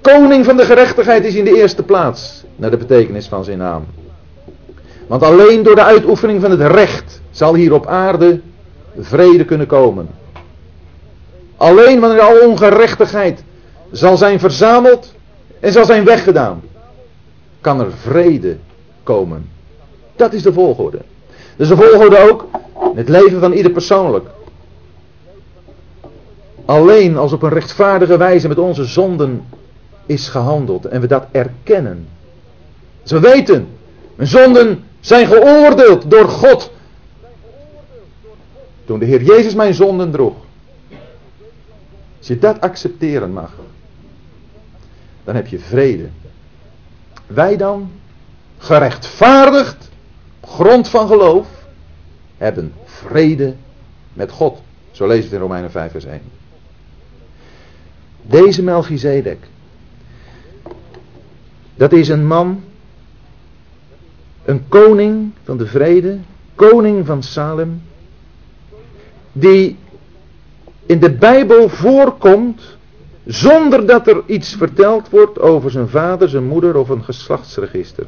Koning 0.00 0.44
van 0.44 0.56
de 0.56 0.64
gerechtigheid 0.64 1.24
is 1.24 1.34
in 1.34 1.44
de 1.44 1.56
eerste 1.56 1.82
plaats, 1.82 2.44
naar 2.56 2.70
de 2.70 2.76
betekenis 2.76 3.26
van 3.26 3.44
zijn 3.44 3.58
naam. 3.58 3.86
Want 5.06 5.22
alleen 5.22 5.62
door 5.62 5.74
de 5.74 5.82
uitoefening 5.82 6.40
van 6.40 6.50
het 6.50 6.72
recht 6.72 7.20
zal 7.30 7.54
hier 7.54 7.72
op 7.72 7.86
aarde 7.86 8.40
vrede 8.98 9.44
kunnen 9.44 9.66
komen. 9.66 10.08
Alleen 11.56 12.00
wanneer 12.00 12.20
al 12.20 12.48
ongerechtigheid 12.48 13.42
zal 13.90 14.16
zijn 14.16 14.40
verzameld 14.40 15.14
en 15.60 15.72
zal 15.72 15.84
zijn 15.84 16.04
weggedaan, 16.04 16.62
kan 17.60 17.80
er 17.80 17.92
vrede 17.92 18.56
komen. 19.02 19.48
Dat 20.16 20.32
is 20.32 20.42
de 20.42 20.52
volgorde. 20.52 20.98
Dus 21.58 21.68
de 21.68 21.76
volgorde 21.76 22.30
ook 22.30 22.46
het 22.94 23.08
leven 23.08 23.40
van 23.40 23.52
ieder 23.52 23.72
persoonlijk. 23.72 24.26
Alleen 26.64 27.16
als 27.16 27.32
op 27.32 27.42
een 27.42 27.50
rechtvaardige 27.50 28.16
wijze 28.16 28.48
met 28.48 28.58
onze 28.58 28.84
zonden 28.84 29.44
is 30.06 30.28
gehandeld 30.28 30.84
en 30.84 31.00
we 31.00 31.06
dat 31.06 31.26
erkennen. 31.30 32.08
Dus 33.02 33.10
we 33.10 33.20
weten, 33.20 33.68
mijn 34.14 34.28
zonden 34.28 34.84
zijn 35.00 35.26
geoordeeld 35.26 36.10
door 36.10 36.28
God. 36.28 36.70
Toen 38.84 38.98
de 38.98 39.04
Heer 39.04 39.22
Jezus 39.22 39.54
mijn 39.54 39.74
zonden 39.74 40.10
droeg. 40.10 40.34
Als 42.18 42.26
je 42.26 42.38
dat 42.38 42.60
accepteren 42.60 43.32
mag, 43.32 43.50
dan 45.24 45.34
heb 45.34 45.46
je 45.46 45.58
vrede. 45.58 46.08
Wij 47.26 47.56
dan, 47.56 47.90
gerechtvaardigd, 48.58 49.90
op 50.40 50.48
grond 50.48 50.88
van 50.88 51.06
geloof, 51.06 51.57
hebben 52.38 52.72
vrede 52.84 53.54
met 54.12 54.30
God. 54.30 54.62
Zo 54.90 55.06
we 55.06 55.14
het 55.14 55.32
in 55.32 55.38
Romeinen 55.38 55.70
5 55.70 55.90
vers 55.90 56.04
1. 56.04 56.20
Deze 58.22 58.62
Melchizedek, 58.62 59.38
dat 61.74 61.92
is 61.92 62.08
een 62.08 62.26
man 62.26 62.62
een 64.44 64.68
koning 64.68 65.30
van 65.44 65.58
de 65.58 65.66
vrede, 65.66 66.18
koning 66.54 67.06
van 67.06 67.22
Salem, 67.22 67.82
die 69.32 69.76
in 70.86 70.98
de 71.00 71.10
Bijbel 71.10 71.68
voorkomt 71.68 72.76
zonder 73.26 73.86
dat 73.86 74.06
er 74.06 74.22
iets 74.26 74.54
verteld 74.54 75.08
wordt 75.08 75.38
over 75.40 75.70
zijn 75.70 75.88
vader, 75.88 76.28
zijn 76.28 76.46
moeder 76.46 76.76
of 76.76 76.88
een 76.88 77.04
geslachtsregister. 77.04 78.06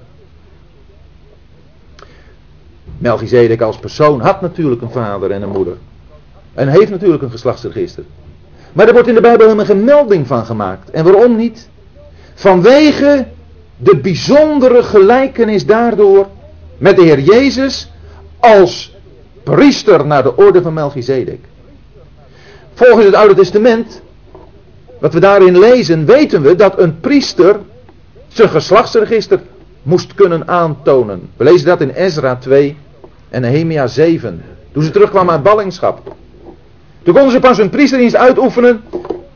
Melchizedek 3.01 3.61
als 3.61 3.77
persoon 3.77 4.21
had 4.21 4.41
natuurlijk 4.41 4.83
een 4.83 4.91
vader 4.91 5.31
en 5.31 5.43
een 5.43 5.49
moeder. 5.49 5.77
En 6.55 6.69
heeft 6.69 6.91
natuurlijk 6.91 7.23
een 7.23 7.31
geslachtsregister. 7.31 8.05
Maar 8.73 8.87
er 8.87 8.93
wordt 8.93 9.09
in 9.09 9.15
de 9.15 9.21
Bijbel 9.21 9.45
helemaal 9.45 9.65
geen 9.65 9.85
melding 9.85 10.27
van 10.27 10.45
gemaakt. 10.45 10.91
En 10.91 11.05
waarom 11.05 11.37
niet? 11.37 11.69
Vanwege 12.35 13.27
de 13.77 13.97
bijzondere 13.97 14.83
gelijkenis 14.83 15.67
daardoor 15.67 16.27
met 16.79 16.97
de 16.97 17.03
Heer 17.03 17.21
Jezus 17.21 17.91
als 18.39 18.97
priester 19.43 20.07
naar 20.07 20.23
de 20.23 20.37
orde 20.37 20.63
van 20.63 20.75
Melchizedek. 20.75 21.41
Volgens 22.75 23.05
het 23.05 23.15
Oude 23.15 23.35
Testament, 23.35 24.03
wat 24.99 25.13
we 25.13 25.21
daarin 25.21 25.59
lezen, 25.59 26.07
weten 26.07 26.43
we 26.43 26.55
dat 26.55 26.79
een 26.79 27.01
priester 27.01 27.57
zijn 28.29 28.49
geslachtsregister 28.49 29.41
moest 29.83 30.15
kunnen 30.15 30.49
aantonen. 30.49 31.31
We 31.37 31.45
lezen 31.45 31.67
dat 31.67 31.81
in 31.81 31.91
Ezra 31.91 32.37
2 32.37 32.77
en 33.31 33.41
Nehemia 33.41 33.87
7. 33.87 34.43
Toen 34.73 34.83
ze 34.83 34.91
terugkwamen 34.91 35.33
uit 35.33 35.43
ballingschap. 35.43 36.17
Toen 37.03 37.15
konden 37.15 37.33
ze 37.33 37.41
pas 37.41 37.57
hun 37.57 37.71
priesterdienst 37.71 38.17
uitoefenen 38.17 38.85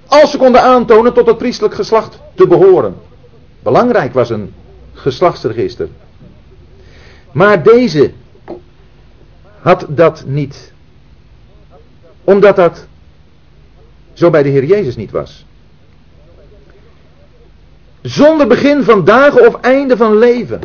als 0.07 0.31
ze 0.31 0.39
konden 0.39 0.63
aantonen 0.63 1.15
tot 1.15 1.27
het 1.27 1.39
priestelijk 1.39 1.75
geslacht 1.75 2.19
te 2.35 2.47
behoren. 2.47 2.95
Belangrijk 3.63 4.13
was 4.13 4.31
een 4.31 4.55
geslachtsregister. 4.93 5.89
Maar 7.33 7.63
deze 7.63 8.13
had 9.61 9.87
dat 9.89 10.25
niet. 10.27 10.73
Omdat 12.25 12.57
dat 12.57 12.87
zo 14.13 14.31
bij 14.31 14.43
de 14.43 14.49
Heer 14.49 14.65
Jezus 14.65 14.97
niet 14.97 15.11
was. 15.11 15.45
Zonder 18.03 18.47
begin 18.47 18.83
van 18.83 19.05
dagen 19.05 19.47
of 19.47 19.61
einde 19.61 19.97
van 19.97 20.19
leven. 20.19 20.61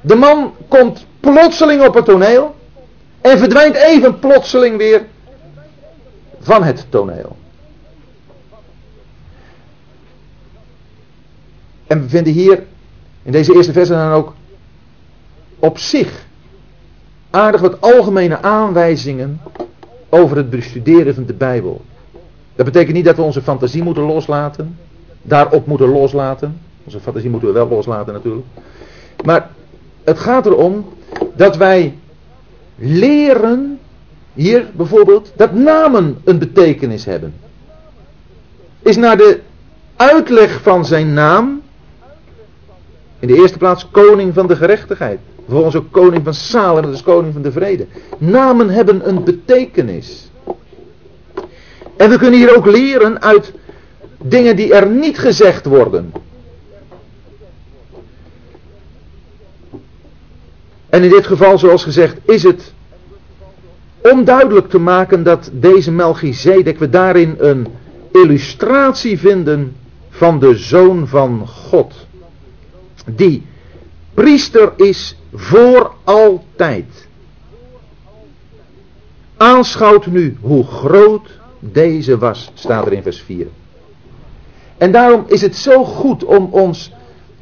De 0.00 0.14
man 0.14 0.54
komt 0.68 1.05
plotseling 1.20 1.86
op 1.86 1.94
het 1.94 2.04
toneel 2.04 2.54
en 3.20 3.38
verdwijnt 3.38 3.74
even 3.74 4.18
plotseling 4.18 4.76
weer 4.76 5.06
van 6.40 6.62
het 6.62 6.86
toneel. 6.88 7.36
En 11.86 12.02
we 12.02 12.08
vinden 12.08 12.32
hier 12.32 12.62
in 13.22 13.32
deze 13.32 13.54
eerste 13.54 13.72
versen 13.72 13.96
dan 13.96 14.12
ook 14.12 14.34
op 15.58 15.78
zich 15.78 16.26
aardig 17.30 17.60
wat 17.60 17.80
algemene 17.80 18.42
aanwijzingen 18.42 19.40
over 20.08 20.36
het 20.36 20.50
bestuderen 20.50 21.14
van 21.14 21.24
de 21.24 21.34
Bijbel. 21.34 21.84
Dat 22.54 22.64
betekent 22.64 22.94
niet 22.94 23.04
dat 23.04 23.16
we 23.16 23.22
onze 23.22 23.42
fantasie 23.42 23.82
moeten 23.82 24.02
loslaten, 24.02 24.78
daarop 25.22 25.66
moeten 25.66 25.88
loslaten. 25.88 26.60
Onze 26.84 27.00
fantasie 27.00 27.30
moeten 27.30 27.48
we 27.48 27.54
wel 27.54 27.68
loslaten 27.68 28.12
natuurlijk. 28.12 28.46
Maar 29.24 29.50
het 30.06 30.18
gaat 30.18 30.46
erom 30.46 30.86
dat 31.34 31.56
wij 31.56 31.98
leren, 32.76 33.78
hier 34.32 34.66
bijvoorbeeld, 34.72 35.32
dat 35.36 35.52
namen 35.52 36.18
een 36.24 36.38
betekenis 36.38 37.04
hebben. 37.04 37.34
Is 38.82 38.96
naar 38.96 39.16
de 39.16 39.40
uitleg 39.96 40.62
van 40.62 40.84
zijn 40.84 41.12
naam 41.12 41.62
in 43.18 43.28
de 43.28 43.34
eerste 43.34 43.58
plaats 43.58 43.88
koning 43.90 44.34
van 44.34 44.46
de 44.46 44.56
gerechtigheid. 44.56 45.18
Vervolgens 45.44 45.76
ook 45.76 45.92
koning 45.92 46.24
van 46.24 46.34
Salem, 46.34 46.82
dat 46.82 46.94
is 46.94 47.02
koning 47.02 47.32
van 47.32 47.42
de 47.42 47.52
vrede. 47.52 47.86
Namen 48.18 48.70
hebben 48.70 49.08
een 49.08 49.24
betekenis. 49.24 50.30
En 51.96 52.10
we 52.10 52.18
kunnen 52.18 52.38
hier 52.38 52.56
ook 52.56 52.66
leren 52.66 53.22
uit 53.22 53.52
dingen 54.22 54.56
die 54.56 54.74
er 54.74 54.86
niet 54.86 55.18
gezegd 55.18 55.66
worden. 55.66 56.12
En 60.96 61.02
in 61.02 61.10
dit 61.10 61.26
geval, 61.26 61.58
zoals 61.58 61.82
gezegd, 61.82 62.16
is 62.24 62.42
het 62.42 62.72
om 64.00 64.24
duidelijk 64.24 64.68
te 64.68 64.78
maken 64.78 65.22
dat 65.22 65.50
deze 65.52 65.92
Melchizedek, 65.92 66.78
we 66.78 66.88
daarin 66.88 67.34
een 67.38 67.66
illustratie 68.12 69.18
vinden 69.18 69.76
van 70.10 70.38
de 70.38 70.56
Zoon 70.56 71.08
van 71.08 71.48
God 71.48 71.94
die 73.06 73.46
priester 74.14 74.72
is 74.76 75.16
voor 75.34 75.94
altijd. 76.04 77.08
Aanschouwt 79.36 80.06
nu 80.06 80.36
hoe 80.40 80.64
groot 80.64 81.28
deze 81.58 82.18
was, 82.18 82.50
staat 82.54 82.86
er 82.86 82.92
in 82.92 83.02
vers 83.02 83.20
4. 83.20 83.46
En 84.78 84.92
daarom 84.92 85.24
is 85.26 85.40
het 85.40 85.56
zo 85.56 85.84
goed 85.84 86.24
om 86.24 86.48
ons 86.50 86.92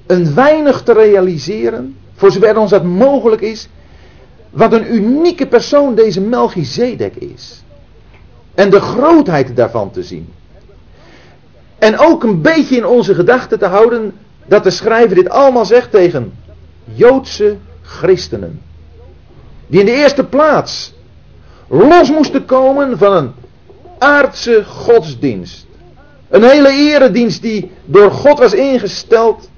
een 0.06 0.34
weinig 0.34 0.82
te 0.82 0.92
realiseren, 0.92 1.96
voor 2.14 2.30
zover 2.30 2.58
ons 2.58 2.70
dat 2.70 2.84
mogelijk 2.84 3.42
is, 3.42 3.68
wat 4.50 4.72
een 4.72 4.94
unieke 4.94 5.46
persoon 5.46 5.94
deze 5.94 6.20
Melchizedek 6.20 7.14
is. 7.16 7.62
En 8.54 8.70
de 8.70 8.80
grootheid 8.80 9.56
daarvan 9.56 9.90
te 9.90 10.02
zien. 10.02 10.28
En 11.78 11.98
ook 11.98 12.22
een 12.22 12.42
beetje 12.42 12.76
in 12.76 12.86
onze 12.86 13.14
gedachten 13.14 13.58
te 13.58 13.66
houden 13.66 14.14
dat 14.46 14.64
de 14.64 14.70
schrijver 14.70 15.14
dit 15.14 15.28
allemaal 15.28 15.64
zegt 15.64 15.90
tegen 15.90 16.32
Joodse 16.84 17.56
christenen. 17.82 18.62
Die 19.66 19.80
in 19.80 19.86
de 19.86 19.92
eerste 19.92 20.24
plaats 20.24 20.94
los 21.68 22.10
moesten 22.10 22.44
komen 22.44 22.98
van 22.98 23.12
een 23.12 23.32
aardse 23.98 24.64
godsdienst. 24.64 25.66
Een 26.28 26.42
hele 26.42 26.68
eredienst 26.68 27.42
die 27.42 27.70
door 27.84 28.10
God 28.10 28.38
was 28.38 28.54
ingesteld. 28.54 29.50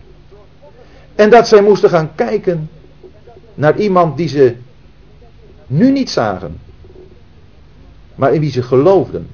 En 1.17 1.31
dat 1.31 1.49
zij 1.49 1.63
moesten 1.63 1.91
gaan 1.91 2.15
kijken 2.15 2.71
naar 3.55 3.77
iemand 3.79 4.17
die 4.17 4.29
ze 4.29 4.55
nu 5.67 5.91
niet 5.91 6.11
zagen. 6.11 6.59
Maar 8.15 8.35
in 8.35 8.41
wie 8.41 8.51
ze 8.51 8.63
geloofden. 8.63 9.29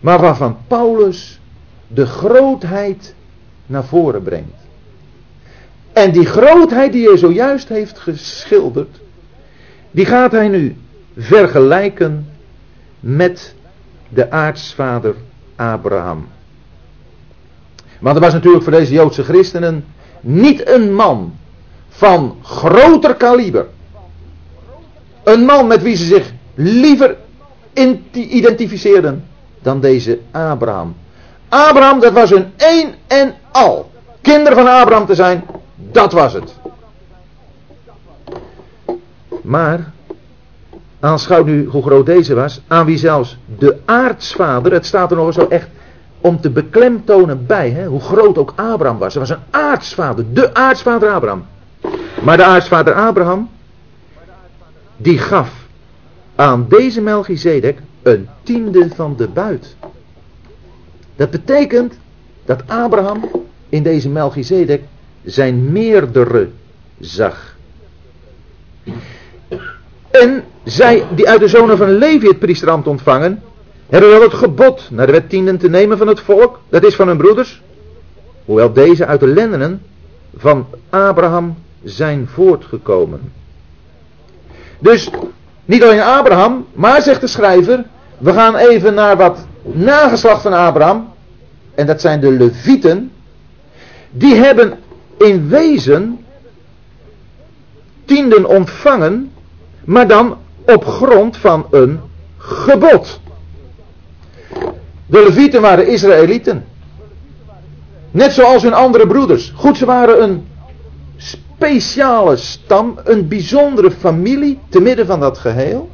Maar 0.00 0.20
waarvan 0.20 0.56
Paulus 0.66 1.40
de 1.86 2.06
grootheid 2.06 3.14
naar 3.66 3.84
voren 3.84 4.22
brengt. 4.22 4.56
En 5.92 6.12
die 6.12 6.26
grootheid 6.26 6.92
die 6.92 7.08
hij 7.08 7.16
zojuist 7.16 7.68
heeft 7.68 7.98
geschilderd, 7.98 9.00
die 9.90 10.06
gaat 10.06 10.32
hij 10.32 10.48
nu 10.48 10.76
vergelijken 11.16 12.28
met 13.00 13.54
de 14.08 14.30
aartsvader 14.30 15.14
Abraham. 15.56 16.28
Want 18.00 18.16
er 18.16 18.22
was 18.22 18.32
natuurlijk 18.32 18.62
voor 18.62 18.72
deze 18.72 18.92
Joodse 18.92 19.24
christenen 19.24 19.84
niet 20.20 20.68
een 20.68 20.94
man 20.94 21.34
van 21.88 22.36
groter 22.42 23.14
kaliber. 23.14 23.66
Een 25.24 25.44
man 25.44 25.66
met 25.66 25.82
wie 25.82 25.96
ze 25.96 26.04
zich 26.04 26.32
liever 26.54 27.16
identificeerden 28.12 29.24
dan 29.62 29.80
deze 29.80 30.18
Abraham. 30.30 30.96
Abraham, 31.48 32.00
dat 32.00 32.12
was 32.12 32.30
hun 32.30 32.52
één 32.56 32.94
en 33.06 33.34
al. 33.50 33.90
Kinderen 34.20 34.58
van 34.58 34.66
Abraham 34.66 35.06
te 35.06 35.14
zijn, 35.14 35.44
dat 35.74 36.12
was 36.12 36.32
het. 36.32 36.54
Maar, 39.42 39.92
aanschouw 41.00 41.44
nu 41.44 41.66
hoe 41.66 41.82
groot 41.82 42.06
deze 42.06 42.34
was, 42.34 42.60
aan 42.66 42.86
wie 42.86 42.98
zelfs 42.98 43.36
de 43.58 43.76
aartsvader, 43.84 44.72
het 44.72 44.86
staat 44.86 45.10
er 45.10 45.16
nog 45.16 45.32
zo 45.32 45.46
echt 45.48 45.68
om 46.20 46.40
te 46.40 46.50
beklemtonen 46.50 47.46
bij, 47.46 47.70
hè, 47.70 47.86
hoe 47.86 48.00
groot 48.00 48.38
ook 48.38 48.52
Abraham 48.56 48.98
was. 48.98 49.14
Er 49.14 49.20
was 49.20 49.30
een 49.30 49.42
aartsvader, 49.50 50.24
de 50.32 50.54
aartsvader 50.54 51.10
Abraham. 51.10 51.46
Maar 52.22 52.36
de 52.36 52.44
aartsvader 52.44 52.94
Abraham, 52.94 53.50
die 54.96 55.18
gaf 55.18 55.50
aan 56.34 56.66
deze 56.68 57.00
Melchizedek 57.00 57.78
een 58.02 58.28
tiende 58.42 58.88
van 58.94 59.16
de 59.16 59.28
buit. 59.28 59.76
Dat 61.16 61.30
betekent 61.30 61.98
dat 62.44 62.62
Abraham 62.66 63.30
in 63.68 63.82
deze 63.82 64.08
Melchizedek 64.08 64.82
zijn 65.24 65.72
meerdere 65.72 66.48
zag. 66.98 67.56
En 70.10 70.44
zij 70.64 71.04
die 71.14 71.28
uit 71.28 71.40
de 71.40 71.48
zonen 71.48 71.76
van 71.76 71.90
Levi 71.90 72.26
het 72.26 72.38
priesterambt 72.38 72.86
ontvangen, 72.86 73.42
hebben 73.88 74.10
wel 74.10 74.22
het 74.22 74.34
gebod 74.34 74.88
naar 74.90 75.06
de 75.06 75.12
wet 75.12 75.28
tienden 75.28 75.58
te 75.58 75.68
nemen 75.68 75.98
van 75.98 76.06
het 76.06 76.20
volk, 76.20 76.60
dat 76.68 76.84
is 76.84 76.94
van 76.94 77.06
hun 77.08 77.16
broeders, 77.16 77.62
hoewel 78.44 78.72
deze 78.72 79.06
uit 79.06 79.20
de 79.20 79.26
lendenen 79.26 79.82
van 80.36 80.66
Abraham 80.90 81.56
zijn 81.84 82.28
voortgekomen. 82.32 83.32
Dus 84.78 85.10
niet 85.64 85.82
alleen 85.82 86.00
Abraham, 86.00 86.66
maar 86.72 87.02
zegt 87.02 87.20
de 87.20 87.26
schrijver, 87.26 87.84
we 88.18 88.32
gaan 88.32 88.56
even 88.56 88.94
naar 88.94 89.16
wat 89.16 89.46
nageslacht 89.62 90.42
van 90.42 90.52
Abraham, 90.52 91.08
en 91.74 91.86
dat 91.86 92.00
zijn 92.00 92.20
de 92.20 92.30
Levieten, 92.30 93.12
die 94.10 94.34
hebben 94.34 94.78
in 95.18 95.48
wezen 95.48 96.24
tienden 98.04 98.44
ontvangen, 98.44 99.32
maar 99.84 100.08
dan 100.08 100.36
op 100.66 100.84
grond 100.84 101.36
van 101.36 101.66
een 101.70 102.00
gebod. 102.36 103.20
De 105.08 105.22
Levieten 105.22 105.60
waren 105.60 105.86
Israëlieten. 105.86 106.64
Net 108.10 108.32
zoals 108.32 108.62
hun 108.62 108.74
andere 108.74 109.06
broeders. 109.06 109.52
Goed, 109.56 109.76
ze 109.76 109.84
waren 109.84 110.22
een 110.22 110.46
speciale 111.16 112.36
stam, 112.36 112.98
een 113.04 113.28
bijzondere 113.28 113.90
familie 113.90 114.58
te 114.68 114.80
midden 114.80 115.06
van 115.06 115.20
dat 115.20 115.38
geheel. 115.38 115.90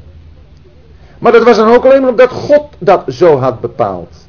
Maar 1.19 1.33
dat 1.33 1.45
was 1.45 1.57
dan 1.57 1.69
ook 1.69 1.85
alleen 1.85 2.01
maar 2.01 2.11
omdat 2.11 2.31
God 2.31 2.65
dat 2.79 3.05
zo 3.09 3.39
had 3.39 3.61
bepaald. 3.61 4.27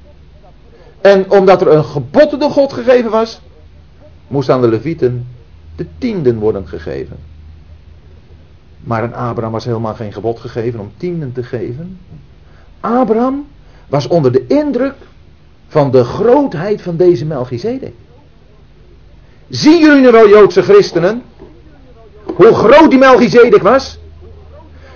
En 1.01 1.31
omdat 1.31 1.61
er 1.61 1.67
een 1.67 1.86
gebod 1.86 2.39
door 2.39 2.49
God 2.49 2.73
gegeven 2.73 3.11
was, 3.11 3.41
moest 4.27 4.49
aan 4.49 4.61
de 4.61 4.67
Levieten 4.67 5.27
de 5.75 5.86
tienden 5.97 6.39
worden 6.39 6.67
gegeven. 6.67 7.17
Maar 8.79 9.01
aan 9.01 9.13
Abraham 9.13 9.51
was 9.51 9.65
helemaal 9.65 9.93
geen 9.93 10.13
gebod 10.13 10.39
gegeven 10.39 10.79
om 10.79 10.91
tienden 10.97 11.31
te 11.31 11.43
geven. 11.43 11.99
Abraham 12.79 13.47
was 13.88 14.07
onder 14.07 14.31
de 14.31 14.47
indruk 14.47 14.95
van 15.67 15.91
de 15.91 16.03
grootheid 16.03 16.81
van 16.81 16.97
deze 16.97 17.25
Melchizedek. 17.25 17.93
Zien 19.49 19.79
jullie 19.79 20.01
nu 20.01 20.11
wel, 20.11 20.29
Joodse 20.29 20.61
christenen, 20.61 21.23
hoe 22.23 22.53
groot 22.53 22.89
die 22.89 22.99
Melchizedek 22.99 23.61
was? 23.61 23.99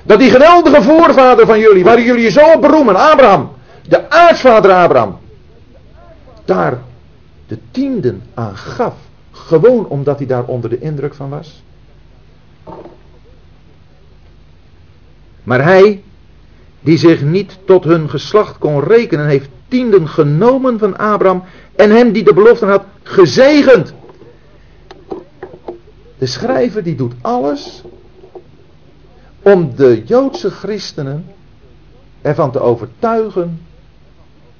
Dat 0.03 0.19
die 0.19 0.29
geweldige 0.29 0.81
voorvader 0.81 1.45
van 1.45 1.59
jullie, 1.59 1.83
waar 1.83 2.01
jullie 2.01 2.29
zo 2.31 2.51
op 2.53 2.61
beroemen, 2.61 2.95
Abraham, 2.95 3.51
de 3.87 4.09
aartsvader 4.09 4.71
Abraham, 4.71 5.17
daar 6.45 6.79
de 7.47 7.57
tienden 7.71 8.23
aan 8.33 8.57
gaf, 8.57 8.95
gewoon 9.31 9.87
omdat 9.87 10.17
hij 10.17 10.27
daar 10.27 10.43
onder 10.43 10.69
de 10.69 10.79
indruk 10.79 11.13
van 11.13 11.29
was. 11.29 11.63
Maar 15.43 15.63
hij, 15.63 16.03
die 16.82 16.97
zich 16.97 17.21
niet 17.21 17.57
tot 17.65 17.84
hun 17.84 18.09
geslacht 18.09 18.57
kon 18.57 18.84
rekenen, 18.84 19.27
heeft 19.27 19.49
tienden 19.67 20.07
genomen 20.07 20.80
van 20.80 20.97
Abraham 20.97 21.43
en 21.75 21.91
hem 21.91 22.11
die 22.11 22.23
de 22.23 22.34
belofte 22.34 22.65
had 22.65 22.84
gezegend. 23.03 23.93
De 26.17 26.25
schrijver 26.25 26.84
die 26.84 26.95
doet 26.95 27.13
alles 27.21 27.84
om 29.41 29.75
de 29.75 30.03
Joodse 30.05 30.51
christenen 30.51 31.25
ervan 32.21 32.51
te 32.51 32.59
overtuigen 32.59 33.61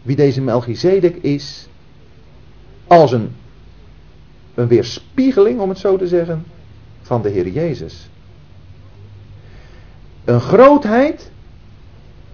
wie 0.02 0.16
deze 0.16 0.42
Melchizedek 0.42 1.16
is 1.16 1.68
als 2.88 3.12
een, 3.12 3.36
een 4.54 4.68
weerspiegeling, 4.68 5.60
om 5.60 5.70
het 5.70 5.78
zo 5.78 5.98
te 5.98 6.08
zeggen, 6.08 6.46
van 7.02 7.22
de 7.22 7.30
Heer 7.30 7.48
Jezus. 7.48 8.10
Een 10.26 10.42
grootheid 10.42 11.32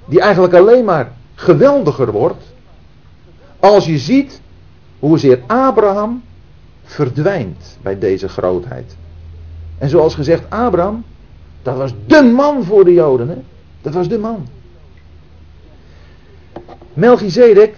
die 0.05 0.21
eigenlijk 0.21 0.53
alleen 0.53 0.85
maar 0.85 1.11
geweldiger 1.35 2.11
wordt 2.11 2.43
als 3.59 3.85
je 3.85 3.97
ziet 3.97 4.41
hoezeer 4.99 5.39
Abraham 5.47 6.23
verdwijnt 6.83 7.77
bij 7.81 7.99
deze 7.99 8.29
grootheid. 8.29 8.95
En 9.77 9.89
zoals 9.89 10.15
gezegd, 10.15 10.43
Abraham, 10.49 11.03
dat 11.61 11.77
was 11.77 11.93
de 12.07 12.23
man 12.23 12.63
voor 12.63 12.85
de 12.85 12.93
Joden. 12.93 13.29
Hè? 13.29 13.37
Dat 13.81 13.93
was 13.93 14.07
de 14.07 14.17
man. 14.17 14.47
Melchizedek, 16.93 17.75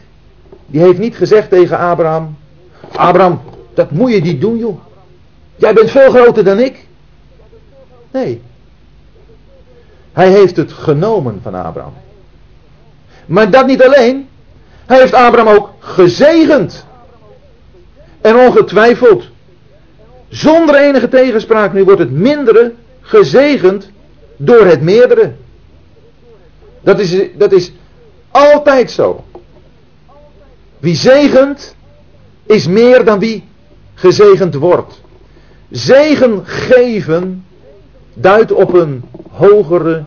die 0.66 0.82
heeft 0.82 1.00
niet 1.00 1.16
gezegd 1.16 1.50
tegen 1.50 1.78
Abraham, 1.78 2.38
Abraham, 2.96 3.42
dat 3.74 3.92
moet 3.92 4.12
je 4.12 4.22
niet 4.22 4.42
doen 4.42 4.58
joh. 4.58 4.80
Jij 5.56 5.74
bent 5.74 5.92
veel 5.92 6.10
groter 6.10 6.44
dan 6.44 6.60
ik. 6.60 6.88
Nee. 8.12 8.42
Hij 10.12 10.30
heeft 10.32 10.56
het 10.56 10.72
genomen 10.72 11.40
van 11.42 11.56
Abraham. 11.56 11.94
Maar 13.28 13.52
dat 13.52 13.66
niet 13.66 13.84
alleen. 13.84 14.28
Hij 14.86 15.00
heeft 15.00 15.14
Abraham 15.14 15.56
ook 15.56 15.70
gezegend. 15.80 16.86
En 18.22 18.36
ongetwijfeld. 18.36 19.24
Zonder 20.30 20.76
enige 20.76 21.08
tegenspraak. 21.08 21.74
Nu 21.74 21.84
wordt 21.84 22.00
het 22.00 22.12
mindere 22.12 22.74
gezegend 23.02 23.92
door 24.38 24.66
het 24.66 24.82
meerdere. 24.82 25.34
Dat 26.82 27.00
is, 27.00 27.18
dat 27.38 27.52
is 27.52 27.72
altijd 28.32 28.92
zo. 28.92 29.24
Wie 30.80 30.96
zegent, 30.96 31.76
is 32.46 32.68
meer 32.68 33.06
dan 33.06 33.20
wie 33.20 33.44
gezegend 33.94 34.56
wordt. 34.56 35.02
Zegen 35.70 36.46
geven 36.46 37.46
duidt 38.14 38.52
op 38.52 38.74
een 38.74 39.04
hogere 39.32 40.04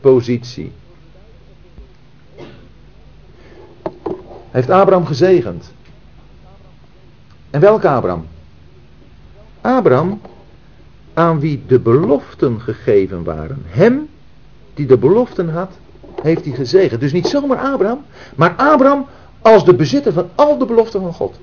positie. 0.00 0.72
Heeft 4.50 4.70
Abraham 4.70 5.06
gezegend. 5.06 5.72
En 7.50 7.60
welke 7.60 7.88
Abraham? 7.88 8.26
Abraham 9.60 10.20
aan 11.14 11.40
wie 11.40 11.62
de 11.66 11.78
beloften 11.78 12.60
gegeven 12.60 13.24
waren. 13.24 13.62
Hem 13.66 14.08
die 14.74 14.86
de 14.86 14.98
beloften 14.98 15.48
had, 15.48 15.70
heeft 16.22 16.44
hij 16.44 16.54
gezegend. 16.54 17.00
Dus 17.00 17.12
niet 17.12 17.26
zomaar 17.26 17.58
Abraham, 17.58 18.04
maar 18.36 18.54
Abraham 18.56 19.06
als 19.42 19.64
de 19.64 19.74
bezitter 19.74 20.12
van 20.12 20.28
al 20.34 20.58
de 20.58 20.66
beloften 20.66 21.00
van 21.00 21.14
God 21.14 21.38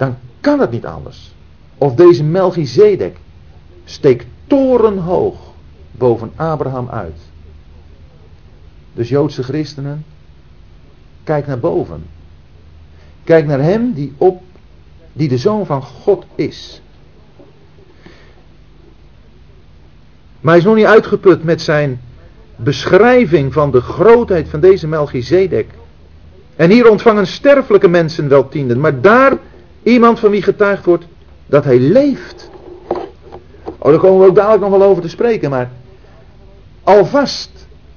dan 0.00 0.16
kan 0.40 0.60
het 0.60 0.70
niet 0.70 0.86
anders. 0.86 1.32
Of 1.78 1.94
deze 1.94 2.24
Melchizedek 2.24 3.16
steekt 3.84 4.26
torenhoog 4.46 5.36
boven 5.90 6.32
Abraham 6.36 6.88
uit. 6.88 7.20
Dus 8.92 9.08
Joodse 9.08 9.42
christenen, 9.42 10.04
kijk 11.30 11.46
naar 11.46 11.58
boven. 11.58 12.06
Kijk 13.24 13.46
naar 13.46 13.62
hem 13.62 13.92
die, 13.92 14.12
op, 14.16 14.42
die 15.12 15.28
de 15.28 15.38
zoon 15.38 15.66
van 15.66 15.82
God 15.82 16.24
is. 16.34 16.82
Maar 20.40 20.52
hij 20.52 20.58
is 20.58 20.64
nog 20.64 20.76
niet 20.76 20.84
uitgeput 20.84 21.44
met 21.44 21.62
zijn 21.62 22.00
beschrijving 22.56 23.52
van 23.52 23.70
de 23.70 23.80
grootheid 23.80 24.48
van 24.48 24.60
deze 24.60 24.86
Melchizedek. 24.86 25.66
En 26.56 26.70
hier 26.70 26.90
ontvangen 26.90 27.26
sterfelijke 27.26 27.88
mensen 27.88 28.28
wel 28.28 28.48
tienden, 28.48 28.80
maar 28.80 29.00
daar 29.00 29.38
Iemand 29.82 30.20
van 30.20 30.30
wie 30.30 30.42
getuigd 30.42 30.84
wordt 30.84 31.04
dat 31.46 31.64
hij 31.64 31.78
leeft. 31.78 32.50
Oh, 33.78 33.90
daar 33.90 33.98
komen 33.98 34.20
we 34.20 34.26
ook 34.26 34.34
dadelijk 34.34 34.62
nog 34.62 34.70
wel 34.70 34.88
over 34.88 35.02
te 35.02 35.08
spreken, 35.08 35.50
maar 35.50 35.70
alvast 36.82 37.50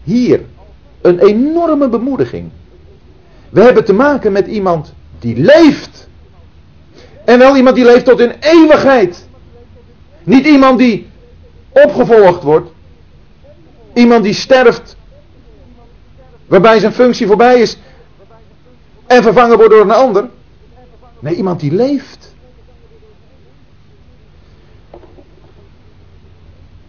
hier 0.03 0.41
een 1.01 1.19
enorme 1.19 1.89
bemoediging. 1.89 2.49
We 3.53 3.61
hebben 3.61 3.85
te 3.85 3.93
maken 3.93 4.31
met 4.31 4.47
iemand 4.47 4.93
die 5.19 5.37
leeft. 5.37 6.07
En 7.25 7.39
wel 7.39 7.55
iemand 7.55 7.75
die 7.75 7.85
leeft 7.85 8.05
tot 8.05 8.19
in 8.19 8.33
eeuwigheid. 8.39 9.27
Niet 10.23 10.45
iemand 10.45 10.77
die 10.77 11.09
opgevolgd 11.69 12.43
wordt. 12.43 12.71
Iemand 13.93 14.23
die 14.23 14.33
sterft. 14.33 14.95
Waarbij 16.45 16.79
zijn 16.79 16.93
functie 16.93 17.27
voorbij 17.27 17.61
is. 17.61 17.77
En 19.07 19.23
vervangen 19.23 19.57
wordt 19.57 19.71
door 19.71 19.81
een 19.81 19.91
ander. 19.91 20.29
Nee, 21.19 21.35
iemand 21.35 21.59
die 21.59 21.71
leeft. 21.71 22.32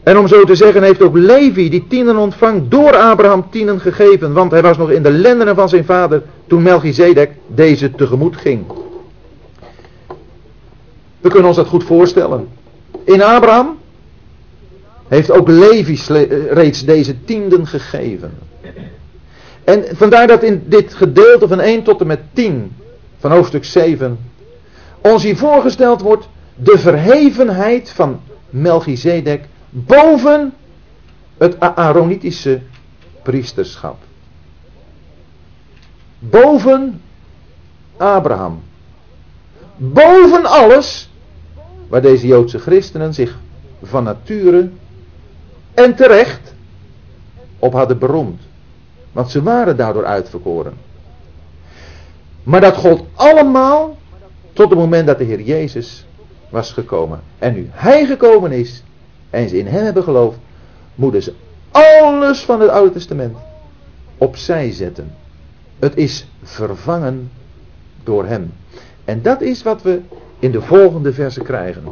En 0.04 0.18
om 0.18 0.28
zo 0.28 0.44
te 0.44 0.54
zeggen 0.54 0.82
heeft 0.82 1.02
ook 1.02 1.16
Levi 1.16 1.70
die 1.70 1.86
tienen 1.88 2.16
ontvangt 2.16 2.70
door 2.70 2.96
Abraham 2.96 3.50
tienen 3.50 3.80
gegeven. 3.80 4.32
Want 4.32 4.50
hij 4.50 4.62
was 4.62 4.76
nog 4.76 4.90
in 4.90 5.02
de 5.02 5.10
lendenen 5.10 5.54
van 5.54 5.68
zijn 5.68 5.84
vader 5.84 6.22
toen 6.46 6.62
Melchizedek 6.62 7.30
deze 7.46 7.90
tegemoet 7.90 8.36
ging. 8.36 8.64
We 11.20 11.28
kunnen 11.28 11.48
ons 11.48 11.56
dat 11.56 11.66
goed 11.66 11.84
voorstellen. 11.84 12.48
In 13.04 13.22
Abraham 13.22 13.78
heeft 15.08 15.30
ook 15.30 15.48
Levi 15.48 16.00
reeds 16.50 16.84
deze 16.84 17.24
tienden 17.24 17.66
gegeven. 17.66 18.32
En 19.64 19.84
vandaar 19.92 20.26
dat 20.26 20.42
in 20.42 20.62
dit 20.66 20.94
gedeelte 20.94 21.48
van 21.48 21.60
1 21.60 21.82
tot 21.82 22.00
en 22.00 22.06
met 22.06 22.20
10 22.32 22.72
van 23.18 23.30
hoofdstuk 23.30 23.64
7 23.64 24.18
ons 25.00 25.22
hier 25.22 25.36
voorgesteld 25.36 26.00
wordt 26.00 26.28
de 26.54 26.78
verhevenheid 26.78 27.90
van 27.90 28.20
Melchizedek 28.50 29.40
boven 29.74 30.54
het 31.38 31.60
Aaronitische 31.60 32.60
priesterschap. 33.22 33.96
Boven 36.18 37.00
Abraham. 37.96 38.62
Boven 39.76 40.44
alles 40.44 41.10
waar 41.88 42.02
deze 42.02 42.26
Joodse 42.26 42.58
christenen 42.58 43.14
zich 43.14 43.38
van 43.82 44.04
nature 44.04 44.70
en 45.74 45.94
terecht 45.94 46.54
op 47.58 47.72
hadden 47.72 47.98
beroemd. 47.98 48.40
Want 49.12 49.30
ze 49.30 49.42
waren 49.42 49.76
daardoor 49.76 50.04
uitverkoren. 50.04 50.74
Maar 52.42 52.60
dat 52.60 52.76
gold 52.76 53.06
allemaal 53.14 53.96
tot 54.52 54.70
het 54.70 54.78
moment 54.78 55.06
dat 55.06 55.18
de 55.18 55.24
Heer 55.24 55.40
Jezus 55.40 56.06
was 56.48 56.72
gekomen. 56.72 57.20
En 57.38 57.54
nu 57.54 57.68
Hij 57.72 58.06
gekomen 58.06 58.52
is 58.52 58.82
en 59.34 59.48
ze 59.48 59.58
in 59.58 59.66
Hem 59.66 59.84
hebben 59.84 60.02
geloofd, 60.02 60.38
moeten 60.94 61.22
ze 61.22 61.32
alles 61.70 62.40
van 62.40 62.60
het 62.60 62.70
Oude 62.70 62.92
Testament 62.92 63.36
opzij 64.18 64.72
zetten. 64.72 65.14
Het 65.78 65.96
is 65.96 66.26
vervangen 66.42 67.30
door 68.04 68.26
Hem. 68.26 68.52
En 69.04 69.22
dat 69.22 69.40
is 69.40 69.62
wat 69.62 69.82
we 69.82 70.00
in 70.38 70.50
de 70.50 70.62
volgende 70.62 71.12
verse 71.12 71.40
krijgen. 71.40 71.82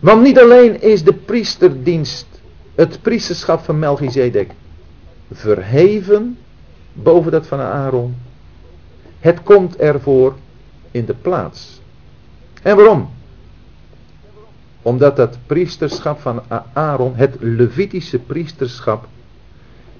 Want 0.00 0.22
niet 0.22 0.38
alleen 0.38 0.82
is 0.82 1.04
de 1.04 1.12
priesterdienst, 1.12 2.26
het 2.74 3.02
priesterschap 3.02 3.64
van 3.64 3.78
Melchizedek, 3.78 4.50
verheven 5.32 6.38
boven 6.92 7.32
dat 7.32 7.46
van 7.46 7.60
Aaron. 7.60 8.16
Het 9.18 9.42
komt 9.42 9.76
ervoor 9.76 10.34
in 10.90 11.04
de 11.04 11.14
plaats. 11.14 11.80
En 12.62 12.76
waarom? 12.76 13.08
Omdat 14.84 15.16
dat 15.16 15.38
priesterschap 15.46 16.20
van 16.20 16.42
Aaron, 16.72 17.12
het 17.14 17.36
Levitische 17.40 18.18
priesterschap, 18.18 19.06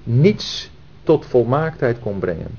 niets 0.03 0.71
tot 1.03 1.25
volmaaktheid 1.25 1.99
kon 1.99 2.19
brengen. 2.19 2.57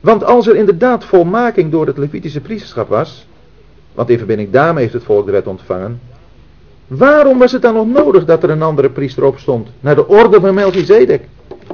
Want 0.00 0.24
als 0.24 0.46
er 0.46 0.56
inderdaad 0.56 1.04
volmaking 1.04 1.70
door 1.70 1.86
het 1.86 1.98
Levitische 1.98 2.40
priesterschap 2.40 2.88
was, 2.88 3.26
want 3.92 4.10
in 4.10 4.18
verbinding 4.18 4.50
daarmee 4.50 4.82
heeft 4.82 4.94
het 4.94 5.04
volk 5.04 5.26
de 5.26 5.32
wet 5.32 5.46
ontvangen, 5.46 6.00
waarom 6.86 7.38
was 7.38 7.52
het 7.52 7.62
dan 7.62 7.74
nog 7.74 7.86
nodig 7.86 8.24
dat 8.24 8.42
er 8.42 8.50
een 8.50 8.62
andere 8.62 8.90
priester 8.90 9.24
opstond, 9.24 9.68
naar 9.80 9.94
de 9.94 10.08
orde 10.08 10.40
van 10.40 10.54
Melchizedek, 10.54 11.28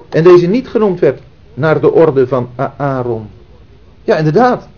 en 0.09 0.25
deze 0.25 0.47
niet 0.47 0.69
genoemd 0.69 1.01
werd 1.01 1.21
naar 1.55 1.81
de 1.81 1.93
orde 1.93 2.27
van 2.27 2.49
Aaron? 2.77 3.29
Ja, 4.05 4.17
inderdaad. 4.17 4.69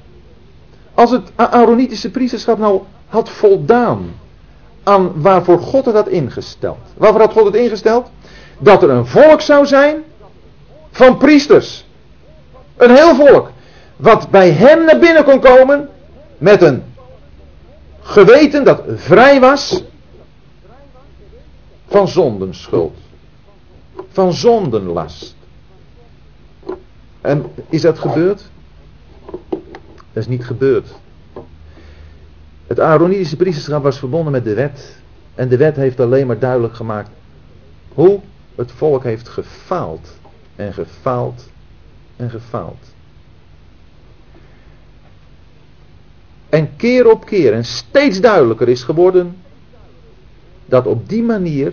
Als 0.99 1.11
het 1.11 1.31
Aaronitische 1.37 2.11
priesterschap 2.11 2.59
nou 2.59 2.83
had 3.07 3.29
voldaan 3.29 4.11
aan 4.83 5.21
waarvoor 5.21 5.59
God 5.59 5.85
het 5.85 5.95
had 5.95 6.09
ingesteld. 6.09 6.79
Waarvoor 6.97 7.21
had 7.21 7.33
God 7.33 7.45
het 7.45 7.55
ingesteld? 7.55 8.11
Dat 8.59 8.83
er 8.83 8.91
een 8.91 9.07
volk 9.07 9.41
zou 9.41 9.67
zijn 9.67 10.05
van 10.91 11.17
priesters. 11.17 11.87
Een 12.77 12.91
heel 12.91 13.15
volk. 13.15 13.51
Wat 13.97 14.31
bij 14.31 14.51
hem 14.51 14.85
naar 14.85 14.99
binnen 14.99 15.25
kon 15.25 15.41
komen 15.41 15.89
met 16.39 16.63
een 16.63 16.83
geweten 18.01 18.65
dat 18.65 18.83
vrij 18.95 19.41
was 19.41 19.85
van 21.89 22.09
zondenschuld. 22.09 22.97
Van 24.09 24.33
zondenlast. 24.33 25.35
En 27.21 27.53
is 27.69 27.81
dat 27.81 27.99
gebeurd? 27.99 28.51
Dat 30.19 30.27
is 30.27 30.37
niet 30.37 30.47
gebeurd. 30.47 30.89
Het 32.67 32.81
Aaronitische 32.81 33.37
priesterschap 33.37 33.83
was 33.83 33.99
verbonden 33.99 34.33
met 34.33 34.45
de 34.45 34.55
wet. 34.55 34.99
En 35.35 35.49
de 35.49 35.57
wet 35.57 35.77
heeft 35.77 36.01
alleen 36.01 36.27
maar 36.27 36.39
duidelijk 36.39 36.75
gemaakt 36.75 37.11
hoe 37.89 38.21
het 38.55 38.73
volk 38.73 39.03
heeft 39.03 39.29
gefaald. 39.29 40.19
En 40.57 40.73
gefaald 40.73 41.51
en 42.17 42.31
gefaald. 42.31 42.95
En 46.49 46.77
keer 46.77 47.11
op 47.11 47.25
keer 47.25 47.53
en 47.53 47.65
steeds 47.65 48.21
duidelijker 48.21 48.69
is 48.69 48.83
geworden 48.83 49.37
dat 50.67 50.87
op 50.87 51.09
die 51.09 51.23
manier 51.23 51.73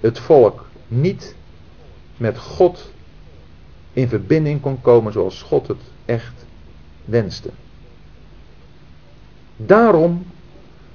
het 0.00 0.18
volk 0.18 0.66
niet 0.88 1.34
met 2.16 2.38
God 2.38 2.90
in 3.92 4.08
verbinding 4.08 4.60
kon 4.60 4.80
komen 4.80 5.12
zoals 5.12 5.42
God 5.42 5.68
het 5.68 5.80
echt 6.04 6.45
wenste. 7.06 7.50
Daarom 9.56 10.26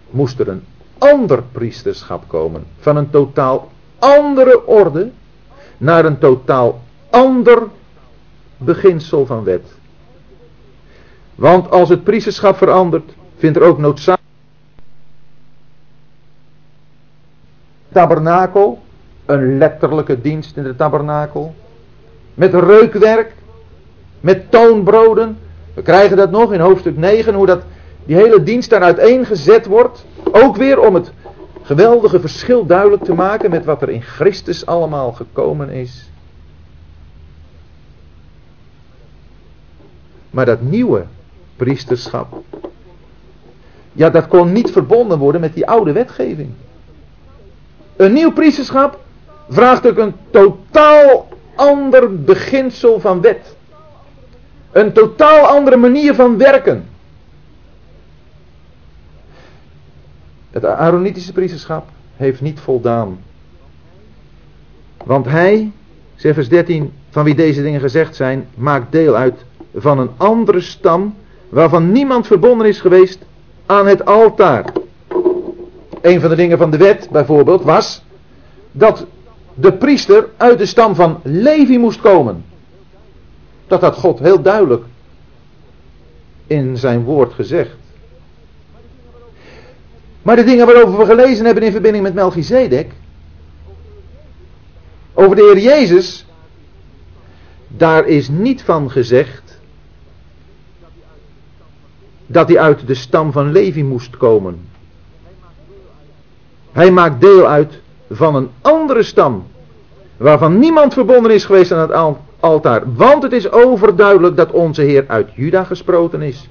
moest 0.10 0.40
er 0.40 0.48
een 0.48 0.64
ander 0.98 1.44
priesterschap 1.52 2.28
komen. 2.28 2.66
Van 2.80 2.96
een 2.96 3.10
totaal 3.10 3.72
andere 4.00 4.66
orde 4.66 5.12
naar 5.78 6.06
een 6.06 6.18
totaal 6.18 6.82
ander 7.10 7.64
beginsel 8.58 9.26
van 9.26 9.44
wet. 9.44 9.66
Want 11.36 11.70
als 11.72 11.90
het 11.90 12.04
priesterschap 12.04 12.58
verandert, 12.58 13.14
vindt 13.38 13.58
er 13.58 13.64
ook 13.64 13.78
noodzakelijk 13.78 14.22
tabernakel, 17.92 18.80
een 19.26 19.58
letterlijke 19.58 20.22
dienst 20.22 20.58
in 20.58 20.64
de 20.64 20.76
tabernakel, 20.76 21.56
met 22.34 22.54
reukwerk, 22.54 23.34
met 24.20 24.52
toonbroden. 24.52 25.38
We 25.74 25.82
krijgen 25.82 26.18
dat 26.18 26.32
nog 26.32 26.54
in 26.54 26.60
hoofdstuk 26.60 26.98
9, 26.98 27.34
hoe 27.34 27.46
dat 27.46 27.64
die 28.06 28.16
hele 28.16 28.44
dienst 28.44 28.70
daar 28.70 28.82
uiteengezet 28.82 29.66
wordt. 29.66 30.06
Ook 30.32 30.56
weer 30.56 30.80
om 30.80 30.96
het 30.96 31.12
geweldige 31.62 32.20
verschil 32.20 32.66
duidelijk 32.66 33.04
te 33.04 33.14
maken 33.14 33.50
met 33.50 33.66
wat 33.66 33.82
er 33.82 33.90
in 33.90 34.02
Christus 34.02 34.66
allemaal 34.66 35.12
gekomen 35.12 35.70
is. 35.70 36.10
Maar 40.30 40.46
dat 40.46 40.62
nieuwe 40.62 41.06
priesterschap, 41.56 42.44
ja 43.94 44.10
dat 44.10 44.28
kon 44.28 44.52
niet 44.52 44.72
verbonden 44.72 45.18
worden 45.18 45.42
met 45.42 45.54
die 45.54 45.68
oude 45.68 45.92
wetgeving. 45.92 46.50
Een 47.96 48.14
nieuw 48.14 48.32
priesterschap 48.32 49.00
vraagt 49.50 49.88
ook 49.88 49.98
een 49.98 50.14
totaal 50.30 51.28
ander 51.56 52.24
beginsel 52.24 53.00
van 53.00 53.22
wet. 53.22 53.56
Een 54.72 54.92
totaal 54.92 55.46
andere 55.46 55.78
manier 55.78 56.16
van 56.16 56.38
werken. 56.38 56.86
Het 60.52 60.66
Aaronitische 60.66 61.34
priesterschap 61.34 61.88
heeft 62.16 62.42
niet 62.42 62.60
voldaan. 62.60 63.20
Want 65.06 65.26
hij, 65.26 65.72
zegt 66.16 66.36
vers 66.36 66.50
13, 66.50 66.94
van 67.10 67.24
wie 67.24 67.36
deze 67.36 67.62
dingen 67.62 67.80
gezegd 67.80 68.16
zijn, 68.16 68.48
maakt 68.56 68.92
deel 68.92 69.16
uit 69.16 69.46
van 69.76 70.00
een 70.00 70.10
andere 70.18 70.62
stam 70.62 71.16
waarvan 71.50 71.92
niemand 71.92 72.28
verbonden 72.28 72.68
is 72.68 72.80
geweest 72.80 73.20
aan 73.66 73.88
het 73.88 74.06
altaar. 74.06 74.66
Een 76.02 76.20
van 76.20 76.30
de 76.30 76.36
dingen 76.36 76.58
van 76.58 76.72
de 76.72 76.78
wet 76.78 77.08
bijvoorbeeld 77.12 77.64
was 77.64 78.04
dat 78.72 79.06
de 79.54 79.74
priester 79.74 80.28
uit 80.38 80.58
de 80.58 80.66
stam 80.66 80.96
van 80.96 81.20
Levi 81.24 81.78
moest 81.78 82.02
komen. 82.02 82.44
Dat 83.72 83.82
had 83.82 83.96
God 83.96 84.20
heel 84.20 84.42
duidelijk 84.42 84.86
in 86.48 86.78
zijn 86.78 87.04
woord 87.04 87.34
gezegd. 87.34 87.76
Maar 90.22 90.36
de 90.36 90.44
dingen 90.44 90.66
waarover 90.66 90.98
we 90.98 91.06
gelezen 91.06 91.46
hebben 91.46 91.64
in 91.64 91.72
verbinding 91.72 92.04
met 92.04 92.14
Melchizedek, 92.14 92.92
over 95.14 95.36
de 95.36 95.42
Heer 95.42 95.60
Jezus, 95.60 96.26
daar 97.68 98.08
is 98.08 98.30
niet 98.30 98.64
van 98.64 98.92
gezegd 98.92 99.60
dat 102.28 102.48
hij 102.48 102.60
uit 102.60 102.88
de 102.88 102.96
stam 102.96 103.32
van 103.32 103.52
Levi 103.52 103.84
moest 103.84 104.18
komen. 104.18 104.70
Hij 106.72 106.92
maakt 106.92 107.22
deel 107.22 107.48
uit 107.48 107.82
van 108.10 108.36
een 108.36 108.50
andere 108.62 109.04
stam, 109.04 109.48
waarvan 110.18 110.60
niemand 110.60 110.94
verbonden 110.94 111.32
is 111.32 111.46
geweest 111.46 111.72
aan 111.72 111.80
het 111.80 111.92
altaar. 112.42 112.94
Want 112.94 113.24
het 113.24 113.32
is 113.32 113.52
overduidelijk 113.52 114.36
dat 114.36 114.52
onze 114.52 114.82
Heer 114.82 115.04
uit 115.08 115.30
Juda 115.34 115.64
gesproken 115.64 116.22
is. 116.22 116.50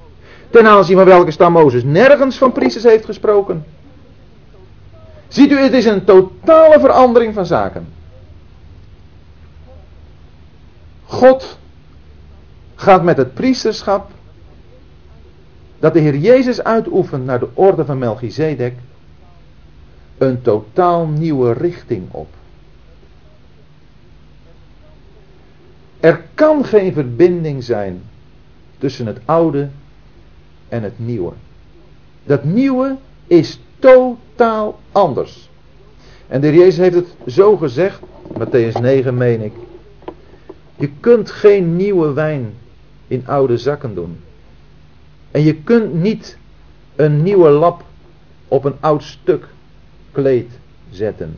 Ten 0.49 0.67
aanzien 0.67 0.97
van 0.97 1.05
welke 1.05 1.31
stam 1.31 1.51
Mozes 1.51 1.83
nergens 1.83 2.37
van 2.37 2.51
priesters 2.51 2.83
heeft 2.83 3.05
gesproken. 3.05 3.65
Ziet 5.27 5.51
u, 5.51 5.57
het 5.59 5.73
is 5.73 5.85
een 5.85 6.03
totale 6.03 6.79
verandering 6.79 7.33
van 7.33 7.45
zaken. 7.45 7.87
God 11.05 11.57
gaat 12.75 13.03
met 13.03 13.17
het 13.17 13.33
priesterschap 13.33 14.11
dat 15.79 15.93
de 15.93 15.99
Heer 15.99 16.17
Jezus 16.17 16.63
uitoefent 16.63 17.25
naar 17.25 17.39
de 17.39 17.47
orde 17.53 17.85
van 17.85 17.97
Melchizedek 17.97 18.73
een 20.17 20.41
totaal 20.41 21.07
nieuwe 21.07 21.53
richting 21.53 22.07
op. 22.11 22.27
Er 26.01 26.23
kan 26.33 26.65
geen 26.65 26.93
verbinding 26.93 27.63
zijn 27.63 28.01
tussen 28.77 29.05
het 29.05 29.19
oude 29.25 29.69
en 30.69 30.83
het 30.83 30.99
nieuwe. 30.99 31.31
Dat 32.23 32.43
nieuwe 32.43 32.97
is 33.27 33.59
totaal 33.79 34.79
anders. 34.91 35.49
En 36.27 36.41
de 36.41 36.53
Jezus 36.53 36.77
heeft 36.77 36.95
het 36.95 37.07
zo 37.27 37.57
gezegd, 37.57 37.99
Matthäus 38.39 38.81
9 38.81 39.17
meen 39.17 39.41
ik. 39.41 39.53
Je 40.75 40.89
kunt 40.99 41.31
geen 41.31 41.75
nieuwe 41.75 42.13
wijn 42.13 42.53
in 43.07 43.27
oude 43.27 43.57
zakken 43.57 43.95
doen. 43.95 44.19
En 45.31 45.41
je 45.43 45.55
kunt 45.55 45.93
niet 45.93 46.37
een 46.95 47.23
nieuwe 47.23 47.49
lap 47.49 47.83
op 48.47 48.63
een 48.63 48.75
oud 48.79 49.03
stuk 49.03 49.47
kleed 50.11 50.51
zetten. 50.91 51.37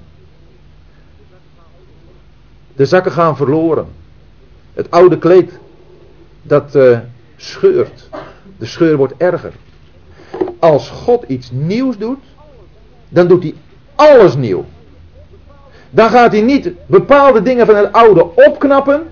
De 2.75 2.85
zakken 2.85 3.11
gaan 3.11 3.35
verloren. 3.35 3.87
Het 4.73 4.91
oude 4.91 5.17
kleed, 5.17 5.59
dat 6.41 6.75
uh, 6.75 6.99
scheurt. 7.35 8.09
De 8.57 8.65
scheur 8.65 8.97
wordt 8.97 9.13
erger. 9.17 9.53
Als 10.59 10.89
God 10.89 11.23
iets 11.27 11.51
nieuws 11.51 11.97
doet, 11.97 12.23
dan 13.09 13.27
doet 13.27 13.43
hij 13.43 13.55
alles 13.95 14.35
nieuw. 14.35 14.65
Dan 15.89 16.09
gaat 16.09 16.31
hij 16.31 16.41
niet 16.41 16.71
bepaalde 16.85 17.41
dingen 17.41 17.65
van 17.65 17.75
het 17.75 17.91
oude 17.91 18.35
opknappen. 18.35 19.07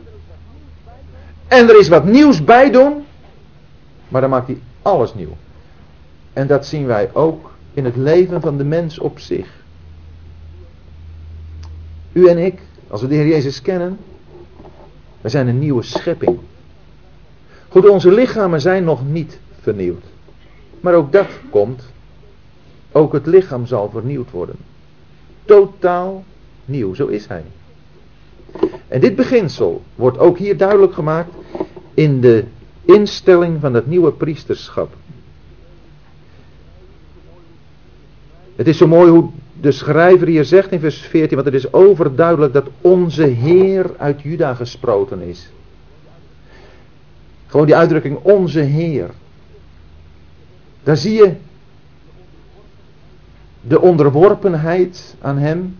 En 1.47 1.69
er 1.69 1.79
is 1.79 1.87
wat 1.87 2.05
nieuws 2.05 2.43
bij 2.43 2.71
doen. 2.71 3.05
Maar 4.07 4.21
dan 4.21 4.29
maakt 4.29 4.47
hij 4.47 4.59
alles 4.81 5.13
nieuw. 5.13 5.37
En 6.33 6.47
dat 6.47 6.65
zien 6.65 6.85
wij 6.85 7.09
ook 7.13 7.51
in 7.73 7.85
het 7.85 7.95
leven 7.95 8.41
van 8.41 8.57
de 8.57 8.63
mens 8.63 8.99
op 8.99 9.19
zich. 9.19 9.47
U 12.11 12.27
en 12.27 12.37
ik, 12.37 12.59
als 12.87 13.01
we 13.01 13.07
de 13.07 13.15
Heer 13.15 13.27
Jezus 13.27 13.61
kennen, 13.61 13.97
we 15.21 15.29
zijn 15.29 15.47
een 15.47 15.59
nieuwe 15.59 15.83
schepping. 15.83 16.39
Goed, 17.69 17.89
onze 17.89 18.11
lichamen 18.11 18.61
zijn 18.61 18.83
nog 18.83 19.07
niet 19.07 19.39
vernieuwd. 19.61 20.03
Maar 20.79 20.93
ook 20.93 21.11
dat 21.11 21.27
komt. 21.49 21.89
Ook 22.91 23.13
het 23.13 23.25
lichaam 23.25 23.65
zal 23.65 23.89
vernieuwd 23.89 24.31
worden. 24.31 24.55
Totaal 25.45 26.23
nieuw, 26.65 26.93
zo 26.93 27.07
is 27.07 27.27
hij. 27.27 27.43
En 28.87 28.99
dit 28.99 29.15
beginsel 29.15 29.81
wordt 29.95 30.17
ook 30.17 30.37
hier 30.37 30.57
duidelijk 30.57 30.93
gemaakt 30.93 31.33
in 31.93 32.21
de 32.21 32.43
instelling 32.85 33.59
van 33.59 33.73
het 33.73 33.87
nieuwe 33.87 34.11
priesterschap. 34.11 34.93
Het 38.55 38.67
is 38.67 38.77
zo 38.77 38.87
mooi 38.87 39.11
hoe 39.11 39.29
de 39.61 39.71
schrijver 39.71 40.27
hier 40.27 40.45
zegt 40.45 40.71
in 40.71 40.79
vers 40.79 40.97
14, 40.97 41.35
want 41.35 41.45
het 41.45 41.63
is 41.63 41.73
overduidelijk 41.73 42.53
dat 42.53 42.67
onze 42.81 43.23
Heer 43.23 43.91
uit 43.97 44.21
Juda 44.21 44.53
gesproten 44.53 45.21
is. 45.21 45.49
Gewoon 47.47 47.65
die 47.65 47.75
uitdrukking 47.75 48.17
onze 48.21 48.59
Heer. 48.59 49.09
Daar 50.83 50.97
zie 50.97 51.13
je 51.13 51.33
de 53.61 53.81
onderworpenheid 53.81 55.15
aan 55.21 55.37
Hem. 55.37 55.75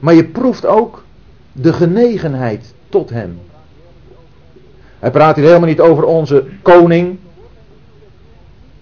Maar 0.00 0.14
je 0.14 0.24
proeft 0.24 0.66
ook 0.66 1.04
de 1.52 1.72
genegenheid 1.72 2.74
tot 2.88 3.10
Hem. 3.10 3.38
Hij 4.98 5.10
praat 5.10 5.36
hier 5.36 5.44
helemaal 5.44 5.68
niet 5.68 5.80
over 5.80 6.04
onze 6.04 6.46
koning. 6.62 7.18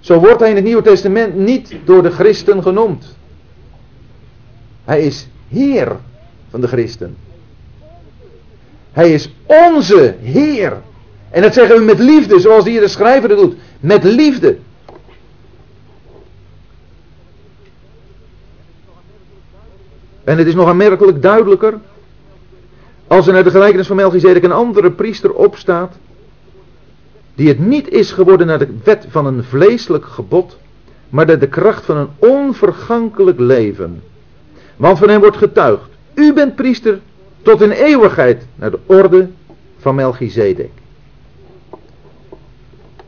Zo 0.00 0.18
wordt 0.20 0.40
hij 0.40 0.48
in 0.48 0.56
het 0.56 0.64
Nieuwe 0.64 0.82
Testament 0.82 1.36
niet 1.36 1.76
door 1.84 2.02
de 2.02 2.10
christen 2.10 2.62
genoemd. 2.62 3.16
Hij 4.88 5.02
is 5.02 5.28
Heer 5.48 5.96
van 6.50 6.60
de 6.60 6.66
christen. 6.66 7.16
Hij 8.92 9.12
is 9.12 9.34
onze 9.46 10.14
Heer. 10.20 10.76
En 11.30 11.42
dat 11.42 11.54
zeggen 11.54 11.76
we 11.76 11.84
met 11.84 11.98
liefde, 11.98 12.40
zoals 12.40 12.64
hier 12.64 12.80
de 12.80 12.88
schrijver 12.88 13.30
het 13.30 13.38
doet. 13.38 13.54
Met 13.80 14.04
liefde. 14.04 14.58
En 20.24 20.38
het 20.38 20.46
is 20.46 20.54
nog 20.54 20.68
aanmerkelijk 20.68 21.22
duidelijker. 21.22 21.78
Als 23.06 23.26
er 23.26 23.32
naar 23.32 23.44
de 23.44 23.50
gelijkenis 23.50 23.86
van 23.86 23.96
Melchizedek 23.96 24.42
een 24.42 24.52
andere 24.52 24.90
priester 24.90 25.32
opstaat. 25.32 25.94
Die 27.34 27.48
het 27.48 27.58
niet 27.58 27.88
is 27.88 28.12
geworden 28.12 28.46
naar 28.46 28.58
de 28.58 28.78
wet 28.84 29.06
van 29.08 29.26
een 29.26 29.44
vleeselijk 29.44 30.04
gebod. 30.04 30.58
Maar 31.08 31.26
naar 31.26 31.38
de 31.38 31.48
kracht 31.48 31.84
van 31.84 31.96
een 31.96 32.10
onvergankelijk 32.18 33.38
leven. 33.38 34.02
Want 34.78 34.98
van 34.98 35.08
hem 35.08 35.20
wordt 35.20 35.36
getuigd. 35.36 35.88
U 36.14 36.32
bent 36.32 36.54
priester 36.54 37.00
tot 37.42 37.62
in 37.62 37.70
eeuwigheid 37.70 38.46
naar 38.54 38.70
de 38.70 38.78
orde 38.86 39.28
van 39.78 39.94
Melchizedek. 39.94 40.70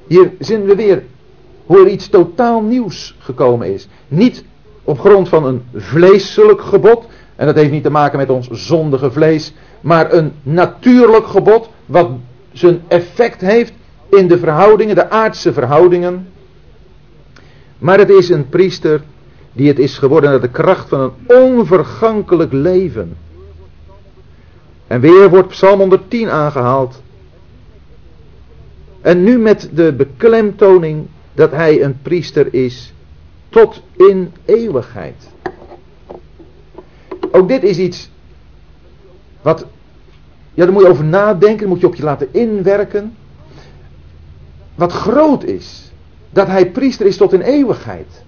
Hier 0.06 0.32
zien 0.38 0.64
we 0.64 0.74
weer 0.74 1.02
hoe 1.66 1.80
er 1.80 1.88
iets 1.88 2.08
totaal 2.08 2.60
nieuws 2.60 3.16
gekomen 3.18 3.74
is. 3.74 3.88
Niet 4.08 4.44
op 4.84 5.00
grond 5.00 5.28
van 5.28 5.44
een 5.44 5.62
vleeselijk 5.74 6.60
gebod. 6.60 7.06
En 7.36 7.46
dat 7.46 7.54
heeft 7.54 7.70
niet 7.70 7.82
te 7.82 7.90
maken 7.90 8.18
met 8.18 8.30
ons 8.30 8.48
zondige 8.50 9.10
vlees. 9.10 9.52
Maar 9.80 10.12
een 10.12 10.32
natuurlijk 10.42 11.26
gebod. 11.26 11.68
Wat 11.86 12.10
zijn 12.52 12.82
effect 12.88 13.40
heeft 13.40 13.72
in 14.08 14.28
de 14.28 14.38
verhoudingen, 14.38 14.94
de 14.94 15.10
aardse 15.10 15.52
verhoudingen. 15.52 16.28
Maar 17.78 17.98
het 17.98 18.10
is 18.10 18.28
een 18.28 18.48
priester 18.48 19.02
die 19.52 19.68
het 19.68 19.78
is 19.78 19.98
geworden 19.98 20.30
naar 20.30 20.40
de 20.40 20.50
kracht 20.50 20.88
van 20.88 21.00
een 21.00 21.36
onvergankelijk 21.36 22.52
leven. 22.52 23.16
En 24.86 25.00
weer 25.00 25.30
wordt 25.30 25.48
Psalm 25.48 25.78
110 25.78 26.30
aangehaald. 26.30 27.02
En 29.00 29.22
nu 29.22 29.38
met 29.38 29.70
de 29.72 29.92
beklemtoning 29.92 31.06
dat 31.34 31.50
hij 31.50 31.82
een 31.82 31.98
priester 32.02 32.54
is 32.54 32.92
tot 33.48 33.82
in 33.96 34.32
eeuwigheid. 34.44 35.28
Ook 37.30 37.48
dit 37.48 37.62
is 37.62 37.78
iets 37.78 38.10
wat, 39.42 39.66
ja 40.54 40.64
daar 40.64 40.72
moet 40.72 40.82
je 40.82 40.88
over 40.88 41.04
nadenken, 41.04 41.68
moet 41.68 41.80
je 41.80 41.86
op 41.86 41.94
je 41.94 42.02
laten 42.02 42.28
inwerken. 42.30 43.16
Wat 44.74 44.92
groot 44.92 45.44
is, 45.44 45.92
dat 46.30 46.46
hij 46.46 46.70
priester 46.70 47.06
is 47.06 47.16
tot 47.16 47.32
in 47.32 47.40
eeuwigheid. 47.40 48.22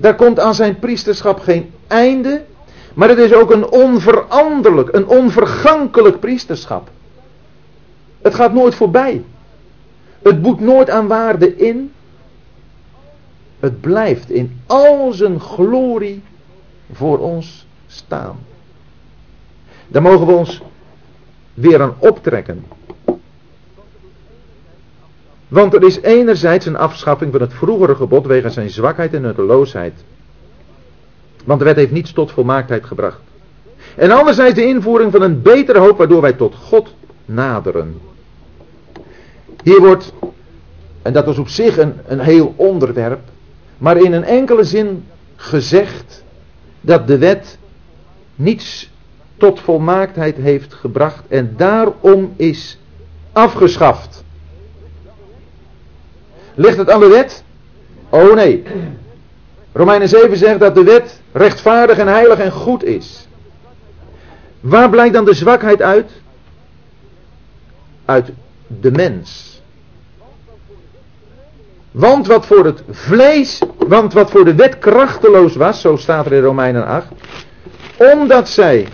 Daar 0.00 0.14
komt 0.14 0.40
aan 0.40 0.54
zijn 0.54 0.78
priesterschap 0.78 1.38
geen 1.38 1.72
einde, 1.86 2.44
maar 2.94 3.08
het 3.08 3.18
is 3.18 3.32
ook 3.32 3.50
een 3.50 3.70
onveranderlijk, 3.70 4.94
een 4.94 5.06
onvergankelijk 5.06 6.20
priesterschap. 6.20 6.90
Het 8.22 8.34
gaat 8.34 8.52
nooit 8.52 8.74
voorbij. 8.74 9.24
Het 10.22 10.42
boet 10.42 10.60
nooit 10.60 10.90
aan 10.90 11.06
waarde 11.06 11.56
in. 11.56 11.92
Het 13.60 13.80
blijft 13.80 14.30
in 14.30 14.60
al 14.66 15.12
zijn 15.12 15.40
glorie 15.40 16.22
voor 16.92 17.18
ons 17.18 17.66
staan. 17.86 18.38
Daar 19.88 20.02
mogen 20.02 20.26
we 20.26 20.32
ons 20.32 20.62
weer 21.54 21.82
aan 21.82 21.94
optrekken. 21.98 22.64
Want 25.48 25.74
er 25.74 25.82
is 25.82 26.00
enerzijds 26.00 26.66
een 26.66 26.76
afschaffing 26.76 27.32
van 27.32 27.40
het 27.40 27.54
vroegere 27.54 27.94
gebod 27.94 28.26
wegens 28.26 28.54
zijn 28.54 28.70
zwakheid 28.70 29.14
en 29.14 29.22
nutteloosheid. 29.22 29.94
Want 31.44 31.58
de 31.58 31.64
wet 31.64 31.76
heeft 31.76 31.92
niets 31.92 32.12
tot 32.12 32.32
volmaaktheid 32.32 32.84
gebracht. 32.84 33.20
En 33.96 34.10
anderzijds 34.10 34.54
de 34.54 34.66
invoering 34.66 35.12
van 35.12 35.22
een 35.22 35.42
betere 35.42 35.78
hoop 35.78 35.98
waardoor 35.98 36.20
wij 36.20 36.32
tot 36.32 36.54
God 36.54 36.94
naderen. 37.24 38.00
Hier 39.62 39.80
wordt, 39.80 40.12
en 41.02 41.12
dat 41.12 41.24
was 41.24 41.38
op 41.38 41.48
zich 41.48 41.78
een, 41.78 41.94
een 42.06 42.20
heel 42.20 42.54
onderwerp, 42.56 43.20
maar 43.78 43.96
in 43.96 44.12
een 44.12 44.24
enkele 44.24 44.64
zin 44.64 45.04
gezegd 45.36 46.24
dat 46.80 47.06
de 47.06 47.18
wet 47.18 47.58
niets 48.34 48.90
tot 49.36 49.60
volmaaktheid 49.60 50.36
heeft 50.36 50.74
gebracht 50.74 51.22
en 51.28 51.54
daarom 51.56 52.32
is 52.36 52.78
afgeschaft. 53.32 54.17
Ligt 56.58 56.76
het 56.76 56.90
aan 56.90 57.00
de 57.00 57.08
wet? 57.08 57.44
Oh 58.08 58.34
nee. 58.34 58.62
Romeinen 59.72 60.08
7 60.08 60.36
zegt 60.36 60.60
dat 60.60 60.74
de 60.74 60.82
wet 60.82 61.20
rechtvaardig 61.32 61.98
en 61.98 62.06
heilig 62.06 62.38
en 62.38 62.52
goed 62.52 62.84
is. 62.84 63.26
Waar 64.60 64.90
blijkt 64.90 65.14
dan 65.14 65.24
de 65.24 65.34
zwakheid 65.34 65.82
uit? 65.82 66.10
Uit 68.04 68.30
de 68.66 68.90
mens. 68.90 69.60
Want 71.90 72.26
wat 72.26 72.46
voor 72.46 72.64
het 72.64 72.82
vlees, 72.90 73.62
want 73.76 74.12
wat 74.12 74.30
voor 74.30 74.44
de 74.44 74.54
wet 74.54 74.78
krachteloos 74.78 75.56
was, 75.56 75.80
zo 75.80 75.96
staat 75.96 76.26
er 76.26 76.32
in 76.32 76.42
Romeinen 76.42 76.86
8, 76.86 77.06
omdat 77.96 78.48
zij, 78.48 78.88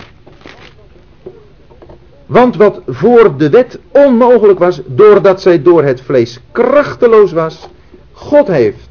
want 2.26 2.56
wat 2.56 2.80
voor 2.86 3.36
de 3.36 3.50
wet 3.50 3.78
onmogelijk 3.90 4.58
was, 4.58 4.80
doordat 4.86 5.40
zij 5.42 5.62
door 5.62 5.84
het 5.84 6.00
vlees 6.00 6.40
krachteloos 6.52 7.32
was, 7.32 7.68
God 8.12 8.46
heeft, 8.46 8.88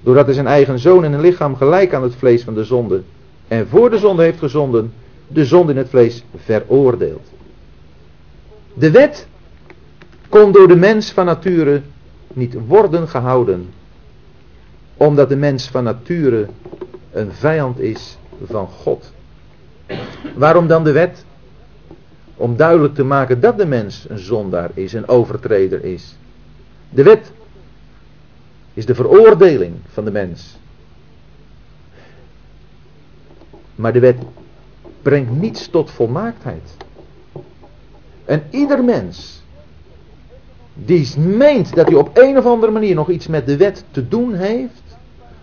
doordat 0.00 0.24
hij 0.24 0.34
zijn 0.34 0.46
eigen 0.46 0.78
zoon 0.78 1.04
in 1.04 1.12
een 1.12 1.20
lichaam 1.20 1.56
gelijk 1.56 1.94
aan 1.94 2.02
het 2.02 2.14
vlees 2.14 2.42
van 2.42 2.54
de 2.54 2.64
zonde 2.64 3.02
en 3.48 3.68
voor 3.68 3.90
de 3.90 3.98
zonde 3.98 4.22
heeft 4.22 4.38
gezonden, 4.38 4.92
de 5.26 5.44
zonde 5.44 5.72
in 5.72 5.78
het 5.78 5.88
vlees 5.88 6.24
veroordeeld. 6.36 7.28
De 8.74 8.90
wet 8.90 9.26
kon 10.28 10.52
door 10.52 10.68
de 10.68 10.76
mens 10.76 11.10
van 11.12 11.24
nature 11.24 11.82
niet 12.32 12.56
worden 12.66 13.08
gehouden, 13.08 13.68
omdat 14.96 15.28
de 15.28 15.36
mens 15.36 15.68
van 15.68 15.84
nature 15.84 16.48
een 17.12 17.32
vijand 17.32 17.78
is 17.78 18.18
van 18.44 18.66
God. 18.66 19.12
Waarom 20.34 20.66
dan 20.66 20.84
de 20.84 20.92
wet? 20.92 21.24
Om 22.38 22.56
duidelijk 22.56 22.94
te 22.94 23.04
maken 23.04 23.40
dat 23.40 23.58
de 23.58 23.66
mens 23.66 24.06
een 24.08 24.18
zondaar 24.18 24.70
is, 24.74 24.92
een 24.92 25.08
overtreder 25.08 25.84
is. 25.84 26.16
De 26.90 27.02
wet 27.02 27.32
is 28.74 28.86
de 28.86 28.94
veroordeling 28.94 29.74
van 29.92 30.04
de 30.04 30.10
mens. 30.10 30.58
Maar 33.74 33.92
de 33.92 34.00
wet 34.00 34.16
brengt 35.02 35.30
niets 35.30 35.68
tot 35.68 35.90
volmaaktheid. 35.90 36.76
En 38.24 38.42
ieder 38.50 38.84
mens 38.84 39.42
die 40.74 41.18
meent 41.18 41.74
dat 41.74 41.86
hij 41.86 41.96
op 41.96 42.18
een 42.18 42.38
of 42.38 42.46
andere 42.46 42.72
manier 42.72 42.94
nog 42.94 43.10
iets 43.10 43.26
met 43.26 43.46
de 43.46 43.56
wet 43.56 43.84
te 43.90 44.08
doen 44.08 44.34
heeft, 44.34 44.82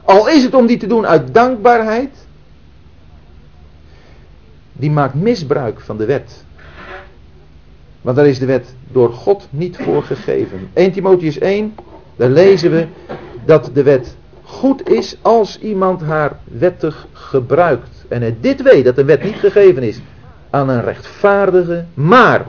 al 0.04 0.30
is 0.30 0.44
het 0.44 0.54
om 0.54 0.66
die 0.66 0.78
te 0.78 0.88
doen 0.88 1.06
uit 1.06 1.34
dankbaarheid, 1.34 2.28
die 4.74 4.92
maakt 4.92 5.14
misbruik 5.14 5.80
van 5.80 5.98
de 5.98 6.06
wet. 6.06 6.44
Want 8.06 8.18
daar 8.18 8.28
is 8.28 8.40
de 8.40 8.46
wet 8.46 8.76
door 8.92 9.14
God 9.14 9.48
niet 9.50 9.78
voor 9.78 10.04
gegeven. 10.04 10.70
1 10.74 10.92
Timotheus 10.92 11.38
1, 11.38 11.76
daar 12.16 12.30
lezen 12.30 12.72
we, 12.72 12.88
dat 13.46 13.70
de 13.74 13.84
wet 13.84 14.16
goed 14.44 14.90
is 14.90 15.18
als 15.22 15.60
iemand 15.60 16.02
haar 16.02 16.40
wettig 16.44 17.08
gebruikt. 17.12 18.06
En 18.08 18.22
hij 18.22 18.36
dit 18.42 18.62
weet, 18.62 18.86
dat 18.86 18.96
de 18.96 19.06
wet 19.06 19.24
niet 19.24 19.36
gegeven 19.36 19.84
is 19.84 20.02
aan 20.50 20.70
een 20.70 20.82
rechtvaardige, 20.82 21.86
maar 21.94 22.46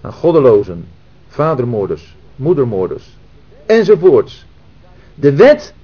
aan 0.00 0.12
goddelozen, 0.12 0.86
vadermoorders, 1.28 2.16
moedermoorders, 2.36 3.16
enzovoorts. 3.66 4.46
De 5.14 5.36
wet, 5.36 5.74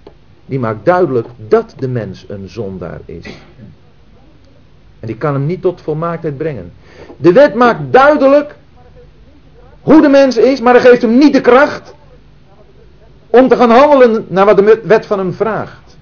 die 0.46 0.58
maakt 0.58 0.84
duidelijk 0.84 1.28
dat 1.48 1.74
de 1.78 1.88
mens 1.88 2.24
een 2.28 2.48
zondaar 2.48 3.00
is. 3.04 3.38
En 5.00 5.06
die 5.06 5.16
kan 5.16 5.32
hem 5.32 5.46
niet 5.46 5.62
tot 5.62 5.80
volmaaktheid 5.80 6.36
brengen. 6.36 6.72
De 7.16 7.32
wet 7.32 7.54
maakt 7.54 7.80
duidelijk 7.92 8.54
hoe 9.80 10.02
de 10.02 10.08
mens 10.08 10.36
is, 10.36 10.60
maar 10.60 10.74
hij 10.74 10.82
geeft 10.82 11.02
hem 11.02 11.18
niet 11.18 11.32
de 11.32 11.40
kracht 11.40 11.94
om 13.30 13.48
te 13.48 13.56
gaan 13.56 13.70
handelen 13.70 14.26
naar 14.28 14.44
wat 14.44 14.56
de 14.56 14.80
wet 14.84 15.06
van 15.06 15.18
hem 15.18 15.32
vraagt. 15.32 15.96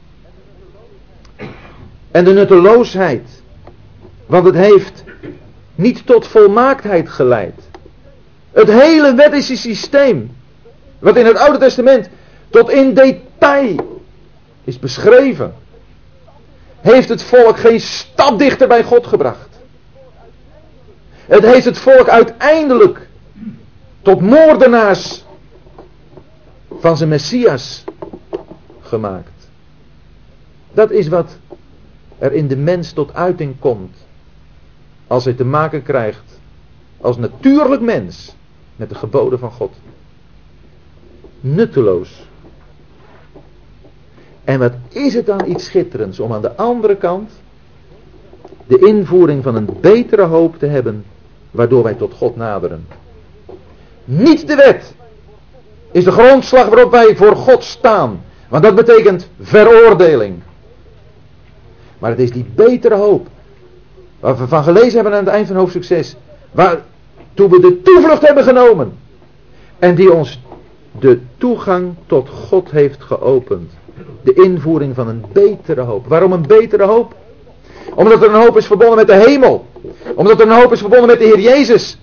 En 2.11 2.25
de 2.25 2.33
nutteloosheid, 2.33 3.43
want 4.27 4.45
het 4.45 4.55
heeft 4.55 5.05
niet 5.75 6.07
tot 6.07 6.27
volmaaktheid 6.27 7.09
geleid. 7.09 7.55
Het 8.53 8.69
hele 8.69 9.15
wettische 9.15 9.57
systeem, 9.57 10.31
wat 10.99 11.17
in 11.17 11.27
het 11.27 11.37
Oude 11.37 11.59
Testament 11.59 12.09
tot 12.49 12.71
in 12.71 12.95
detail 12.95 14.03
is 14.65 14.79
beschreven, 14.79 15.55
heeft 16.81 17.09
het 17.09 17.23
volk 17.23 17.59
geen 17.59 17.81
stap 17.81 18.39
dichter 18.39 18.69
bij 18.69 18.85
God 18.85 19.07
gebracht. 19.07 19.49
Het 21.27 21.45
heeft 21.45 21.65
het 21.65 21.79
volk 21.79 22.09
uiteindelijk 22.09 23.09
tot 24.03 24.21
moordenaars 24.21 25.25
van 26.81 26.97
zijn 26.97 27.09
Messias 27.09 27.85
gemaakt. 28.81 29.49
Dat 30.73 30.91
is 30.91 31.09
wat 31.09 31.37
er 32.19 32.33
in 32.33 32.49
de 32.49 32.57
mens 32.57 32.93
tot 32.93 33.15
uiting 33.15 33.59
komt 33.59 33.97
als 35.07 35.25
hij 35.25 35.35
te 35.35 35.45
maken 35.45 35.83
krijgt 35.83 36.41
als 37.01 37.17
natuurlijk 37.17 37.81
mens 37.81 38.35
met 38.77 38.89
de 38.89 38.95
geboden 38.95 39.39
van 39.39 39.51
God. 39.51 39.75
Nutteloos. 41.41 42.26
En 44.47 44.59
wat 44.59 44.73
is 44.89 45.15
het 45.15 45.27
dan 45.27 45.47
iets 45.47 45.65
schitterends 45.65 46.21
om 46.21 46.33
aan 46.33 46.43
de 46.43 46.57
andere 46.57 46.97
kant 46.97 47.31
de 48.67 48.79
invoering 48.79 49.43
van 49.43 49.55
een 49.55 49.69
betere 49.81 50.23
hoop 50.23 50.59
te 50.59 50.67
hebben, 50.67 51.05
waardoor 51.51 51.83
wij 51.83 51.95
tot 51.95 52.15
God 52.15 52.37
naderen. 52.37 52.87
Niet 54.05 54.47
de 54.47 54.55
wet 54.55 54.95
is 55.93 56.05
de 56.05 56.13
grondslag 56.13 56.69
waarop 56.69 56.91
wij 56.91 57.17
voor 57.17 57.37
God 57.37 57.65
staan, 57.65 58.21
want 58.49 58.63
dat 58.63 58.75
betekent 58.75 59.29
veroordeling. 59.41 60.43
Maar 61.99 62.11
het 62.11 62.21
is 62.21 62.33
die 62.33 62.47
betere 62.55 62.95
hoop, 62.95 63.27
waar 64.21 64.37
we 64.37 64.49
van 64.49 64.63
gelezen 64.63 64.95
hebben 64.95 65.13
aan 65.13 65.25
het 65.25 65.35
eind 65.35 65.47
van 65.47 65.57
hoofdstuk 65.57 65.85
6, 65.85 66.17
waar, 66.51 66.81
toen 67.35 67.51
we 67.51 67.61
de 67.61 67.83
toevlucht 67.83 68.27
hebben 68.27 68.45
genomen, 68.45 68.93
en 69.79 69.95
die 69.95 70.13
ons 70.13 70.41
de 70.99 71.21
toegang 71.37 71.95
tot 72.07 72.29
God 72.29 72.71
heeft 72.71 73.03
geopend. 73.03 73.73
De 74.23 74.35
invoering 74.35 74.95
van 74.95 75.09
een 75.09 75.25
betere 75.33 75.81
hoop. 75.81 76.07
Waarom 76.07 76.33
een 76.33 76.47
betere 76.47 76.85
hoop? 76.85 77.15
Omdat 77.95 78.23
er 78.23 78.29
een 78.29 78.41
hoop 78.41 78.57
is 78.57 78.67
verbonden 78.67 78.97
met 78.97 79.07
de 79.07 79.15
hemel. 79.27 79.67
Omdat 80.15 80.41
er 80.41 80.47
een 80.47 80.61
hoop 80.61 80.73
is 80.73 80.81
verbonden 80.81 81.09
met 81.09 81.19
de 81.19 81.25
Heer 81.25 81.41
Jezus. 81.41 81.99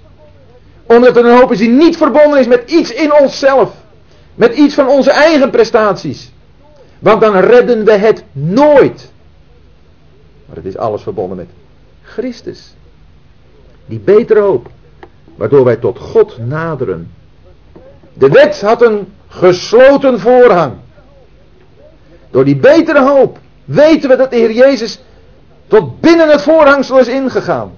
Omdat 0.85 1.17
er 1.17 1.25
een 1.25 1.37
hoop 1.37 1.51
is 1.51 1.57
die 1.57 1.69
niet 1.69 1.97
verbonden 1.97 2.39
is 2.39 2.47
met 2.47 2.71
iets 2.71 2.93
in 2.93 3.13
onszelf. 3.13 3.71
Met 4.35 4.55
iets 4.55 4.73
van 4.73 4.87
onze 4.87 5.11
eigen 5.11 5.49
prestaties. 5.49 6.31
Want 6.99 7.21
dan 7.21 7.35
redden 7.35 7.85
we 7.85 7.91
het 7.91 8.23
nooit. 8.31 9.11
Maar 10.45 10.55
het 10.55 10.65
is 10.65 10.77
alles 10.77 11.01
verbonden 11.01 11.37
met 11.37 11.47
Christus. 12.01 12.73
Die 13.85 13.99
betere 13.99 14.39
hoop. 14.39 14.67
Waardoor 15.35 15.63
wij 15.63 15.75
tot 15.75 15.99
God 15.99 16.37
naderen. 16.37 17.11
De 18.13 18.29
wet 18.29 18.61
had 18.61 18.81
een 18.81 19.13
gesloten 19.27 20.19
voorhang. 20.19 20.73
Door 22.33 22.45
die 22.45 22.55
betere 22.55 23.01
hoop 23.01 23.39
weten 23.65 24.09
we 24.09 24.15
dat 24.15 24.29
de 24.31 24.35
Heer 24.35 24.51
Jezus 24.51 25.01
tot 25.67 26.01
binnen 26.01 26.29
het 26.29 26.41
voorhangsel 26.41 26.99
is 26.99 27.07
ingegaan. 27.07 27.71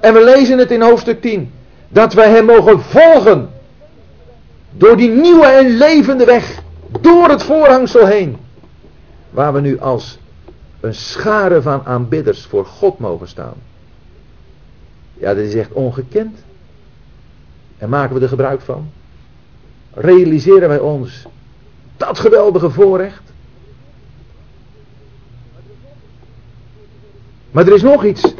En 0.00 0.14
we 0.14 0.24
lezen 0.24 0.58
het 0.58 0.70
in 0.70 0.82
hoofdstuk 0.82 1.20
10. 1.20 1.52
Dat 1.88 2.12
wij 2.12 2.30
hem 2.30 2.44
mogen 2.44 2.80
volgen. 2.80 3.50
Door 4.70 4.96
die 4.96 5.10
nieuwe 5.10 5.46
en 5.46 5.76
levende 5.76 6.24
weg. 6.24 6.62
Door 7.00 7.28
het 7.28 7.42
voorhangsel 7.42 8.06
heen. 8.06 8.36
Waar 9.30 9.52
we 9.52 9.60
nu 9.60 9.80
als 9.80 10.18
een 10.80 10.94
schare 10.94 11.62
van 11.62 11.84
aanbidders 11.84 12.46
voor 12.46 12.66
God 12.66 12.98
mogen 12.98 13.28
staan. 13.28 13.54
Ja, 15.14 15.34
dat 15.34 15.44
is 15.44 15.54
echt 15.54 15.72
ongekend. 15.72 16.38
En 17.78 17.88
maken 17.88 18.14
we 18.14 18.22
er 18.22 18.28
gebruik 18.28 18.60
van? 18.60 18.90
Realiseren 19.94 20.68
wij 20.68 20.78
ons 20.78 21.26
dat 21.96 22.18
geweldige 22.18 22.70
voorrecht? 22.70 23.22
Maar 27.50 27.66
er 27.66 27.74
is 27.74 27.82
nog 27.82 28.04
iets. 28.04 28.34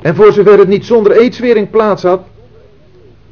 En 0.00 0.14
voor 0.14 0.32
zover 0.32 0.58
het 0.58 0.68
niet 0.68 0.84
zonder 0.84 1.12
eedswering 1.12 1.70
plaats 1.70 2.02
had, 2.02 2.20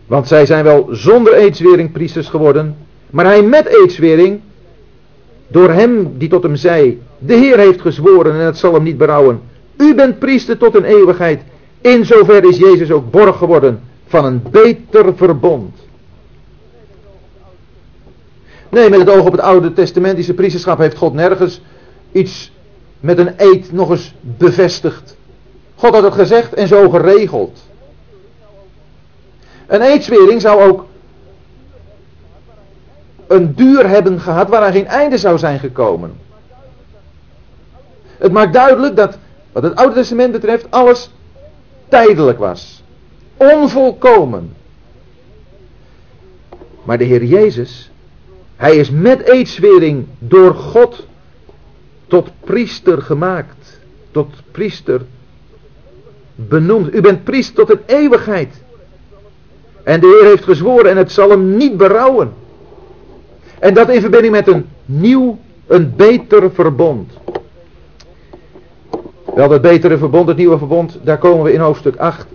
want 0.07 0.28
zij 0.28 0.46
zijn 0.46 0.64
wel 0.64 0.88
zonder 0.90 1.34
eedswering 1.34 1.92
priesters 1.92 2.28
geworden, 2.28 2.76
maar 3.11 3.24
hij 3.24 3.42
met 3.42 3.66
eedswering, 3.66 4.40
door 5.48 5.70
hem 5.70 6.18
die 6.18 6.28
tot 6.28 6.42
hem 6.42 6.57
zei, 6.57 7.03
de 7.18 7.34
Heer 7.34 7.59
heeft 7.59 7.80
gezworen 7.80 8.32
en 8.32 8.38
het 8.38 8.59
zal 8.59 8.74
hem 8.74 8.82
niet 8.82 8.98
berouwen, 8.98 9.40
u 9.76 9.94
bent 9.94 10.18
priester 10.18 10.59
tot 10.59 10.74
een 10.74 10.84
eeuwigheid, 10.84 11.42
in 11.80 12.05
zover 12.05 12.44
is 12.44 12.57
Jezus 12.57 12.90
ook 12.90 13.11
borg 13.11 13.36
geworden 13.36 13.80
van 14.07 14.24
een 14.24 14.42
beter 14.50 15.16
verbond. 15.16 15.74
Nee, 18.72 18.90
met 18.90 18.98
het 18.98 19.10
oog 19.10 19.26
op 19.26 19.32
het 19.32 19.40
oude 19.40 19.72
testamentische 19.72 20.34
priesterschap 20.34 20.78
heeft 20.78 20.96
God 20.96 21.12
nergens 21.14 21.60
iets 22.12 22.52
met 23.00 23.18
een 23.18 23.32
eed 23.36 23.72
nog 23.72 23.90
eens 23.90 24.14
bevestigd. 24.20 25.16
God 25.74 25.94
had 25.94 26.02
het 26.02 26.14
gezegd 26.14 26.54
en 26.54 26.68
zo 26.68 26.90
geregeld. 26.90 27.62
Een 29.66 29.80
eedswering 29.80 30.40
zou 30.40 30.62
ook 30.62 30.86
een 33.26 33.54
duur 33.54 33.88
hebben 33.88 34.20
gehad 34.20 34.48
waaraan 34.48 34.72
geen 34.72 34.86
einde 34.86 35.18
zou 35.18 35.38
zijn 35.38 35.58
gekomen. 35.58 36.12
Het 38.18 38.32
maakt 38.32 38.52
duidelijk 38.52 38.96
dat 38.96 39.18
wat 39.52 39.62
het 39.62 39.76
Oude 39.76 39.94
Testament 39.94 40.32
betreft 40.32 40.70
alles 40.70 41.10
tijdelijk 41.88 42.38
was. 42.38 42.82
Onvolkomen. 43.36 44.54
Maar 46.82 46.98
de 46.98 47.04
Heer 47.04 47.24
Jezus, 47.24 47.91
hij 48.62 48.76
is 48.76 48.90
met 48.90 49.28
eedswering 49.28 50.06
door 50.18 50.54
God 50.54 51.06
tot 52.06 52.30
priester 52.44 53.02
gemaakt. 53.02 53.80
Tot 54.10 54.28
priester 54.50 55.00
benoemd. 56.34 56.94
U 56.94 57.00
bent 57.00 57.24
priester 57.24 57.54
tot 57.54 57.70
een 57.70 57.96
eeuwigheid. 57.96 58.62
En 59.84 60.00
de 60.00 60.06
Heer 60.06 60.30
heeft 60.30 60.44
gezworen 60.44 60.90
en 60.90 60.96
het 60.96 61.12
zal 61.12 61.30
hem 61.30 61.56
niet 61.56 61.76
berouwen. 61.76 62.32
En 63.58 63.74
dat 63.74 63.88
in 63.88 64.00
verbinding 64.00 64.32
met 64.32 64.48
een 64.48 64.66
nieuw, 64.84 65.38
een 65.66 65.92
beter 65.96 66.50
verbond. 66.50 67.12
Wel, 69.34 69.48
dat 69.48 69.62
betere 69.62 69.98
verbond, 69.98 70.28
het 70.28 70.36
nieuwe 70.36 70.58
verbond, 70.58 70.98
daar 71.02 71.18
komen 71.18 71.44
we 71.44 71.52
in 71.52 71.60
hoofdstuk 71.60 71.96
8 71.96 72.26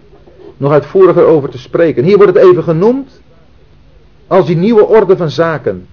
nog 0.57 0.71
uitvoeriger 0.71 1.25
over 1.25 1.49
te 1.49 1.57
spreken. 1.57 2.03
Hier 2.03 2.17
wordt 2.17 2.33
het 2.33 2.43
even 2.43 2.63
genoemd 2.63 3.21
als 4.27 4.45
die 4.45 4.57
nieuwe 4.57 4.85
orde 4.85 5.17
van 5.17 5.29
zaken. 5.29 5.87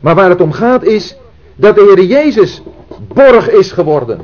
Maar 0.00 0.14
waar 0.14 0.30
het 0.30 0.40
om 0.40 0.52
gaat 0.52 0.82
is 0.82 1.16
dat 1.54 1.74
de 1.74 1.94
Heer 1.94 2.04
Jezus 2.04 2.62
borg 3.14 3.50
is 3.50 3.72
geworden. 3.72 4.20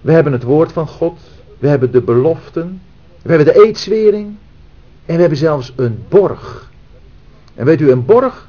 We 0.00 0.12
hebben 0.12 0.32
het 0.32 0.42
woord 0.42 0.72
van 0.72 0.88
God, 0.88 1.18
we 1.58 1.68
hebben 1.68 1.90
de 1.90 2.02
beloften, 2.02 2.82
we 3.22 3.28
hebben 3.28 3.54
de 3.54 3.64
eedswering 3.66 4.36
en 5.06 5.14
we 5.14 5.20
hebben 5.20 5.38
zelfs 5.38 5.72
een 5.76 6.04
borg. 6.08 6.70
En 7.54 7.64
weet 7.64 7.80
u, 7.80 7.90
een 7.90 8.04
borg, 8.04 8.48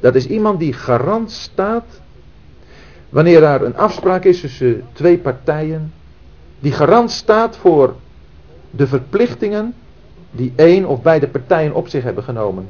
dat 0.00 0.14
is 0.14 0.26
iemand 0.26 0.58
die 0.58 0.72
garant 0.72 1.30
staat 1.30 1.84
wanneer 3.08 3.40
daar 3.40 3.62
een 3.62 3.76
afspraak 3.76 4.24
is 4.24 4.40
tussen 4.40 4.82
twee 4.92 5.18
partijen, 5.18 5.92
die 6.60 6.72
garant 6.72 7.10
staat 7.10 7.56
voor 7.56 7.94
de 8.70 8.86
verplichtingen 8.86 9.74
die 10.36 10.52
één 10.56 10.84
of 10.84 11.02
beide 11.02 11.28
partijen 11.28 11.74
op 11.74 11.88
zich 11.88 12.02
hebben 12.02 12.24
genomen. 12.24 12.68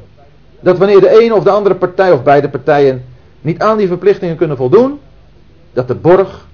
Dat 0.61 0.79
wanneer 0.79 1.01
de 1.01 1.23
een 1.25 1.33
of 1.33 1.45
de 1.45 1.51
andere 1.51 1.75
partij 1.75 2.13
of 2.13 2.23
beide 2.23 2.49
partijen 2.49 3.05
niet 3.41 3.59
aan 3.59 3.77
die 3.77 3.87
verplichtingen 3.87 4.37
kunnen 4.37 4.57
voldoen, 4.57 5.01
dat 5.73 5.89
de 5.89 5.95
borg 5.95 6.47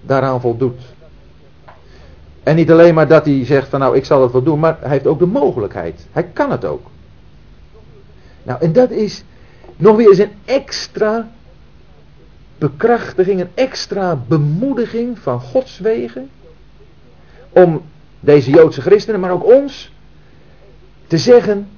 daaraan 0.00 0.40
voldoet. 0.40 0.80
En 2.42 2.56
niet 2.56 2.70
alleen 2.70 2.94
maar 2.94 3.08
dat 3.08 3.24
hij 3.24 3.44
zegt 3.44 3.68
van 3.68 3.80
nou 3.80 3.96
ik 3.96 4.04
zal 4.04 4.22
het 4.22 4.32
wel 4.32 4.42
doen, 4.42 4.58
maar 4.58 4.76
hij 4.80 4.90
heeft 4.90 5.06
ook 5.06 5.18
de 5.18 5.26
mogelijkheid. 5.26 6.06
Hij 6.12 6.22
kan 6.22 6.50
het 6.50 6.64
ook. 6.64 6.86
Nou 8.42 8.60
en 8.60 8.72
dat 8.72 8.90
is 8.90 9.24
nog 9.76 9.96
weer 9.96 10.08
eens 10.08 10.18
een 10.18 10.32
extra 10.44 11.28
bekrachtiging, 12.58 13.40
een 13.40 13.50
extra 13.54 14.16
bemoediging 14.28 15.18
van 15.18 15.40
Gods 15.40 15.78
wegen. 15.78 16.30
Om 17.50 17.82
deze 18.20 18.50
Joodse 18.50 18.80
christenen, 18.80 19.20
maar 19.20 19.30
ook 19.30 19.44
ons, 19.44 19.92
te 21.14 21.20
zeggen, 21.20 21.68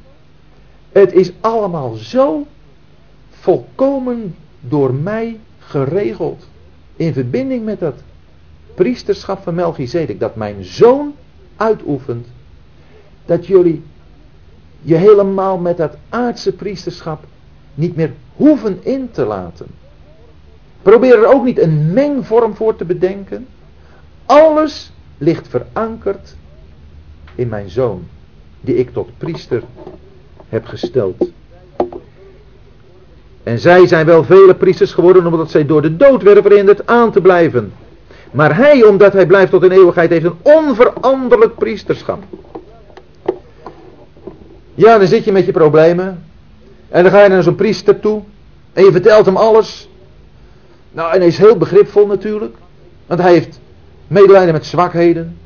het 0.93 1.13
is 1.13 1.33
allemaal 1.41 1.95
zo 1.95 2.47
volkomen 3.31 4.35
door 4.61 4.95
mij 4.95 5.41
geregeld. 5.59 6.49
In 6.97 7.13
verbinding 7.13 7.65
met 7.65 7.81
dat 7.81 7.95
priesterschap 8.75 9.43
van 9.43 9.55
Melchizedek, 9.55 10.21
dat 10.21 10.37
mijn 10.37 10.65
zoon 10.65 11.15
uitoefent, 11.57 12.27
dat 13.25 13.47
jullie 13.47 13.83
je 14.81 14.95
helemaal 14.95 15.59
met 15.59 15.77
dat 15.77 15.97
aardse 16.09 16.53
priesterschap 16.53 17.25
niet 17.75 17.97
meer 17.97 18.13
hoeven 18.37 18.85
in 18.85 19.11
te 19.11 19.25
laten. 19.25 19.67
Probeer 20.83 21.19
er 21.19 21.35
ook 21.35 21.45
niet 21.45 21.59
een 21.59 21.93
mengvorm 21.93 22.55
voor 22.55 22.77
te 22.77 22.85
bedenken. 22.85 23.47
Alles 24.27 24.93
ligt 25.19 25.49
verankerd 25.49 26.37
in 27.35 27.49
mijn 27.49 27.71
zoon, 27.71 28.07
die 28.67 28.77
ik 28.77 28.93
tot 28.93 29.09
priester 29.19 29.63
heb 30.49 30.67
gesteld. 30.67 31.31
En 33.43 33.59
zij 33.59 33.87
zijn 33.87 34.07
wel 34.07 34.25
vele 34.25 34.55
priesters 34.55 34.93
geworden 34.93 35.27
omdat 35.27 35.51
zij 35.51 35.67
door 35.67 35.83
de 35.83 35.97
dood 35.97 36.23
werden 36.23 36.43
verhinderd 36.43 36.87
aan 36.87 37.13
te 37.13 37.21
blijven. 37.21 37.73
Maar 38.31 38.57
hij, 38.57 38.85
omdat 38.85 39.13
hij 39.13 39.27
blijft 39.27 39.51
tot 39.51 39.63
in 39.63 39.71
eeuwigheid, 39.71 40.11
heeft 40.11 40.25
een 40.25 40.39
onveranderlijk 40.43 41.55
priesterschap. 41.55 42.23
Ja, 44.75 44.99
dan 44.99 45.07
zit 45.07 45.25
je 45.25 45.33
met 45.33 45.47
je 45.47 45.53
problemen. 45.53 46.25
En 46.89 47.03
dan 47.03 47.13
ga 47.13 47.23
je 47.23 47.29
naar 47.29 47.43
zo'n 47.43 47.55
priester 47.55 48.01
toe. 48.01 48.23
En 48.73 48.85
je 48.85 48.93
vertelt 48.93 49.27
hem 49.27 49.37
alles. 49.37 49.89
Nou, 50.93 51.13
en 51.13 51.19
hij 51.19 51.29
is 51.29 51.39
heel 51.39 51.57
begripvol 51.57 52.07
natuurlijk. 52.07 52.55
Want 53.07 53.21
hij 53.21 53.33
heeft 53.33 53.61
medelijden 54.07 54.53
met 54.53 54.67
zwakheden. 54.67 55.39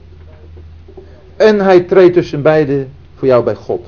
En 1.36 1.60
hij 1.60 1.80
treedt 1.80 2.14
tussen 2.14 2.42
beiden 2.42 2.92
voor 3.20 3.28
jou 3.28 3.44
bij 3.44 3.54
God. 3.54 3.86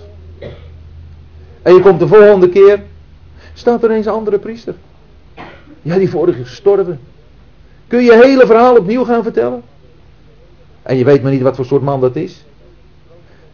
En 1.63 1.75
je 1.75 1.81
komt 1.81 2.01
de 2.01 2.09
volgende 2.09 2.49
keer. 2.49 2.83
Staat 3.55 3.83
er 3.83 3.91
eens 3.91 4.07
een 4.07 4.13
andere 4.13 4.39
priester. 4.39 4.75
Ja, 5.83 5.97
die 5.97 6.11
vorige 6.11 6.41
is 6.41 6.49
gestorven. 6.49 7.01
Kun 7.87 8.03
je 8.03 8.21
hele 8.25 8.47
verhaal 8.47 8.77
opnieuw 8.77 9.05
gaan 9.05 9.23
vertellen? 9.23 9.63
En 10.83 10.97
je 10.97 11.05
weet 11.05 11.23
maar 11.23 11.33
niet 11.33 11.43
wat 11.43 11.57
voor 11.57 11.65
soort 11.65 11.83
man 11.83 12.01
dat 12.01 12.17
is. 12.17 12.45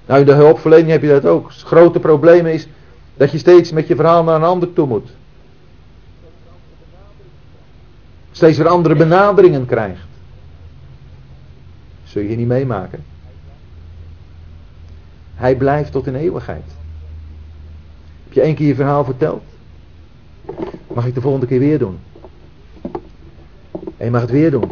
Nou, 0.06 0.20
in 0.20 0.26
de 0.26 0.32
hulpverlening 0.32 0.90
heb 0.90 1.02
je 1.02 1.08
dat 1.08 1.24
ook. 1.24 1.48
Het 1.48 1.62
grote 1.62 2.00
probleem 2.00 2.46
is 2.46 2.68
dat 3.16 3.30
je 3.30 3.38
steeds 3.38 3.72
met 3.72 3.86
je 3.86 3.96
verhaal 3.96 4.24
naar 4.24 4.36
een 4.36 4.42
ander 4.42 4.72
toe 4.72 4.86
moet. 4.86 5.08
Steeds 8.32 8.58
weer 8.58 8.68
andere 8.68 8.94
benaderingen 8.94 9.66
krijgt. 9.66 10.06
Zul 12.04 12.22
je 12.22 12.36
niet 12.36 12.46
meemaken. 12.46 13.04
Hij 15.38 15.56
blijft 15.56 15.92
tot 15.92 16.06
in 16.06 16.14
eeuwigheid. 16.14 16.64
Heb 18.24 18.32
je 18.32 18.40
één 18.40 18.54
keer 18.54 18.66
je 18.66 18.74
verhaal 18.74 19.04
verteld? 19.04 19.42
Mag 20.94 21.06
ik 21.06 21.14
de 21.14 21.20
volgende 21.20 21.46
keer 21.46 21.58
weer 21.58 21.78
doen? 21.78 21.98
En 23.96 24.04
je 24.04 24.10
mag 24.10 24.20
het 24.20 24.30
weer 24.30 24.50
doen. 24.50 24.70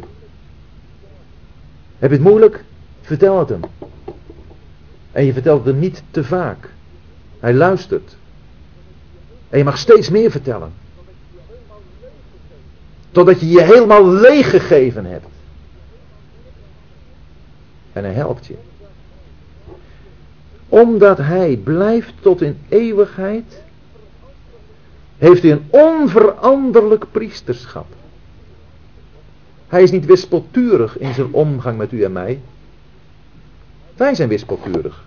Heb 1.99 2.11
je 2.11 2.17
het 2.17 2.27
moeilijk? 2.27 2.65
Vertel 3.01 3.39
het 3.39 3.49
hem. 3.49 3.61
En 5.13 5.25
je 5.25 5.33
vertelt 5.33 5.65
het 5.65 5.67
hem 5.67 5.79
niet 5.79 6.03
te 6.11 6.25
vaak. 6.25 6.71
Hij 7.41 7.55
luistert. 7.55 8.17
En 9.49 9.59
je 9.59 9.65
mag 9.65 9.79
steeds 9.79 10.11
meer 10.11 10.31
vertellen. 10.31 10.73
Totdat 13.11 13.41
je 13.41 13.49
je 13.49 13.63
helemaal 13.63 14.09
leeggegeven 14.09 15.05
hebt. 15.05 15.27
En 17.93 18.05
hij 18.05 18.13
helpt 18.13 18.47
je. 18.47 18.57
Omdat 20.69 21.19
hij 21.19 21.57
blijft 21.57 22.13
tot 22.21 22.43
in 22.43 22.59
eeuwigheid, 22.69 23.63
heeft 25.19 25.43
hij 25.43 25.53
een 25.53 25.67
onveranderlijk 25.71 27.05
priesterschap. 27.11 27.87
Hij 29.69 29.83
is 29.83 29.91
niet 29.91 30.05
wispelturig 30.05 30.99
in 30.99 31.15
zijn 31.15 31.33
omgang 31.33 31.79
met 31.79 31.93
u 31.93 32.03
en 32.03 32.13
mij. 32.13 32.41
Wij 33.97 34.15
zijn 34.15 34.29
wispelturig. 34.29 35.05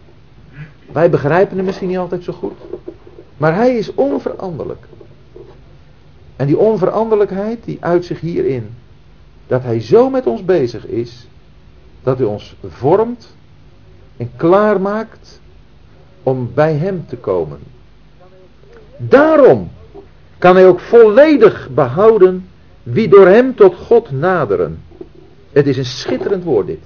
Wij 0.91 1.09
begrijpen 1.09 1.55
hem 1.57 1.65
misschien 1.65 1.87
niet 1.87 1.97
altijd 1.97 2.23
zo 2.23 2.33
goed. 2.33 2.57
Maar 3.37 3.55
hij 3.55 3.77
is 3.77 3.93
onveranderlijk. 3.93 4.85
En 6.35 6.47
die 6.47 6.57
onveranderlijkheid 6.57 7.63
die 7.65 7.77
uit 7.79 8.05
zich 8.05 8.19
hierin. 8.19 8.69
Dat 9.47 9.63
hij 9.63 9.81
zo 9.81 10.09
met 10.09 10.25
ons 10.25 10.45
bezig 10.45 10.85
is. 10.85 11.27
Dat 12.03 12.17
hij 12.17 12.27
ons 12.27 12.55
vormt 12.67 13.35
en 14.17 14.31
klaarmaakt 14.35 15.38
om 16.29 16.51
bij 16.53 16.73
hem 16.73 17.05
te 17.07 17.15
komen. 17.15 17.59
Daarom 18.97 19.71
kan 20.37 20.55
hij 20.55 20.67
ook 20.67 20.79
volledig 20.79 21.69
behouden 21.71 22.49
wie 22.83 23.07
door 23.07 23.27
hem 23.27 23.55
tot 23.55 23.75
God 23.75 24.11
naderen. 24.11 24.83
Het 25.51 25.67
is 25.67 25.77
een 25.77 25.85
schitterend 25.85 26.43
woord 26.43 26.67
dit. 26.67 26.79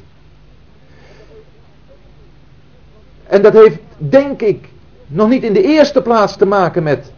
En 3.28 3.42
dat 3.42 3.54
heeft, 3.54 3.78
denk 3.98 4.42
ik, 4.42 4.70
nog 5.08 5.30
niet 5.30 5.44
in 5.44 5.54
de 5.54 5.64
eerste 5.64 6.02
plaats 6.02 6.36
te 6.36 6.46
maken 6.46 6.84
met 6.84 7.12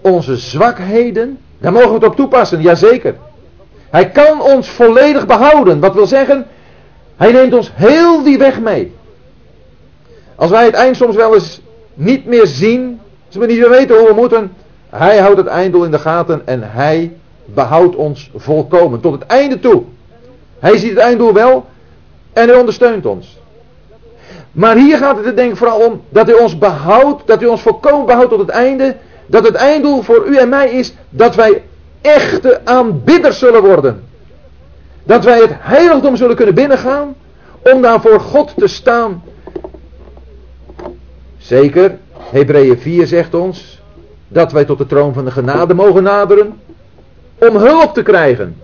onze 0.00 0.36
zwakheden. 0.36 1.38
Daar 1.58 1.72
mogen 1.72 1.88
we 1.88 1.94
het 1.94 2.04
op 2.04 2.16
toepassen, 2.16 2.62
jazeker. 2.62 3.14
Hij 3.90 4.10
kan 4.10 4.42
ons 4.42 4.68
volledig 4.68 5.26
behouden. 5.26 5.80
Wat 5.80 5.94
wil 5.94 6.06
zeggen, 6.06 6.46
hij 7.16 7.32
neemt 7.32 7.54
ons 7.54 7.70
heel 7.74 8.22
die 8.22 8.38
weg 8.38 8.60
mee. 8.60 8.92
Als 10.34 10.50
wij 10.50 10.64
het 10.64 10.74
eind 10.74 10.96
soms 10.96 11.16
wel 11.16 11.34
eens 11.34 11.60
niet 11.94 12.26
meer 12.26 12.46
zien, 12.46 13.00
als 13.26 13.36
we 13.36 13.46
niet 13.46 13.58
meer 13.58 13.70
weten 13.70 13.98
hoe 13.98 14.08
we 14.08 14.14
moeten, 14.14 14.52
hij 14.90 15.18
houdt 15.18 15.36
het 15.36 15.46
einddoel 15.46 15.84
in 15.84 15.90
de 15.90 15.98
gaten 15.98 16.42
en 16.44 16.62
hij 16.62 17.16
behoudt 17.44 17.96
ons 17.96 18.30
volkomen 18.34 19.00
tot 19.00 19.12
het 19.12 19.26
einde 19.26 19.60
toe. 19.60 19.82
Hij 20.58 20.76
ziet 20.76 20.90
het 20.90 20.98
einddoel 20.98 21.32
wel 21.32 21.66
en 22.32 22.48
hij 22.48 22.58
ondersteunt 22.58 23.06
ons. 23.06 23.38
Maar 24.52 24.76
hier 24.76 24.96
gaat 24.96 25.16
het 25.16 25.26
er 25.26 25.36
denk 25.36 25.50
ik 25.50 25.56
vooral 25.56 25.80
om 25.80 26.02
dat 26.08 26.26
hij 26.26 26.36
ons 26.36 26.58
behoudt, 26.58 27.26
dat 27.26 27.40
hij 27.40 27.48
ons 27.48 27.62
volkomen 27.62 28.06
behoudt 28.06 28.30
tot 28.30 28.38
het 28.38 28.48
einde. 28.48 28.96
Dat 29.26 29.46
het 29.46 29.54
einddoel 29.54 30.02
voor 30.02 30.26
u 30.26 30.36
en 30.36 30.48
mij 30.48 30.70
is 30.70 30.94
dat 31.10 31.34
wij 31.34 31.62
echte 32.00 32.60
aanbidders 32.64 33.38
zullen 33.38 33.62
worden. 33.62 34.04
Dat 35.04 35.24
wij 35.24 35.38
het 35.38 35.50
heiligdom 35.58 36.16
zullen 36.16 36.36
kunnen 36.36 36.54
binnengaan 36.54 37.14
om 37.62 37.82
daar 37.82 38.00
voor 38.00 38.20
God 38.20 38.52
te 38.56 38.66
staan. 38.66 39.22
Zeker, 41.44 41.98
Hebreeën 42.12 42.78
4 42.78 43.06
zegt 43.06 43.34
ons 43.34 43.80
dat 44.28 44.52
wij 44.52 44.64
tot 44.64 44.78
de 44.78 44.86
troon 44.86 45.12
van 45.12 45.24
de 45.24 45.30
genade 45.30 45.74
mogen 45.74 46.02
naderen 46.02 46.60
om 47.38 47.56
hulp 47.56 47.94
te 47.94 48.02
krijgen. 48.02 48.56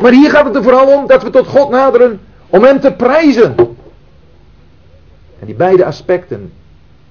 Maar 0.00 0.12
hier 0.12 0.30
gaat 0.30 0.44
het 0.44 0.56
er 0.56 0.62
vooral 0.62 0.98
om 0.98 1.06
dat 1.06 1.22
we 1.22 1.30
tot 1.30 1.46
God 1.46 1.70
naderen 1.70 2.20
om 2.46 2.64
Hem 2.64 2.80
te 2.80 2.92
prijzen. 2.92 3.54
En 5.38 5.46
die 5.46 5.54
beide 5.54 5.84
aspecten, 5.84 6.52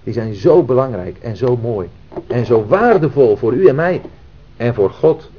die 0.04 0.14
zijn 0.14 0.36
zo 0.36 0.64
belangrijk 0.64 1.18
en 1.22 1.38
zo 1.38 1.58
mooi. 1.58 1.90
En 2.28 2.46
zo 2.46 2.66
waardevol 2.68 3.36
voor 3.36 3.54
u 3.54 3.68
en 3.68 3.76
mij 3.76 4.02
en 4.58 4.74
voor 4.74 4.90
God. 4.90 5.30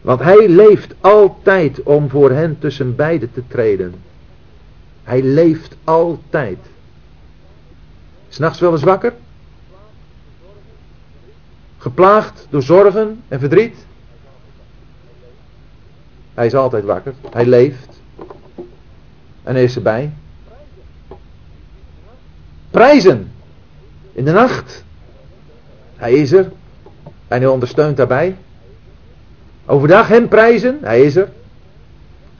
Want 0.00 0.20
Hij 0.20 0.48
leeft 0.48 0.94
altijd 1.00 1.82
om 1.82 2.08
voor 2.08 2.30
hen 2.30 2.56
tussen 2.58 2.96
beiden 2.96 3.32
te 3.32 3.42
treden. 3.48 3.94
Hij 5.02 5.22
leeft 5.22 5.76
altijd. 5.84 6.58
S'nachts 8.28 8.60
wel 8.60 8.72
eens 8.72 8.82
wakker? 8.82 9.12
Geplaagd 11.78 12.46
door 12.50 12.62
zorgen 12.62 13.22
en 13.28 13.40
verdriet? 13.40 13.86
Hij 16.34 16.46
is 16.46 16.54
altijd 16.54 16.84
wakker. 16.84 17.14
Hij 17.30 17.46
leeft. 17.46 18.00
En 19.42 19.54
hij 19.54 19.64
is 19.64 19.76
erbij. 19.76 20.12
Prijzen. 22.70 23.32
In 24.12 24.24
de 24.24 24.32
nacht. 24.32 24.84
Hij 25.96 26.12
is 26.12 26.32
er. 26.32 26.52
En 27.28 27.38
hij 27.40 27.46
ondersteunt 27.46 27.96
daarbij. 27.96 28.36
Overdag 29.66 30.08
hem 30.08 30.28
prijzen. 30.28 30.78
Hij 30.82 31.02
is 31.02 31.16
er. 31.16 31.28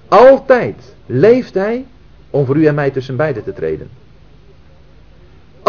Altijd 0.08 0.94
leeft 1.06 1.54
hij 1.54 1.86
om 2.30 2.46
voor 2.46 2.56
u 2.56 2.66
en 2.66 2.74
mij 2.74 2.90
tussen 2.90 3.16
beiden 3.16 3.44
te 3.44 3.52
treden. 3.52 3.90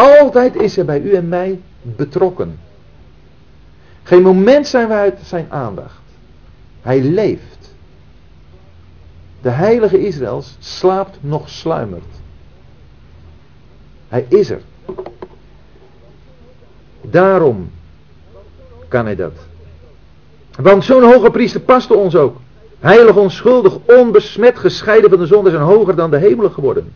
Altijd 0.00 0.56
is 0.56 0.76
hij 0.76 0.84
bij 0.84 1.00
u 1.00 1.14
en 1.14 1.28
mij 1.28 1.60
betrokken. 1.82 2.58
Geen 4.02 4.22
moment 4.22 4.66
zijn 4.66 4.88
we 4.88 4.94
uit 4.94 5.18
zijn 5.22 5.46
aandacht. 5.48 6.00
Hij 6.80 7.00
leeft. 7.02 7.74
De 9.40 9.48
heilige 9.48 10.06
Israëls 10.06 10.56
slaapt 10.58 11.18
nog 11.20 11.48
sluimert. 11.48 12.04
Hij 14.08 14.26
is 14.28 14.50
er. 14.50 14.60
Daarom 17.00 17.70
kan 18.88 19.04
hij 19.04 19.16
dat. 19.16 19.34
Want 20.60 20.84
zo'n 20.84 21.02
hoge 21.02 21.30
priester 21.30 21.60
paste 21.60 21.94
ons 21.94 22.14
ook. 22.14 22.36
Heilig, 22.78 23.16
onschuldig, 23.16 23.76
onbesmet, 23.86 24.58
gescheiden 24.58 25.10
van 25.10 25.18
de 25.18 25.26
zonde 25.26 25.50
en 25.50 25.60
hoger 25.60 25.96
dan 25.96 26.10
de 26.10 26.18
hemelen 26.18 26.52
geworden. 26.52 26.92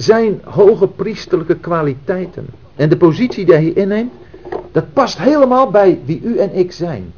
Zijn 0.00 0.40
hoge 0.44 0.86
priesterlijke 0.86 1.56
kwaliteiten 1.56 2.46
en 2.76 2.88
de 2.88 2.96
positie 2.96 3.44
die 3.44 3.54
hij 3.54 3.72
inneemt, 3.72 4.12
dat 4.72 4.92
past 4.92 5.18
helemaal 5.18 5.70
bij 5.70 6.00
wie 6.04 6.20
u 6.22 6.38
en 6.38 6.54
ik 6.54 6.72
zijn. 6.72 7.12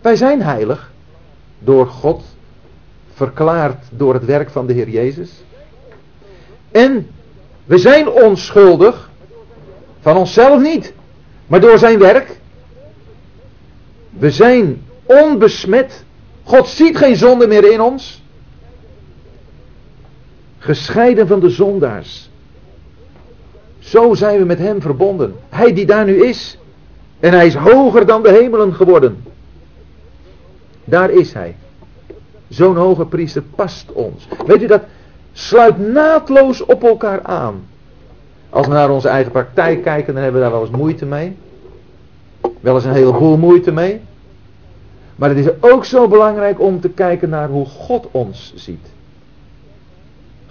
Wij 0.00 0.16
zijn 0.16 0.42
heilig 0.42 0.92
door 1.58 1.86
God, 1.86 2.22
verklaard 3.12 3.84
door 3.90 4.14
het 4.14 4.24
werk 4.24 4.50
van 4.50 4.66
de 4.66 4.72
Heer 4.72 4.88
Jezus. 4.88 5.44
En 6.70 7.10
we 7.64 7.78
zijn 7.78 8.08
onschuldig, 8.08 9.10
van 10.00 10.16
onszelf 10.16 10.62
niet, 10.62 10.92
maar 11.46 11.60
door 11.60 11.78
zijn 11.78 11.98
werk. 11.98 12.38
We 14.10 14.30
zijn 14.30 14.82
onbesmet. 15.04 16.04
God 16.42 16.68
ziet 16.68 16.96
geen 16.96 17.16
zonde 17.16 17.46
meer 17.46 17.72
in 17.72 17.80
ons. 17.80 18.21
Gescheiden 20.62 21.26
van 21.26 21.40
de 21.40 21.50
zondaars. 21.50 22.30
Zo 23.78 24.14
zijn 24.14 24.38
we 24.38 24.44
met 24.44 24.58
hem 24.58 24.80
verbonden. 24.80 25.34
Hij 25.48 25.72
die 25.72 25.86
daar 25.86 26.04
nu 26.04 26.24
is. 26.26 26.58
En 27.20 27.32
hij 27.32 27.46
is 27.46 27.54
hoger 27.54 28.06
dan 28.06 28.22
de 28.22 28.30
hemelen 28.30 28.74
geworden. 28.74 29.24
Daar 30.84 31.10
is 31.10 31.32
hij. 31.32 31.56
Zo'n 32.48 32.76
hoge 32.76 33.06
priester 33.06 33.42
past 33.42 33.92
ons. 33.92 34.28
Weet 34.46 34.62
u 34.62 34.66
dat 34.66 34.82
sluit 35.32 35.78
naadloos 35.78 36.64
op 36.64 36.82
elkaar 36.82 37.22
aan. 37.22 37.64
Als 38.50 38.66
we 38.66 38.72
naar 38.72 38.90
onze 38.90 39.08
eigen 39.08 39.32
praktijk 39.32 39.82
kijken, 39.82 40.14
dan 40.14 40.22
hebben 40.22 40.40
we 40.40 40.48
daar 40.48 40.56
wel 40.56 40.66
eens 40.66 40.76
moeite 40.76 41.06
mee. 41.06 41.36
Wel 42.60 42.74
eens 42.74 42.84
een 42.84 42.92
heleboel 42.92 43.36
moeite 43.36 43.72
mee. 43.72 44.00
Maar 45.16 45.28
het 45.28 45.38
is 45.38 45.52
ook 45.60 45.84
zo 45.84 46.08
belangrijk 46.08 46.60
om 46.60 46.80
te 46.80 46.88
kijken 46.88 47.28
naar 47.28 47.48
hoe 47.48 47.66
God 47.66 48.08
ons 48.10 48.52
ziet. 48.56 48.91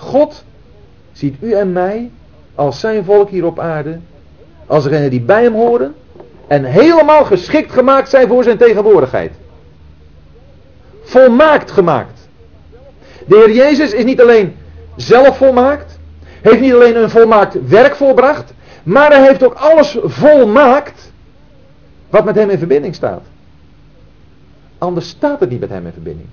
God 0.02 0.44
ziet 1.12 1.36
u 1.42 1.54
en 1.54 1.72
mij 1.72 2.12
als 2.56 2.80
zijn 2.80 3.04
volk 3.04 3.30
hier 3.30 3.46
op 3.46 3.60
aarde, 3.60 4.00
als 4.66 4.84
degenen 4.84 5.10
die 5.10 5.22
bij 5.22 5.44
hem 5.44 5.54
horen 5.54 5.96
en 6.48 6.64
helemaal 6.64 7.26
geschikt 7.26 7.72
gemaakt 7.72 8.10
zijn 8.10 8.28
voor 8.28 8.44
zijn 8.44 8.58
tegenwoordigheid. 8.58 9.32
Volmaakt 11.04 11.72
gemaakt. 11.72 12.28
De 13.28 13.36
Heer 13.36 13.52
Jezus 13.52 13.94
is 13.94 14.04
niet 14.04 14.22
alleen 14.22 14.56
zelf 14.96 15.38
volmaakt, 15.38 16.00
heeft 16.42 16.60
niet 16.60 16.74
alleen 16.74 16.96
een 16.96 17.10
volmaakt 17.10 17.68
werk 17.68 17.96
volbracht, 17.96 18.54
maar 18.84 19.12
hij 19.12 19.26
heeft 19.28 19.44
ook 19.44 19.54
alles 19.54 19.98
volmaakt 20.04 21.12
wat 22.10 22.26
met 22.26 22.36
hem 22.36 22.50
in 22.50 22.58
verbinding 22.58 22.96
staat. 22.96 23.24
Anders 24.78 25.10
staat 25.10 25.40
het 25.40 25.50
niet 25.50 25.60
met 25.60 25.70
hem 25.70 25.86
in 25.86 25.94
verbinding. 25.94 26.28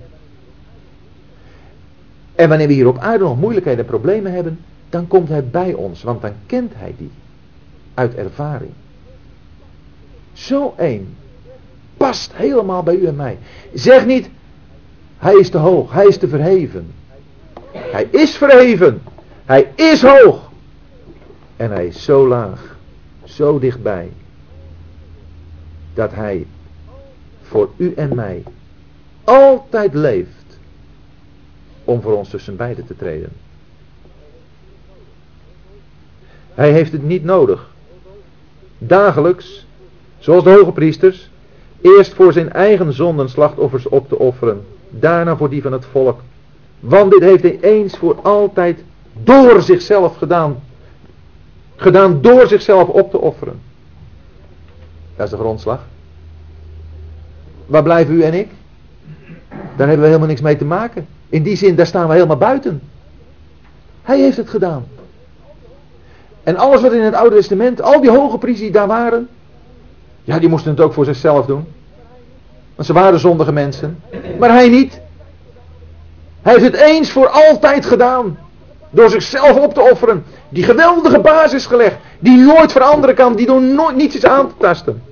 En 2.39 2.49
wanneer 2.49 2.67
we 2.67 2.73
hier 2.73 2.87
op 2.87 2.99
aarde 2.99 3.25
nog 3.25 3.41
moeilijkheden 3.41 3.81
en 3.81 3.91
problemen 3.91 4.33
hebben, 4.33 4.59
dan 4.91 5.07
komt 5.07 5.29
hij 5.29 5.45
bij 5.45 5.75
ons, 5.75 6.03
want 6.03 6.23
dan 6.23 6.33
kent 6.47 6.73
hij 6.77 6.95
die 6.99 7.11
uit 7.95 8.15
ervaring. 8.15 8.71
Zo 10.33 10.75
één 10.77 11.17
past 11.97 12.33
helemaal 12.35 12.83
bij 12.83 12.95
u 12.95 13.07
en 13.07 13.17
mij. 13.17 13.39
Zeg 13.75 14.07
niet, 14.07 14.31
hij 15.19 15.35
is 15.35 15.51
te 15.51 15.59
hoog, 15.59 15.93
hij 15.93 16.07
is 16.07 16.19
te 16.19 16.29
verheven. 16.29 16.91
Hij 17.73 18.09
is 18.11 18.37
verheven, 18.37 19.03
hij 19.45 19.73
is 19.75 20.03
hoog. 20.03 20.51
En 21.57 21.71
hij 21.71 21.87
is 21.87 22.05
zo 22.05 22.29
laag, 22.29 22.77
zo 23.25 23.59
dichtbij, 23.59 24.11
dat 25.95 26.15
hij 26.15 26.47
voor 27.43 27.71
u 27.77 27.93
en 27.95 28.15
mij 28.15 28.43
altijd 29.25 29.95
leeft 29.95 30.38
om 31.89 32.01
voor 32.01 32.17
ons 32.17 32.29
tussen 32.29 32.57
beiden 32.57 32.87
te 32.87 32.97
treden. 32.97 33.31
Hij 36.55 36.73
heeft 36.73 36.93
het 36.93 37.03
niet 37.03 37.25
nodig. 37.25 37.71
Dagelijks, 38.79 39.67
zoals 40.19 40.45
de 40.45 40.51
hoge 40.51 40.73
priesters, 40.73 41.31
eerst 41.81 42.15
voor 42.15 42.33
zijn 42.33 42.53
eigen 42.53 42.93
zonden 42.93 43.29
slachtoffers 43.29 43.89
op 43.89 44.09
te 44.09 44.19
offeren, 44.19 44.65
daarna 44.91 45.37
voor 45.37 45.51
die 45.51 45.63
van 45.63 45.73
het 45.73 45.85
volk. 45.85 46.21
Want 46.81 47.11
dit 47.11 47.21
heeft 47.21 47.43
hij 47.43 47.59
eens 47.61 47.97
voor 47.97 48.21
altijd 48.23 48.85
door 49.23 49.63
zichzelf 49.63 50.17
gedaan. 50.17 50.63
Gedaan 51.77 52.21
door 52.21 52.47
zichzelf 52.47 52.89
op 52.89 53.11
te 53.11 53.19
offeren. 53.19 53.61
Dat 55.17 55.25
is 55.25 55.31
de 55.31 55.39
grondslag. 55.39 55.81
Waar 57.67 57.83
blijven 57.83 58.15
u 58.15 58.23
en 58.23 58.35
ik? 58.35 58.49
Daar 59.49 59.87
hebben 59.87 59.99
we 59.99 60.07
helemaal 60.07 60.29
niks 60.29 60.41
mee 60.41 60.57
te 60.57 60.65
maken. 60.65 61.07
In 61.29 61.43
die 61.43 61.57
zin, 61.57 61.75
daar 61.75 61.87
staan 61.87 62.07
we 62.07 62.15
helemaal 62.15 62.37
buiten. 62.37 62.83
Hij 64.03 64.21
heeft 64.21 64.37
het 64.37 64.51
gedaan. 64.51 64.87
En 66.43 66.57
alles 66.57 66.81
wat 66.81 66.93
in 66.93 67.03
het 67.03 67.15
Oude 67.15 67.37
Testament, 67.37 67.83
al 67.83 68.01
die 68.01 68.11
hoge 68.11 68.39
priesters 68.39 68.65
die 68.65 68.79
daar 68.79 68.87
waren, 68.87 69.29
ja, 70.25 70.39
die 70.39 70.49
moesten 70.49 70.71
het 70.71 70.81
ook 70.81 70.93
voor 70.93 71.05
zichzelf 71.05 71.47
doen. 71.47 71.67
Want 72.75 72.87
ze 72.87 72.93
waren 72.93 73.19
zondige 73.19 73.53
mensen. 73.53 74.03
Maar 74.39 74.51
hij 74.51 74.69
niet. 74.69 75.01
Hij 76.43 76.53
heeft 76.53 76.65
het 76.65 76.75
eens 76.75 77.11
voor 77.11 77.29
altijd 77.29 77.87
gedaan. 77.87 78.39
Door 78.91 79.11
zichzelf 79.11 79.57
op 79.57 79.75
te 79.75 79.91
offeren. 79.91 80.25
Die 80.49 80.65
geweldige 80.65 81.21
basis 81.21 81.67
gelegd. 81.67 81.97
Die 82.19 82.37
nooit 82.37 82.73
veranderen 82.73 83.15
kan. 83.15 83.37
Die 83.37 83.47
door 83.47 83.63
nooit 83.63 83.97
niets 83.97 84.25
aan 84.25 84.49
te 84.49 84.55
tasten. 84.59 85.03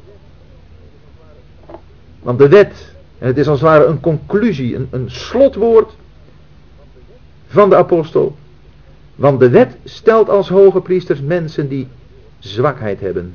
Want 2.22 2.38
de 2.38 2.48
wet, 2.48 2.94
en 3.18 3.26
het 3.26 3.38
is 3.38 3.48
als 3.48 3.60
het 3.60 3.68
ware 3.68 3.84
een 3.84 4.00
conclusie, 4.00 4.76
een, 4.76 4.88
een 4.90 5.10
slotwoord 5.10 5.92
van 7.57 7.68
de 7.68 7.76
apostel. 7.76 8.36
Want 9.14 9.40
de 9.40 9.48
wet 9.48 9.76
stelt 9.85 10.28
als 10.28 10.48
hoge 10.48 10.81
priesters 10.81 11.20
mensen 11.20 11.68
die 11.68 11.89
zwakheid 12.39 13.01
hebben. 13.01 13.35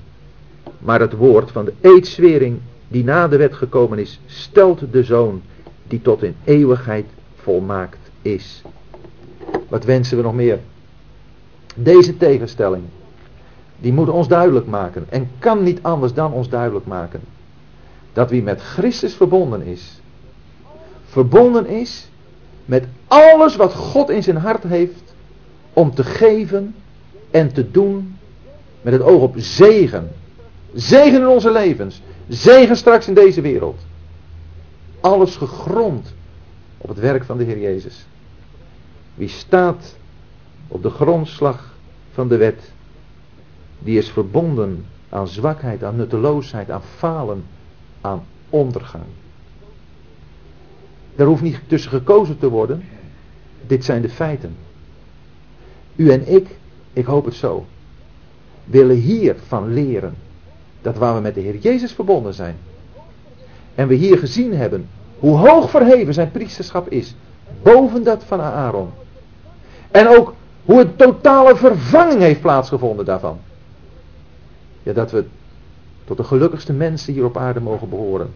Maar 0.80 1.00
het 1.00 1.14
woord 1.14 1.52
van 1.52 1.66
de 1.66 1.74
eedswering 1.82 2.60
die 2.88 3.04
na 3.04 3.28
de 3.28 3.38
wet 3.38 3.54
gekomen 3.54 4.00
is, 4.00 4.20
stelt 4.26 4.92
de 4.92 5.04
zoon 5.04 5.42
die 5.88 6.02
tot 6.02 6.24
in 6.24 6.36
eeuwigheid 6.44 7.06
volmaakt 7.36 8.12
is. 8.22 8.62
Wat 9.68 9.86
wensen 9.86 10.18
we 10.18 10.24
nog 10.24 10.34
meer? 10.34 10.60
Deze 11.76 12.18
tegenstelling, 12.18 12.84
die 13.80 13.94
moet 13.94 14.10
ons 14.10 14.28
duidelijk 14.28 14.68
maken 14.68 15.06
en 15.10 15.30
kan 15.40 15.64
niet 15.64 15.80
anders 15.82 16.14
dan 16.14 16.32
ons 16.32 16.50
duidelijk 16.50 16.86
maken 16.86 17.22
dat 18.14 18.30
wie 18.30 18.44
met 18.44 18.62
Christus 18.62 19.14
verbonden 19.14 19.62
is, 19.62 20.02
verbonden 21.06 21.68
is 21.68 22.10
met 22.72 22.88
alles 23.08 23.56
wat 23.56 23.74
God 23.74 24.10
in 24.10 24.24
zijn 24.24 24.38
hart 24.38 24.64
heeft 24.64 25.14
om 25.74 25.94
te 25.94 26.04
geven 26.04 26.76
en 27.32 27.54
te 27.54 27.72
doen 27.72 28.18
met 28.82 28.94
het 28.94 29.02
oog 29.02 29.22
op 29.22 29.34
zegen. 29.38 30.12
Zegen 30.74 31.20
in 31.20 31.28
onze 31.28 31.52
levens, 31.52 32.02
zegen 32.28 32.76
straks 32.76 33.08
in 33.08 33.14
deze 33.14 33.42
wereld. 33.42 33.80
Alles 35.00 35.36
gegrond 35.36 36.14
op 36.78 36.90
het 36.90 37.00
werk 37.00 37.24
van 37.24 37.38
de 37.38 37.44
Heer 37.44 37.60
Jezus. 37.60 38.06
Wie 39.14 39.30
staat 39.30 39.96
op 40.68 40.82
de 40.82 40.90
grondslag 40.90 41.76
van 42.12 42.28
de 42.28 42.38
wet, 42.38 42.72
die 43.80 43.98
is 43.98 44.10
verbonden 44.10 44.86
aan 45.10 45.28
zwakheid, 45.28 45.84
aan 45.84 45.96
nutteloosheid, 45.96 46.70
aan 46.70 46.84
falen, 46.98 47.44
aan 48.02 48.26
ondergang. 48.50 49.06
Daar 51.16 51.28
hoeft 51.28 51.42
niet 51.42 51.60
tussen 51.68 51.92
gekozen 51.92 52.40
te 52.40 52.50
worden. 52.50 52.84
Dit 53.68 53.86
zijn 53.86 54.02
de 54.02 54.10
feiten. 54.10 54.56
U 55.96 56.12
en 56.12 56.34
ik, 56.34 56.48
ik 56.94 57.06
hoop 57.06 57.26
het 57.26 57.34
zo, 57.34 57.66
willen 58.64 58.96
hiervan 58.96 59.74
leren 59.74 60.16
dat 60.82 60.98
waar 60.98 61.16
we 61.16 61.22
met 61.22 61.36
de 61.36 61.42
Heer 61.42 61.58
Jezus 61.58 61.92
verbonden 61.92 62.34
zijn. 62.34 62.56
En 63.76 63.88
we 63.88 63.94
hier 63.94 64.18
gezien 64.18 64.56
hebben 64.56 64.88
hoe 65.20 65.38
hoog 65.38 65.70
verheven 65.70 66.14
zijn 66.14 66.32
priesterschap 66.32 66.90
is. 66.90 67.16
Boven 67.62 68.04
dat 68.04 68.24
van 68.24 68.42
Aaron. 68.42 68.90
En 69.92 70.08
ook 70.08 70.34
hoe 70.66 70.82
een 70.82 70.96
totale 70.96 71.56
vervanging 71.56 72.20
heeft 72.20 72.42
plaatsgevonden 72.42 73.06
daarvan. 73.06 73.40
Ja, 74.84 74.94
dat 74.94 75.12
we 75.12 75.26
tot 76.04 76.18
de 76.18 76.24
gelukkigste 76.24 76.74
mensen 76.74 77.14
hier 77.14 77.26
op 77.26 77.38
aarde 77.38 77.60
mogen 77.60 77.90
behoren. 77.90 78.34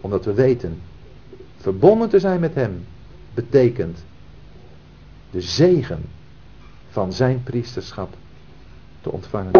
Omdat 0.00 0.24
we 0.24 0.32
weten, 0.32 0.80
verbonden 1.64 2.08
te 2.08 2.18
zijn 2.18 2.40
met 2.40 2.54
Hem, 2.54 2.86
betekent 3.34 4.04
de 5.30 5.40
zegen 5.40 6.02
van 6.90 7.12
zijn 7.12 7.42
priesterschap 7.42 8.14
te 9.00 9.10
ontvangen. 9.10 9.52